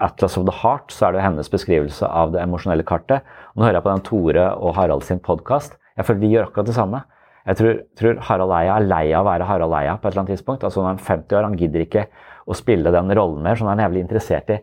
Atlas 0.00 0.38
of 0.38 0.46
the 0.46 0.52
Heart, 0.62 0.88
så 0.88 1.08
er 1.08 1.12
det 1.12 1.20
hennes 1.26 1.50
beskrivelse 1.50 2.08
av 2.08 2.32
det 2.32 2.40
emosjonelle 2.40 2.86
kartet. 2.86 3.20
Og 3.52 3.60
nå 3.60 3.66
hører 3.66 3.74
jeg 3.74 3.84
på 3.84 3.92
den 3.92 4.06
Tore 4.06 4.46
og 4.56 4.74
Harald 4.74 5.04
sin 5.04 5.20
podkast. 5.20 5.76
Jeg 5.98 6.06
føler 6.06 6.20
de 6.20 6.32
gjør 6.32 6.48
akkurat 6.48 6.70
det 6.70 6.78
samme. 6.78 7.02
Jeg 7.48 7.56
tror, 7.56 7.78
tror, 7.96 8.18
Harald 8.28 8.52
Eia 8.52 8.74
er 8.76 8.88
lei 8.88 9.04
av 9.16 9.24
å 9.24 9.28
være 9.30 9.46
Harald 9.48 9.76
Eia 9.78 9.94
på 9.96 10.08
et 10.08 10.12
eller 10.12 10.24
annet 10.26 10.34
tidspunkt. 10.36 10.64
Altså 10.66 10.82
Når 10.82 10.90
han 10.90 10.98
er 10.98 11.06
50 11.06 11.38
år, 11.38 11.46
han 11.46 11.56
gidder 11.56 11.84
ikke 11.84 12.04
å 12.48 12.56
spille 12.56 12.92
den 12.92 13.12
rollen 13.16 13.44
mer, 13.44 13.56
så 13.56 13.64
han 13.68 13.80
er 13.80 13.86
jævlig 13.86 14.04
interessert 14.04 14.52
i 14.52 14.58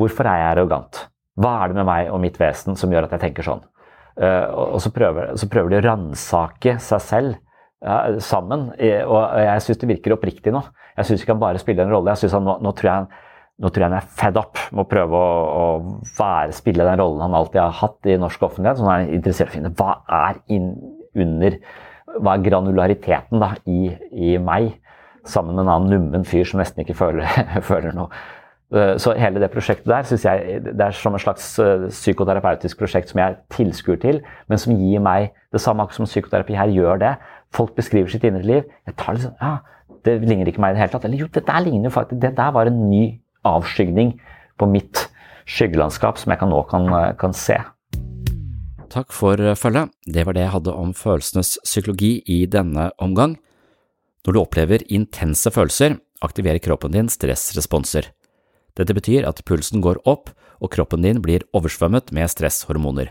hvorfor 0.00 0.28
er 0.28 0.40
jeg 0.40 0.50
arrogant? 0.54 1.02
Hva 1.40 1.52
er 1.60 1.72
det 1.72 1.78
med 1.80 1.88
meg 1.88 2.12
og 2.12 2.20
mitt 2.24 2.38
vesen 2.40 2.76
som 2.78 2.92
gjør 2.92 3.08
at 3.08 3.16
jeg 3.16 3.24
tenker 3.26 3.46
sånn? 3.46 3.64
Uh, 4.16 4.74
og 4.76 4.80
så 4.84 4.92
prøver, 4.92 5.32
så 5.40 5.48
prøver 5.48 5.72
de 5.72 5.80
å 5.80 5.84
ransake 5.86 6.76
seg 6.84 7.04
selv 7.04 7.36
uh, 7.84 8.16
sammen. 8.24 8.70
Og 8.76 9.20
jeg 9.44 9.66
syns 9.66 9.82
det 9.82 9.90
virker 9.92 10.16
oppriktig 10.16 10.52
nå. 10.56 10.64
Jeg 10.96 11.08
syns 11.08 11.24
ikke 11.24 11.36
han 11.36 11.44
bare 11.44 11.60
spiller 11.60 11.88
en 11.88 11.94
rolle. 11.96 12.12
Jeg 12.12 12.24
synes 12.24 12.38
han, 12.38 12.48
nå, 12.48 12.58
nå, 12.64 12.74
tror 12.76 12.90
jeg 12.90 13.02
han, 13.02 13.12
nå 13.60 13.72
tror 13.72 13.84
jeg 13.84 13.92
han 13.92 14.00
er 14.00 14.10
fed 14.24 14.40
up 14.40 14.60
med 14.70 14.84
å 14.84 14.88
prøve 14.88 15.20
å, 15.20 15.38
å 15.52 16.10
være, 16.16 16.56
spille 16.56 16.88
den 16.88 17.00
rollen 17.00 17.24
han 17.24 17.36
alltid 17.36 17.60
har 17.60 17.80
hatt 17.80 18.12
i 18.12 18.18
norsk 18.20 18.48
offentlighet. 18.48 18.80
Så 18.80 18.88
han 18.88 19.06
er 19.06 19.16
interessert 19.20 19.52
i 19.52 19.54
å 19.54 19.56
finne 19.58 19.72
hva 19.76 19.96
er 20.24 20.40
inn, 20.52 20.74
under 21.12 21.58
Hva 22.20 22.36
er 22.36 22.44
granulariteten 22.44 23.40
da, 23.42 23.54
i, 23.66 23.92
i, 24.12 24.36
meg? 24.42 24.74
Sammen 25.28 25.54
med 25.54 25.64
en 25.64 25.72
annen 25.72 25.92
nummen 25.92 26.24
fyr 26.26 26.44
som 26.48 26.60
nesten 26.60 26.82
ikke 26.82 26.98
føler, 26.98 27.28
føler 27.70 27.94
noe. 27.96 28.10
Eh, 28.72 28.94
så 29.00 29.12
hele 29.18 29.40
det 29.40 29.50
prosjektet 29.52 29.90
der 29.90 30.06
synes 30.08 30.24
jeg 30.24 30.62
det 30.64 30.80
er 30.80 30.96
som 30.96 31.14
et 31.14 31.22
slags 31.22 31.46
eh, 31.60 31.88
psykoterapeutisk 31.92 32.80
prosjekt 32.80 33.12
som 33.12 33.20
jeg 33.20 33.34
er 33.34 33.40
tilskuer 33.52 34.00
til, 34.00 34.22
men 34.48 34.60
som 34.60 34.72
gir 34.76 35.02
meg 35.04 35.30
det 35.52 35.60
samme 35.60 35.84
som 35.92 36.08
psykoterapi 36.08 36.56
her 36.56 36.72
gjør 36.72 37.02
det. 37.02 37.12
Folk 37.52 37.74
beskriver 37.76 38.08
sitt 38.08 38.24
indre 38.24 38.42
liv. 38.48 38.62
Jeg 38.88 38.96
tar 38.96 39.18
liksom, 39.18 39.36
ja, 39.40 39.58
Det 40.02 40.16
ligner 40.24 40.48
ikke 40.50 40.60
meg 40.60 40.72
i 40.72 40.74
det 40.74 40.80
hele 40.82 40.92
tatt. 40.96 41.04
Eller 41.04 41.20
jo, 41.20 41.28
det 41.30 41.46
der 41.46 41.60
ligner 41.60 41.86
jo 41.86 41.94
faktisk 41.94 42.22
Det 42.22 42.36
der 42.36 42.50
var 42.50 42.66
en 42.66 42.90
ny 42.90 43.20
avskygning 43.44 44.16
på 44.58 44.66
mitt 44.66 45.08
skyggelandskap 45.46 46.18
som 46.18 46.30
jeg 46.32 46.38
kan, 46.38 46.48
nå 46.48 46.62
kan, 46.70 46.88
kan 47.18 47.32
se. 47.32 47.58
Takk 48.92 49.14
for 49.16 49.40
følget. 49.56 49.88
Det 50.04 50.26
var 50.28 50.36
det 50.36 50.44
jeg 50.44 50.52
hadde 50.52 50.74
om 50.76 50.92
følelsenes 50.92 51.56
psykologi 51.64 52.20
i 52.28 52.44
denne 52.44 52.90
omgang. 53.00 53.38
Når 54.26 54.36
du 54.36 54.40
opplever 54.42 54.84
intense 54.92 55.50
følelser, 55.50 55.96
aktiverer 56.20 56.60
kroppen 56.60 56.92
din 56.92 57.08
stressresponser. 57.08 58.12
Dette 58.76 58.94
betyr 58.94 59.24
at 59.28 59.40
pulsen 59.48 59.80
går 59.82 60.04
opp 60.04 60.30
og 60.60 60.70
kroppen 60.76 61.02
din 61.02 61.22
blir 61.24 61.42
oversvømmet 61.56 62.12
med 62.12 62.30
stresshormoner. 62.30 63.10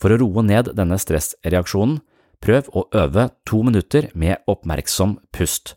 For 0.00 0.12
å 0.12 0.18
roe 0.20 0.42
ned 0.44 0.72
denne 0.76 0.98
stressreaksjonen, 1.00 2.00
Prøv 2.42 2.68
å 2.76 2.84
øve 2.94 3.30
to 3.48 3.62
minutter 3.64 4.10
med 4.14 4.44
oppmerksom 4.50 5.16
pust. 5.34 5.74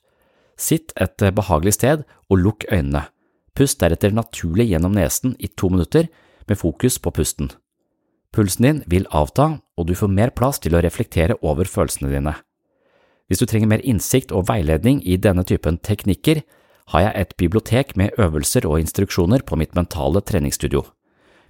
Sitt 0.60 0.92
et 1.00 1.24
behagelig 1.36 1.78
sted 1.78 2.04
og 2.30 2.44
lukk 2.44 2.66
øynene. 2.72 3.08
Pust 3.56 3.80
deretter 3.80 4.14
naturlig 4.16 4.70
gjennom 4.70 4.96
nesen 4.96 5.36
i 5.40 5.48
to 5.48 5.72
minutter 5.72 6.10
med 6.48 6.60
fokus 6.60 7.00
på 7.00 7.14
pusten. 7.16 7.52
Pulsen 8.36 8.66
din 8.66 8.84
vil 8.88 9.08
avta, 9.10 9.58
og 9.78 9.88
du 9.90 9.96
får 9.98 10.12
mer 10.14 10.32
plass 10.36 10.62
til 10.62 10.76
å 10.76 10.84
reflektere 10.84 11.40
over 11.42 11.66
følelsene 11.70 12.12
dine. 12.12 12.36
Hvis 13.30 13.42
du 13.42 13.46
trenger 13.50 13.70
mer 13.70 13.84
innsikt 13.86 14.32
og 14.34 14.48
veiledning 14.50 15.02
i 15.06 15.18
denne 15.22 15.46
typen 15.46 15.78
teknikker, 15.82 16.42
har 16.90 17.04
jeg 17.06 17.14
et 17.22 17.36
bibliotek 17.38 17.94
med 17.98 18.18
øvelser 18.18 18.66
og 18.66 18.80
instruksjoner 18.82 19.44
på 19.46 19.58
mitt 19.62 19.76
mentale 19.78 20.22
treningsstudio. 20.26 20.82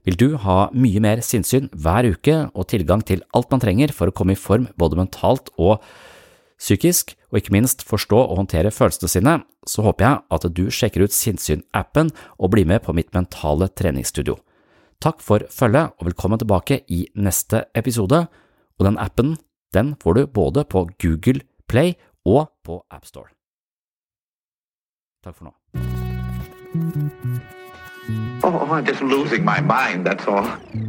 Vil 0.07 0.17
du 0.19 0.35
ha 0.43 0.69
mye 0.75 0.99
mer 1.03 1.21
sinnssyn 1.23 1.69
hver 1.75 2.07
uke 2.07 2.35
og 2.53 2.67
tilgang 2.71 3.03
til 3.05 3.23
alt 3.35 3.51
man 3.51 3.63
trenger 3.63 3.93
for 3.95 4.11
å 4.11 4.15
komme 4.15 4.35
i 4.35 4.39
form 4.39 4.67
både 4.79 4.99
mentalt 4.99 5.51
og 5.59 5.79
psykisk, 6.59 7.15
og 7.31 7.39
ikke 7.39 7.55
minst 7.55 7.85
forstå 7.87 8.19
og 8.19 8.39
håndtere 8.41 8.73
følelsene 8.73 9.11
sine, 9.11 9.35
så 9.67 9.83
håper 9.85 10.05
jeg 10.05 10.21
at 10.35 10.47
du 10.55 10.65
sjekker 10.73 11.05
ut 11.05 11.15
Sinnsyn-appen 11.15 12.11
og 12.39 12.51
blir 12.55 12.67
med 12.67 12.83
på 12.83 12.95
mitt 12.95 13.13
mentale 13.15 13.69
treningsstudio. 13.71 14.39
Takk 14.99 15.21
for 15.23 15.39
følget, 15.47 15.91
og 15.97 16.05
velkommen 16.05 16.39
tilbake 16.39 16.81
i 16.91 17.05
neste 17.15 17.63
episode, 17.75 18.25
og 18.79 18.85
den 18.85 18.97
appen 18.99 19.37
den 19.73 19.95
får 20.03 20.13
du 20.13 20.25
både 20.27 20.65
på 20.65 20.89
Google 21.03 21.41
Play 21.69 21.93
og 22.25 22.51
på 22.65 22.83
AppStore. 22.91 23.31
Takk 25.23 25.35
for 25.35 25.45
nå. 25.45 25.53
Oh, 28.43 28.77
I'm 28.77 28.85
just 28.89 29.01
losing 29.01 29.45
my 29.45 29.61
mind, 29.61 30.05
that's 30.05 30.27
all. 30.27 30.88